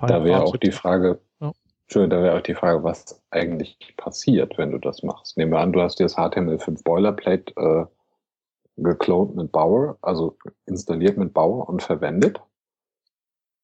da 0.00 0.24
wäre 0.24 0.42
auch 0.42 0.56
die 0.56 0.72
Frage, 0.72 1.20
ja. 1.40 1.52
Da 1.90 2.22
wäre 2.22 2.36
auch 2.36 2.42
die 2.42 2.54
Frage, 2.54 2.82
was 2.82 3.22
eigentlich 3.30 3.78
passiert, 3.96 4.58
wenn 4.58 4.72
du 4.72 4.78
das 4.78 5.02
machst. 5.02 5.36
Nehmen 5.36 5.52
wir 5.52 5.60
an, 5.60 5.72
du 5.72 5.80
hast 5.80 5.98
dir 5.98 6.04
das 6.04 6.16
HTML5 6.16 6.84
Boilerplate 6.84 7.54
äh, 7.56 7.86
geklont 8.76 9.36
mit 9.36 9.52
Bower, 9.52 9.96
also 10.02 10.36
installiert 10.66 11.16
mit 11.16 11.32
Bower 11.32 11.68
und 11.68 11.82
verwendet. 11.82 12.40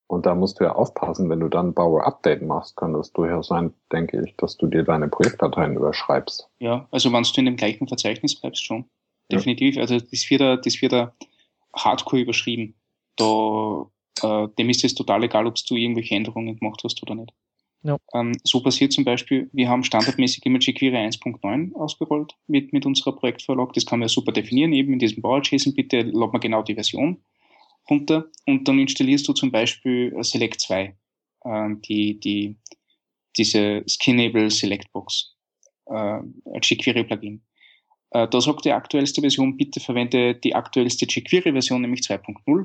Und 0.07 0.27
da 0.27 0.35
musst 0.35 0.61
du 0.61 0.65
ja 0.65 0.75
aufpassen, 0.75 1.31
wenn 1.31 1.41
du 1.41 1.49
dann 1.49 1.75
Bower 1.75 2.07
Update 2.07 2.43
machst, 2.43 2.77
kann 2.77 2.93
das 2.93 3.13
durchaus 3.13 3.49
sein, 3.49 3.73
denke 3.91 4.23
ich, 4.25 4.37
dass 4.37 4.57
du 4.57 4.67
dir 4.67 4.85
deine 4.85 5.09
Projektdateien 5.09 5.77
überschreibst. 5.77 6.49
Ja, 6.59 6.87
also 6.91 7.13
wenn 7.13 7.23
du 7.23 7.31
in 7.37 7.47
dem 7.47 7.57
gleichen 7.57 7.89
Verzeichnis 7.89 8.39
bleibst 8.41 8.65
schon. 8.65 8.85
Definitiv. 9.33 9.77
Ja. 9.77 9.83
Also 9.83 9.99
das 9.99 10.31
wird 10.31 10.41
da, 10.41 10.57
das 10.57 10.81
wird 10.83 10.93
da 10.93 11.15
hardcore 11.75 12.23
überschrieben. 12.23 12.75
Da, 13.17 13.87
äh, 14.23 14.49
dem 14.59 14.71
ist 14.71 14.85
es 14.85 14.95
total 14.95 15.25
egal, 15.25 15.47
ob 15.47 15.57
du 15.67 15.77
irgendwelche 15.77 16.15
Änderungen 16.15 16.57
gemacht 16.57 16.83
hast 16.85 17.03
oder 17.03 17.15
nicht. 17.15 17.33
Ja. 17.85 17.99
Ähm, 18.15 18.33
so 18.45 18.63
passiert 18.63 18.93
zum 18.93 19.05
Beispiel, 19.05 19.51
wir 19.53 19.69
haben 19.69 19.85
standardmäßig 19.85 20.45
immer 20.47 20.59
jQuery 20.59 20.97
1.9 20.97 21.75
ausgerollt 21.75 22.35
mit, 22.47 22.73
mit 22.73 22.87
unserer 22.87 23.15
Projektvorlage. 23.15 23.73
Das 23.75 23.85
kann 23.85 23.99
man 23.99 24.09
ja 24.09 24.13
super 24.13 24.33
definieren, 24.33 24.73
eben 24.73 24.95
in 24.95 24.99
diesem 24.99 25.21
Bower-JSON. 25.21 25.75
Bitte 25.75 26.01
lad 26.01 26.33
man 26.33 26.41
genau 26.41 26.63
die 26.63 26.75
Version 26.75 27.23
runter 27.91 28.31
und 28.47 28.67
dann 28.67 28.79
installierst 28.79 29.29
du 29.29 29.35
zum 29.35 29.51
Beispiel 29.51 30.17
Select 30.23 30.61
2, 30.63 30.97
äh, 31.45 31.69
die, 31.87 32.19
die, 32.19 32.57
diese 33.37 33.85
Skinnable 33.87 34.51
Select 34.51 34.91
Box, 34.93 35.37
äh, 35.87 36.21
jQuery-Plugin. 36.63 37.43
Äh, 38.13 38.29
da 38.29 38.41
sagt 38.41 38.65
die 38.65 38.73
aktuellste 38.73 39.21
Version, 39.21 39.59
bitte 39.59 39.81
verwende 39.81 40.35
die 40.35 40.55
aktuellste 40.55 41.05
jQuery-Version, 41.05 41.83
nämlich 41.83 42.01
2.0 42.01 42.65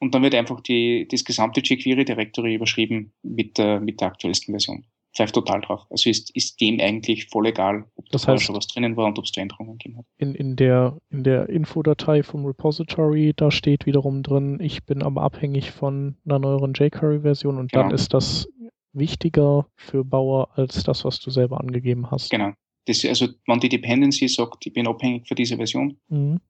und 0.00 0.14
dann 0.14 0.22
wird 0.22 0.34
einfach 0.34 0.60
die, 0.60 1.06
das 1.10 1.24
gesamte 1.24 1.60
jQuery 1.60 2.04
Directory 2.04 2.54
überschrieben 2.54 3.12
mit 3.22 3.58
der, 3.58 3.80
mit 3.80 4.00
der 4.00 4.08
aktuellsten 4.08 4.52
Version. 4.52 4.84
Pfeift 5.16 5.34
total 5.34 5.62
drauf. 5.62 5.86
Also 5.90 6.10
ist, 6.10 6.34
ist 6.36 6.60
dem 6.60 6.78
eigentlich 6.80 7.26
voll 7.28 7.46
egal, 7.46 7.86
ob 7.96 8.08
das 8.10 8.28
heißt, 8.28 8.44
schon 8.44 8.54
was 8.54 8.68
drinnen 8.68 8.96
war 8.96 9.06
und 9.06 9.18
ob 9.18 9.24
es 9.24 9.32
da 9.32 9.40
Änderungen 9.40 9.78
gegeben 9.78 9.98
hat. 9.98 10.04
In, 10.18 10.34
in 10.34 10.54
der, 10.54 10.98
in 11.10 11.24
der 11.24 11.48
Infodatei 11.48 12.22
vom 12.22 12.44
Repository, 12.44 13.32
da 13.34 13.50
steht 13.50 13.86
wiederum 13.86 14.22
drin, 14.22 14.58
ich 14.60 14.84
bin 14.84 15.02
aber 15.02 15.22
abhängig 15.22 15.72
von 15.72 16.16
einer 16.24 16.38
neueren 16.38 16.74
jQuery-Version 16.74 17.58
und 17.58 17.72
genau. 17.72 17.84
dann 17.84 17.94
ist 17.94 18.14
das 18.14 18.48
wichtiger 18.92 19.66
für 19.76 20.04
Bauer 20.04 20.50
als 20.56 20.84
das, 20.84 21.04
was 21.04 21.20
du 21.20 21.30
selber 21.30 21.58
angegeben 21.58 22.10
hast. 22.10 22.30
Genau. 22.30 22.52
Das, 22.86 23.04
also, 23.04 23.28
wenn 23.46 23.60
die 23.60 23.68
Dependency 23.68 24.28
sagt, 24.28 24.66
ich 24.66 24.72
bin 24.72 24.86
abhängig 24.86 25.26
von 25.26 25.36
dieser 25.36 25.56
Version, 25.56 25.98
mhm. 26.08 26.40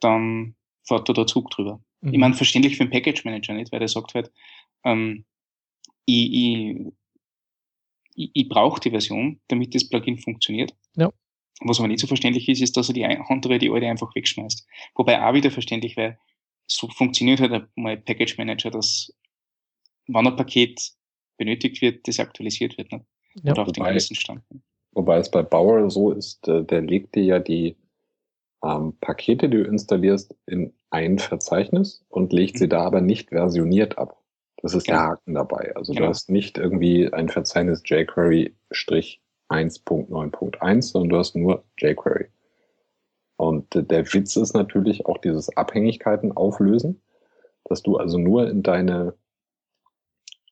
dann 0.00 0.54
fährt 0.86 1.08
da 1.08 1.12
der 1.12 1.26
Zug 1.26 1.50
drüber. 1.50 1.80
Mhm. 2.04 2.12
Ich 2.12 2.18
meine, 2.18 2.34
verständlich 2.34 2.76
für 2.76 2.84
den 2.84 2.90
Package 2.90 3.24
Manager 3.24 3.54
nicht, 3.54 3.72
weil 3.72 3.78
der 3.78 3.88
sagt 3.88 4.14
halt, 4.14 4.30
ähm, 4.84 5.24
ich, 6.04 6.32
ich, 6.32 6.76
ich, 8.14 8.30
ich 8.34 8.48
brauche 8.48 8.80
die 8.80 8.90
Version, 8.90 9.40
damit 9.48 9.74
das 9.74 9.88
Plugin 9.88 10.18
funktioniert. 10.18 10.74
Ja. 10.96 11.10
Was 11.60 11.78
aber 11.78 11.88
nicht 11.88 12.00
so 12.00 12.06
verständlich 12.06 12.48
ist, 12.48 12.60
ist, 12.60 12.76
dass 12.76 12.88
er 12.88 12.94
die 12.94 13.06
andere, 13.06 13.58
die 13.58 13.70
alte 13.70 13.86
einfach 13.86 14.14
wegschmeißt. 14.14 14.66
Wobei 14.96 15.24
auch 15.24 15.34
wieder 15.34 15.50
verständlich, 15.50 15.96
weil 15.96 16.18
so 16.66 16.88
funktioniert 16.88 17.40
halt 17.40 17.68
mal 17.76 17.96
Package 17.96 18.36
Manager, 18.36 18.70
dass 18.70 19.12
wenn 20.06 20.26
ein 20.26 20.36
Paket 20.36 20.92
benötigt 21.38 21.80
wird, 21.80 22.06
das 22.06 22.20
aktualisiert 22.20 22.76
wird. 22.76 22.92
Nicht? 22.92 23.04
Ja, 23.42 23.52
Oder 23.52 23.62
auf 23.62 23.68
wobei, 23.68 23.92
den 23.92 24.00
Stand. 24.00 24.42
Wobei 24.92 25.18
es 25.18 25.30
bei 25.30 25.42
Bauer 25.42 25.90
so 25.90 26.12
ist, 26.12 26.46
äh, 26.48 26.64
der 26.64 26.82
legt 26.82 27.14
dir 27.14 27.24
ja 27.24 27.38
die 27.38 27.76
ähm, 28.64 28.96
Pakete, 29.00 29.48
die 29.48 29.58
du 29.58 29.64
installierst, 29.64 30.34
in 30.46 30.72
ein 30.90 31.18
Verzeichnis 31.18 32.04
und 32.08 32.32
legt 32.32 32.58
sie 32.58 32.66
mhm. 32.66 32.70
da 32.70 32.84
aber 32.84 33.00
nicht 33.00 33.30
versioniert 33.30 33.98
ab. 33.98 34.20
Das 34.62 34.74
ist 34.74 34.86
ja. 34.88 34.94
der 34.94 35.02
Haken 35.02 35.34
dabei. 35.34 35.74
Also 35.76 35.92
genau. 35.92 36.06
du 36.06 36.10
hast 36.10 36.30
nicht 36.30 36.56
irgendwie 36.56 37.12
ein 37.12 37.28
Verzeichnis 37.28 37.82
jQuery-1.9.1, 37.84 40.82
sondern 40.82 41.10
du 41.10 41.18
hast 41.18 41.36
nur 41.36 41.64
jQuery. 41.78 42.28
Und 43.36 43.74
der 43.74 44.14
Witz 44.14 44.36
ist 44.36 44.54
natürlich 44.54 45.06
auch 45.06 45.18
dieses 45.18 45.54
Abhängigkeiten 45.56 46.30
auflösen, 46.32 47.02
dass 47.64 47.82
du 47.82 47.96
also 47.96 48.16
nur 48.16 48.48
in 48.48 48.62
deine 48.62 49.14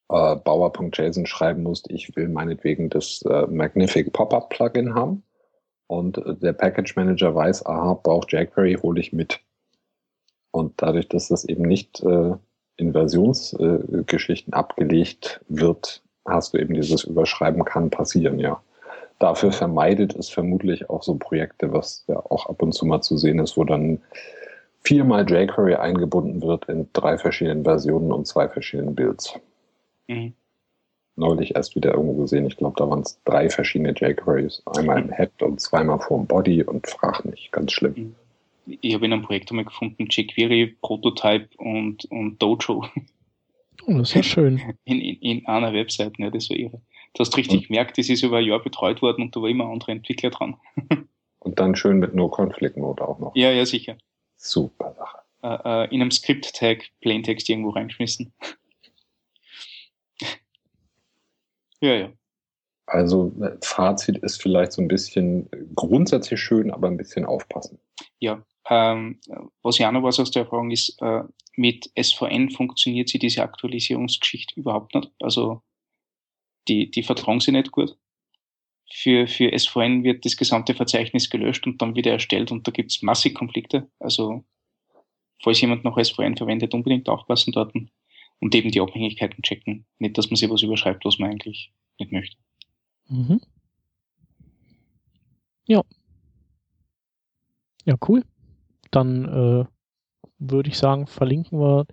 äh, 0.09 0.35
Bauer.json 0.37 1.25
schreiben 1.25 1.63
musst, 1.63 1.89
ich 1.91 2.15
will 2.17 2.29
meinetwegen 2.29 2.91
das 2.91 3.23
äh, 3.23 3.47
Magnific 3.47 4.13
Pop-Up 4.13 4.51
Plugin 4.51 4.95
haben 4.95 5.23
und 5.93 6.23
der 6.43 6.55
Package 6.55 6.97
Manager 6.97 7.35
weiß, 7.35 7.67
aha, 7.67 8.01
braucht 8.03 8.33
jQuery, 8.33 8.79
hole 8.83 8.99
ich 8.99 9.13
mit. 9.13 9.41
Und 10.51 10.73
dadurch, 10.79 11.07
dass 11.09 11.29
das 11.29 11.45
eben 11.45 11.65
nicht 11.65 12.03
äh, 12.03 12.33
in 12.77 12.93
Versionsgeschichten 12.93 14.55
äh, 14.55 14.57
abgelegt 14.57 15.43
wird, 15.49 16.03
hast 16.27 16.55
du 16.55 16.59
eben 16.59 16.73
dieses 16.73 17.05
Überschreiben 17.05 17.65
kann 17.67 17.91
passieren, 17.91 18.39
ja. 18.39 18.63
Dafür 19.19 19.53
vermeidet 19.53 20.17
es 20.17 20.31
vermutlich 20.31 20.89
auch 20.89 21.03
so 21.03 21.17
Projekte, 21.17 21.75
was 21.75 22.05
ja 22.09 22.17
auch 22.17 22.47
ab 22.47 22.63
und 22.63 22.73
zu 22.73 22.87
mal 22.87 23.03
zu 23.03 23.19
sehen 23.19 23.39
ist, 23.39 23.59
wo 23.59 23.65
dann 23.65 24.01
viermal 24.81 25.31
jQuery 25.31 25.75
eingebunden 25.75 26.41
wird 26.41 26.71
in 26.71 26.89
drei 26.95 27.19
verschiedenen 27.19 27.65
Versionen 27.65 28.13
und 28.13 28.27
zwei 28.27 28.49
verschiedenen 28.49 28.95
Builds. 28.95 29.35
Mhm 30.09 30.33
neulich 31.17 31.55
erst 31.55 31.77
wieder 31.77 31.93
irgendwo 31.93 32.23
gesehen. 32.23 32.47
Ich 32.47 32.57
glaube, 32.57 32.75
da 32.79 32.89
waren 32.89 33.01
es 33.01 33.21
drei 33.25 33.49
verschiedene 33.49 33.95
jQueries. 33.95 34.63
Einmal 34.67 35.03
im 35.03 35.13
Head 35.13 35.43
und 35.43 35.61
zweimal 35.61 36.01
vorm 36.01 36.27
Body 36.27 36.63
und 36.63 36.87
frag 36.87 37.25
nicht. 37.25 37.53
Ganz 37.53 37.73
schlimm. 37.73 38.15
Ich 38.67 38.95
habe 38.95 39.07
in 39.07 39.13
einem 39.13 39.23
Projekt 39.23 39.51
einmal 39.51 39.65
gefunden, 39.65 40.07
jQuery, 40.09 40.77
Prototype 40.81 41.49
und, 41.59 42.05
und 42.07 42.41
Dojo. 42.41 42.85
Oh, 43.87 43.99
das 43.99 44.11
ist 44.11 44.15
ja 44.15 44.23
schön. 44.23 44.63
In, 44.85 45.01
in, 45.01 45.17
in 45.17 45.47
einer 45.47 45.73
Website, 45.73 46.19
ne? 46.19 46.31
das 46.31 46.49
war 46.51 46.57
irre. 46.57 46.81
Du 47.15 47.21
hast 47.21 47.37
richtig 47.37 47.67
gemerkt, 47.67 47.99
das 47.99 48.09
ist 48.09 48.23
über 48.23 48.39
ein 48.39 48.45
Jahr 48.45 48.63
betreut 48.63 49.03
worden 49.03 49.23
und 49.23 49.37
da 49.37 49.43
war 49.43 49.49
immer 49.49 49.65
ein 49.65 49.73
anderer 49.73 49.93
Entwickler 49.93 50.31
dran. 50.31 50.57
und 51.41 51.59
dann 51.59 51.75
schön 51.75 51.99
mit 51.99 52.15
No 52.15 52.29
Conflict 52.29 52.77
Mode 52.77 53.07
auch 53.07 53.19
noch. 53.19 53.35
Ja, 53.35 53.51
ja, 53.51 53.67
sicher. 53.67 53.97
Super 54.37 54.95
Sache. 54.95 55.19
Äh, 55.43 55.85
äh, 55.85 55.95
in 55.95 56.01
einem 56.01 56.11
Script-Tag 56.11 56.91
Plaintext 57.01 57.49
irgendwo 57.49 57.71
reingeschmissen. 57.71 58.33
Ja, 61.83 61.95
ja. 61.95 62.13
Also 62.87 63.33
Fazit 63.63 64.19
ist 64.19 64.41
vielleicht 64.41 64.73
so 64.73 64.83
ein 64.83 64.89
bisschen 64.89 65.49
grundsätzlich 65.75 66.41
schön, 66.41 66.71
aber 66.71 66.89
ein 66.89 66.97
bisschen 66.97 67.25
aufpassen. 67.25 67.79
Ja, 68.19 68.45
ähm, 68.69 69.21
was 69.63 69.79
ja 69.79 69.89
auch 69.89 69.93
noch 69.93 70.03
was 70.03 70.21
aus 70.21 70.31
der 70.31 70.43
Erfahrung 70.43 70.71
ist, 70.71 71.01
äh, 71.01 71.23
mit 71.57 71.91
SVN 72.01 72.51
funktioniert 72.51 73.09
sie 73.09 73.19
diese 73.19 73.43
Aktualisierungsgeschichte 73.43 74.59
überhaupt 74.59 74.95
nicht. 74.95 75.11
Also 75.21 75.63
die, 76.69 76.91
die 76.91 77.03
vertrauen 77.03 77.41
sie 77.41 77.53
nicht 77.53 77.73
gut. 77.73 77.97
Für, 78.93 79.27
für 79.27 79.57
SVN 79.57 80.05
wird 80.05 80.25
das 80.25 80.37
gesamte 80.37 80.75
Verzeichnis 80.75 81.31
gelöscht 81.31 81.67
und 81.67 81.81
dann 81.81 81.97
wieder 81.97 82.13
erstellt 82.13 82.53
und 82.53 82.67
da 82.67 82.73
gibt 82.73 82.93
es 82.93 83.03
massig 83.03 83.35
Konflikte. 83.35 83.91
Also 83.99 84.45
falls 85.43 85.61
jemand 85.61 85.85
noch 85.85 85.99
SVN 85.99 86.37
verwendet, 86.37 86.75
unbedingt 86.75 87.09
aufpassen 87.09 87.53
dort 87.53 87.75
und 88.43 88.57
eben 88.57 88.73
die 88.73 88.81
Abhängigkeiten 88.81 89.43
checken. 89.43 89.87
Nicht, 90.01 90.19
dass 90.19 90.29
man 90.29 90.37
sich 90.37 90.51
was 90.51 90.63
überschreibt, 90.63 91.05
was 91.05 91.21
man 91.21 91.31
eigentlich 91.31 91.73
nicht 92.01 92.11
möchte. 92.11 92.37
Mhm. 93.09 93.41
Ja. 95.67 95.85
Ja, 97.85 97.95
cool. 98.09 98.25
Dann 98.91 99.25
äh, 99.27 99.65
würde 100.39 100.69
ich 100.69 100.77
sagen, 100.77 101.07
verlinken 101.07 101.61
wir 101.61 101.87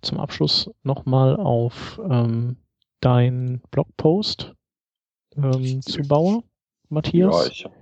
zum 0.00 0.18
Abschluss 0.18 0.70
nochmal 0.84 1.36
auf 1.36 2.00
ähm, 2.08 2.56
dein 3.00 3.60
Blogpost 3.72 4.54
ähm, 5.36 5.82
zu 5.82 6.02
Bauer, 6.02 6.44
Matthias. 6.88 7.46
Ja, 7.46 7.52
ich 7.52 7.64
habe 7.64 7.74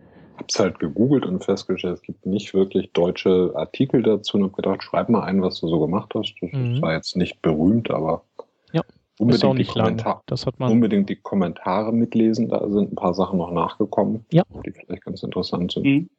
es 0.49 0.59
halt 0.59 0.79
gegoogelt 0.79 1.27
und 1.27 1.45
festgestellt, 1.45 1.95
es 1.95 2.03
gibt 2.03 2.27
nicht 2.27 2.55
wirklich 2.55 2.93
deutsche 2.93 3.53
Artikel 3.55 4.03
dazu 4.03 4.37
und 4.37 4.45
habe 4.45 4.55
gedacht, 4.55 4.83
schreib 4.83 5.09
mal 5.09 5.23
ein, 5.23 5.43
was 5.43 5.61
du 5.61 5.69
so 5.69 5.79
gemacht 5.81 6.13
hast. 6.15 6.35
Das 6.41 6.53
mhm. 6.53 6.83
war 6.83 6.93
jetzt 6.93 7.17
nicht 7.17 7.41
berühmt, 7.43 7.91
aber 7.91 8.25
ja, 8.73 8.83
unbedingt, 9.19 9.45
auch 9.45 9.55
nicht 9.55 9.75
die 9.75 9.79
lang. 9.79 10.23
Das 10.27 10.47
hat 10.47 10.59
man 10.59 10.73
unbedingt 10.73 11.09
die 11.09 11.17
Kommentare 11.17 11.93
mitlesen, 11.93 12.49
da 12.49 12.69
sind 12.69 12.93
ein 12.93 12.97
paar 12.97 13.15
Sachen 13.15 13.39
noch 13.39 13.53
nachgekommen, 13.53 14.25
ja. 14.33 14.43
die 14.67 14.73
vielleicht 14.73 15.05
ganz 15.05 15.23
interessant 15.23 15.73
sind. 15.73 15.87
Mhm. 15.87 16.11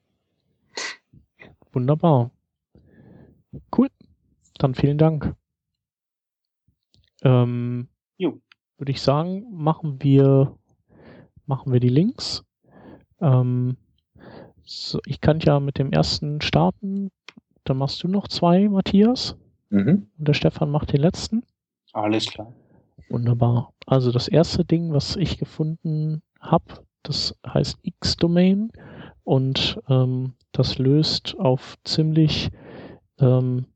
Wunderbar. 1.74 2.32
Cool. 3.76 3.89
Dann 4.57 4.76
vielen 4.76 4.97
Dank. 4.97 5.36
Ähm, 7.24 7.89
Würde 8.78 8.91
ich 8.91 9.01
sagen, 9.01 9.45
machen 9.51 10.01
wir, 10.01 10.57
machen 11.45 11.72
wir 11.72 11.80
die 11.80 11.89
Links. 11.89 12.43
Ähm, 13.22 13.78
so, 14.66 14.99
ich 15.05 15.22
kann 15.22 15.39
ja 15.39 15.59
mit 15.59 15.78
dem 15.78 15.91
ersten 15.91 16.41
starten. 16.41 17.11
dann 17.63 17.78
machst 17.78 18.03
du 18.03 18.07
noch 18.07 18.28
zwei, 18.28 18.68
Matthias. 18.70 19.36
Mhm. 19.70 20.07
Und 20.18 20.28
der 20.28 20.34
Stefan 20.34 20.70
macht 20.70 20.93
den 20.93 21.01
letzten. 21.01 21.43
Alles 21.93 22.28
klar. 22.28 22.53
Wunderbar. 23.09 23.74
Also 23.86 24.11
das 24.11 24.28
erste 24.28 24.66
Ding, 24.66 24.91
was 24.93 25.16
ich 25.16 25.38
gefunden 25.38 26.22
habe, 26.39 26.86
das 27.03 27.36
heißt 27.47 27.78
X-Domain 27.84 28.72
und 29.24 29.80
ähm, 29.89 30.34
das 30.51 30.78
löst 30.78 31.38
auf 31.39 31.76
ziemlich 31.84 32.49
ähm, 33.20 33.66
äh, 33.68 33.74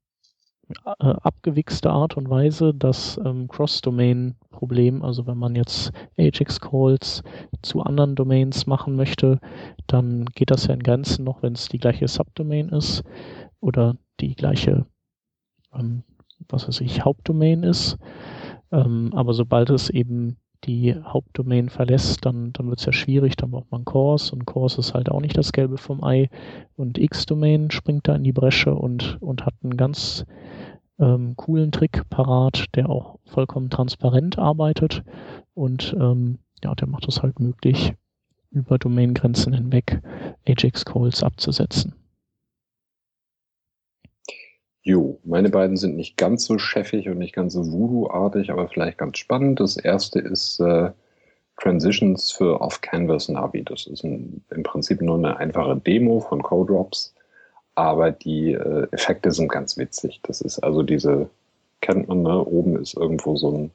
abgewichste 0.85 1.89
Art 1.89 2.15
und 2.17 2.29
Weise 2.29 2.73
das 2.73 3.19
ähm, 3.25 3.47
Cross-Domain-Problem. 3.47 5.03
Also 5.03 5.25
wenn 5.25 5.37
man 5.37 5.55
jetzt 5.55 5.91
Ajax-Calls 6.17 7.23
zu 7.61 7.81
anderen 7.81 8.15
Domains 8.15 8.67
machen 8.67 8.95
möchte, 8.95 9.39
dann 9.87 10.25
geht 10.35 10.51
das 10.51 10.67
ja 10.67 10.73
in 10.73 10.83
Grenzen 10.83 11.23
noch, 11.23 11.41
wenn 11.41 11.53
es 11.53 11.69
die 11.69 11.79
gleiche 11.79 12.07
Subdomain 12.07 12.69
ist 12.69 13.03
oder 13.59 13.95
die 14.19 14.35
gleiche, 14.35 14.85
ähm, 15.73 16.03
was 16.47 16.67
weiß 16.67 16.81
ich, 16.81 17.03
Hauptdomain 17.03 17.63
ist. 17.63 17.97
Ähm, 18.71 19.11
aber 19.13 19.33
sobald 19.33 19.69
es 19.71 19.89
eben 19.89 20.37
die 20.65 20.93
Hauptdomain 20.93 21.69
verlässt, 21.69 22.25
dann, 22.25 22.51
dann 22.53 22.69
wird 22.69 22.79
es 22.79 22.85
ja 22.85 22.91
schwierig, 22.91 23.37
dann 23.37 23.51
braucht 23.51 23.71
man 23.71 23.85
Cores 23.85 24.31
und 24.31 24.45
Cores 24.45 24.77
ist 24.77 24.93
halt 24.93 25.09
auch 25.09 25.21
nicht 25.21 25.37
das 25.37 25.53
Gelbe 25.53 25.77
vom 25.77 26.03
Ei 26.03 26.29
und 26.75 26.97
X-Domain 26.97 27.71
springt 27.71 28.07
da 28.07 28.15
in 28.15 28.23
die 28.23 28.33
Bresche 28.33 28.75
und, 28.75 29.17
und 29.21 29.45
hat 29.45 29.53
einen 29.63 29.77
ganz 29.77 30.25
ähm, 30.99 31.35
coolen 31.35 31.71
Trick 31.71 32.09
parat, 32.09 32.65
der 32.75 32.89
auch 32.89 33.19
vollkommen 33.25 33.69
transparent 33.69 34.37
arbeitet 34.37 35.03
und 35.53 35.95
ähm, 35.99 36.39
ja, 36.63 36.75
der 36.75 36.87
macht 36.87 37.07
es 37.07 37.21
halt 37.21 37.39
möglich, 37.39 37.93
über 38.51 38.77
Domaingrenzen 38.77 39.53
hinweg 39.53 40.01
Ajax-Calls 40.47 41.23
abzusetzen. 41.23 41.93
Jo, 44.81 45.19
meine 45.23 45.49
beiden 45.49 45.77
sind 45.77 45.95
nicht 45.97 46.17
ganz 46.17 46.45
so 46.45 46.57
cheffig 46.57 47.09
und 47.09 47.17
nicht 47.17 47.35
ganz 47.35 47.53
so 47.53 47.71
Voodoo-artig, 47.71 48.49
aber 48.49 48.67
vielleicht 48.69 48.97
ganz 48.97 49.17
spannend. 49.17 49.59
Das 49.59 49.77
erste 49.77 50.19
ist 50.19 50.59
äh, 50.59 50.91
Transitions 51.57 52.31
für 52.31 52.61
Off-Canvas 52.61 53.29
Navi. 53.29 53.63
Das 53.63 53.85
ist 53.87 54.03
ein, 54.03 54.43
im 54.49 54.63
Prinzip 54.63 55.01
nur 55.01 55.17
eine 55.17 55.37
einfache 55.37 55.75
Demo 55.75 56.21
von 56.21 56.41
Codrops, 56.41 57.13
aber 57.79 58.11
die 58.11 58.53
äh, 58.53 58.87
Effekte 58.91 59.31
sind 59.31 59.49
ganz 59.49 59.77
witzig. 59.77 60.19
Das 60.23 60.41
ist 60.41 60.59
also 60.59 60.83
diese, 60.83 61.29
kennt 61.81 62.09
man, 62.09 62.23
ne? 62.23 62.43
oben 62.43 62.77
ist 62.77 62.95
irgendwo 62.95 63.37
so 63.37 63.51
ein 63.51 63.71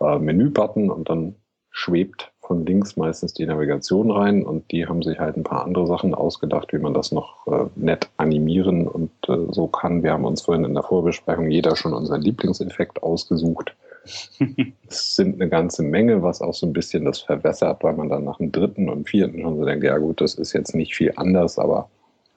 äh, 0.00 0.18
Menü-Button 0.18 0.90
und 0.90 1.10
dann 1.10 1.34
schwebt 1.70 2.32
von 2.40 2.64
links 2.64 2.96
meistens 2.96 3.34
die 3.34 3.44
Navigation 3.44 4.12
rein 4.12 4.44
und 4.44 4.70
die 4.70 4.86
haben 4.86 5.02
sich 5.02 5.18
halt 5.18 5.36
ein 5.36 5.42
paar 5.42 5.64
andere 5.64 5.88
Sachen 5.88 6.14
ausgedacht, 6.14 6.72
wie 6.72 6.78
man 6.78 6.94
das 6.94 7.10
noch 7.10 7.46
äh, 7.48 7.66
nett 7.74 8.08
animieren 8.16 8.86
und 8.86 9.10
äh, 9.28 9.52
so 9.52 9.66
kann. 9.66 10.04
Wir 10.04 10.12
haben 10.12 10.24
uns 10.24 10.42
vorhin 10.42 10.64
in 10.64 10.74
der 10.74 10.84
Vorbesprechung 10.84 11.50
jeder 11.50 11.74
schon 11.74 11.92
unseren 11.92 12.22
Lieblingseffekt 12.22 13.02
ausgesucht. 13.02 13.74
es 14.88 15.16
sind 15.16 15.34
eine 15.34 15.50
ganze 15.50 15.82
Menge, 15.82 16.22
was 16.22 16.40
auch 16.40 16.54
so 16.54 16.64
ein 16.64 16.72
bisschen 16.72 17.04
das 17.04 17.20
verwässert, 17.20 17.82
weil 17.82 17.94
man 17.94 18.08
dann 18.08 18.22
nach 18.22 18.38
dem 18.38 18.52
dritten 18.52 18.88
und 18.88 19.08
vierten 19.08 19.42
schon 19.42 19.56
so 19.56 19.64
denkt, 19.64 19.82
ja 19.84 19.98
gut, 19.98 20.20
das 20.20 20.34
ist 20.34 20.52
jetzt 20.52 20.76
nicht 20.76 20.94
viel 20.94 21.12
anders, 21.16 21.58
aber 21.58 21.90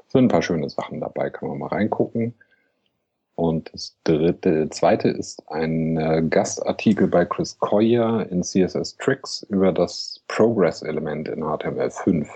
sind 0.09 0.25
ein 0.25 0.27
paar 0.27 0.41
schöne 0.41 0.69
Sachen 0.69 0.99
dabei, 0.99 1.29
kann 1.29 1.49
man 1.49 1.59
mal 1.59 1.67
reingucken. 1.67 2.33
Und 3.35 3.73
das 3.73 3.95
dritte, 4.03 4.69
zweite 4.69 5.07
ist 5.07 5.41
ein 5.49 5.95
äh, 5.95 6.21
Gastartikel 6.29 7.07
bei 7.07 7.23
Chris 7.23 7.57
Coyer 7.59 8.27
in 8.29 8.43
CSS 8.43 8.97
Tricks 8.97 9.43
über 9.49 9.71
das 9.71 10.21
Progress-Element 10.27 11.29
in 11.29 11.41
HTML5, 11.41 12.27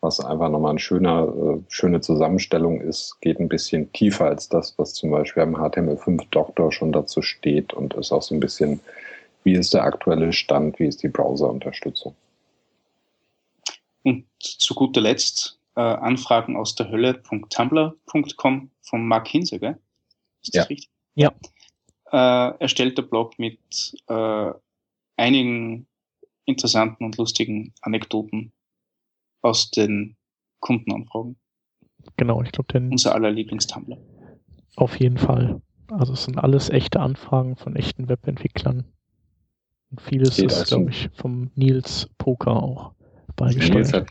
was 0.00 0.20
einfach 0.20 0.48
nochmal 0.48 0.70
eine 0.70 0.78
schöne, 0.78 1.24
äh, 1.58 1.62
schöne 1.68 2.00
Zusammenstellung 2.00 2.80
ist, 2.80 3.20
geht 3.20 3.40
ein 3.40 3.48
bisschen 3.48 3.92
tiefer 3.92 4.24
als 4.24 4.48
das, 4.48 4.78
was 4.78 4.94
zum 4.94 5.10
Beispiel 5.10 5.42
am 5.42 5.54
HTML5 5.54 6.26
Doktor 6.30 6.72
schon 6.72 6.92
dazu 6.92 7.20
steht 7.20 7.74
und 7.74 7.92
ist 7.92 8.10
auch 8.10 8.22
so 8.22 8.34
ein 8.34 8.40
bisschen, 8.40 8.80
wie 9.44 9.52
ist 9.52 9.74
der 9.74 9.84
aktuelle 9.84 10.32
Stand, 10.32 10.78
wie 10.78 10.86
ist 10.86 11.02
die 11.02 11.08
Browser-Unterstützung. 11.08 12.14
Und 14.02 14.24
zu 14.38 14.74
guter 14.74 15.02
Letzt 15.02 15.58
äh, 15.76 15.80
Anfragen 15.80 16.56
aus 16.56 16.74
der 16.74 16.90
Hölle.tumblr.com 16.90 18.70
von 18.82 19.06
Mark 19.06 19.28
Hinze, 19.28 19.58
gell? 19.58 19.78
Ist 20.42 20.54
das 20.54 20.64
ja. 20.64 20.68
richtig? 20.68 20.90
Ja. 21.14 21.32
Äh, 22.10 22.58
erstellter 22.58 23.02
Blog 23.02 23.38
mit 23.38 23.58
äh, 24.08 24.52
einigen 25.16 25.86
interessanten 26.44 27.04
und 27.04 27.16
lustigen 27.16 27.72
Anekdoten 27.80 28.52
aus 29.40 29.70
den 29.70 30.16
Kundenanfragen. 30.60 31.36
Genau, 32.16 32.42
ich 32.42 32.52
glaube, 32.52 32.72
den. 32.72 32.90
Unser 32.90 33.14
aller 33.14 33.30
Lieblingstumblr. 33.30 33.98
Auf 34.76 34.98
jeden 34.98 35.18
Fall. 35.18 35.62
Also 35.90 36.14
es 36.14 36.24
sind 36.24 36.38
alles 36.38 36.70
echte 36.70 37.00
Anfragen 37.00 37.56
von 37.56 37.76
echten 37.76 38.08
Webentwicklern. 38.08 38.84
Und 39.90 40.00
vieles 40.00 40.38
ist, 40.38 40.58
also 40.58 40.76
glaube 40.76 40.90
ich, 40.90 41.10
vom 41.14 41.50
Nils 41.54 42.08
Poker 42.16 42.62
auch 42.62 42.94
beigesteuert. 43.36 43.74
Nils 43.74 43.92
hat 43.92 44.08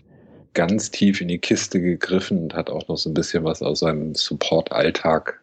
ganz 0.54 0.91
tief 0.91 1.22
in 1.22 1.28
die 1.28 1.39
Kiste 1.39 1.82
gegriffen 1.82 2.43
und 2.43 2.54
hat 2.54 2.70
auch 2.70 2.88
noch 2.88 2.97
so 2.97 3.10
ein 3.10 3.14
bisschen 3.14 3.43
was 3.43 3.62
aus 3.62 3.80
seinem 3.80 4.16
Support-Alltag 4.16 5.41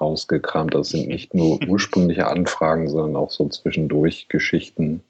rausgekramt. 0.00 0.74
Das 0.74 0.90
sind 0.90 1.08
nicht 1.08 1.34
nur 1.34 1.60
ursprüngliche 1.68 2.26
Anfragen, 2.26 2.88
sondern 2.88 3.16
auch 3.16 3.30
so 3.30 3.48
zwischendurch 3.48 4.28
Geschichten. 4.28 5.02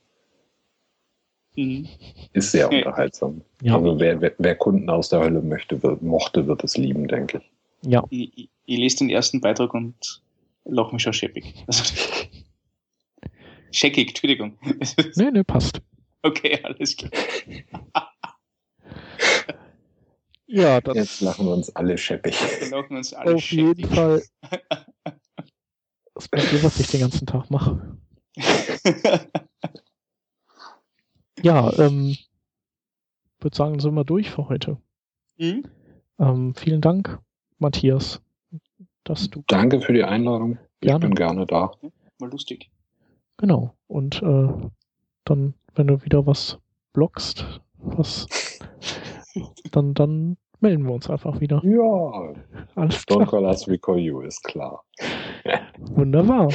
Mhm. 1.56 1.88
Ist 2.32 2.52
sehr 2.52 2.70
unterhaltsam. 2.72 3.42
Ja. 3.62 3.76
Also 3.76 3.98
wer, 3.98 4.20
wer, 4.20 4.32
wer, 4.38 4.54
Kunden 4.54 4.88
aus 4.90 5.08
der 5.08 5.20
Hölle 5.20 5.40
möchte, 5.40 5.82
wird, 5.82 6.02
mochte, 6.02 6.46
wird 6.46 6.64
es 6.64 6.76
lieben, 6.76 7.08
denke 7.08 7.38
ich. 7.38 7.90
Ja. 7.90 8.04
Ich, 8.10 8.38
ich, 8.38 8.48
ich 8.66 8.78
lese 8.78 8.98
den 8.98 9.10
ersten 9.10 9.40
Beitrag 9.40 9.74
und 9.74 10.22
lach 10.64 10.92
mich 10.92 11.02
schon 11.02 11.12
scheppig. 11.12 11.54
Also, 11.66 11.84
Scheckig, 13.70 14.08
Entschuldigung. 14.08 14.56
nee, 15.16 15.30
nee, 15.32 15.42
passt. 15.42 15.80
Okay, 16.22 16.60
alles 16.62 16.96
klar. 16.96 17.10
Ja, 20.46 20.80
das 20.80 20.94
Jetzt 20.94 21.20
lachen 21.20 21.46
wir 21.46 21.52
uns 21.52 21.74
alle 21.74 21.96
scheppig. 21.98 22.36
Uns 22.90 23.12
alle 23.14 23.34
Auf 23.34 23.40
scheppig. 23.42 23.78
jeden 23.78 23.94
Fall. 23.94 24.22
Das 26.16 26.52
ist 26.52 26.62
was 26.62 26.78
ich 26.78 26.86
den 26.86 27.00
ganzen 27.00 27.26
Tag 27.26 27.50
mache. 27.50 27.98
ja, 31.42 31.76
ähm, 31.76 32.16
würde 33.40 33.56
sagen, 33.56 33.80
sind 33.80 33.94
wir 33.94 34.04
durch 34.04 34.30
für 34.30 34.48
heute. 34.48 34.78
Mhm. 35.38 35.64
Ähm, 36.20 36.54
vielen 36.54 36.80
Dank, 36.80 37.18
Matthias, 37.58 38.22
dass 39.02 39.28
du. 39.28 39.42
Danke 39.48 39.80
für 39.80 39.92
die 39.92 40.04
Einladung. 40.04 40.58
Gerne. 40.80 41.04
Ich 41.04 41.08
bin 41.08 41.14
gerne 41.16 41.46
da. 41.46 41.72
Mal 42.20 42.30
lustig. 42.30 42.70
Genau. 43.36 43.74
Und 43.88 44.22
äh, 44.22 44.48
dann, 45.24 45.54
wenn 45.74 45.86
du 45.88 46.04
wieder 46.04 46.26
was 46.26 46.58
blockst, 46.92 47.60
was 47.84 48.26
dann, 49.72 49.94
dann 49.94 50.36
melden 50.60 50.84
wir 50.84 50.92
uns 50.92 51.10
einfach 51.10 51.40
wieder. 51.40 51.62
Ja. 51.64 52.34
Alles 52.74 53.04
klar. 53.06 53.20
Don't 53.22 53.30
call 53.30 53.44
us, 53.44 53.66
we 53.68 53.78
call 53.78 53.98
you, 53.98 54.20
ist 54.20 54.42
klar. 54.44 54.84
Wunderbar. 55.78 56.48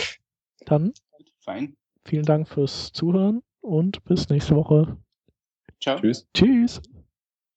Dann 0.65 0.93
Fein. 1.39 1.75
vielen 2.05 2.25
Dank 2.25 2.47
fürs 2.47 2.91
Zuhören 2.91 3.41
und 3.61 4.03
bis 4.05 4.30
nächste 4.30 4.55
Woche. 4.55 4.97
Ciao. 5.82 5.99
Tschüss. 5.99 6.27
Tschüss. 6.34 6.82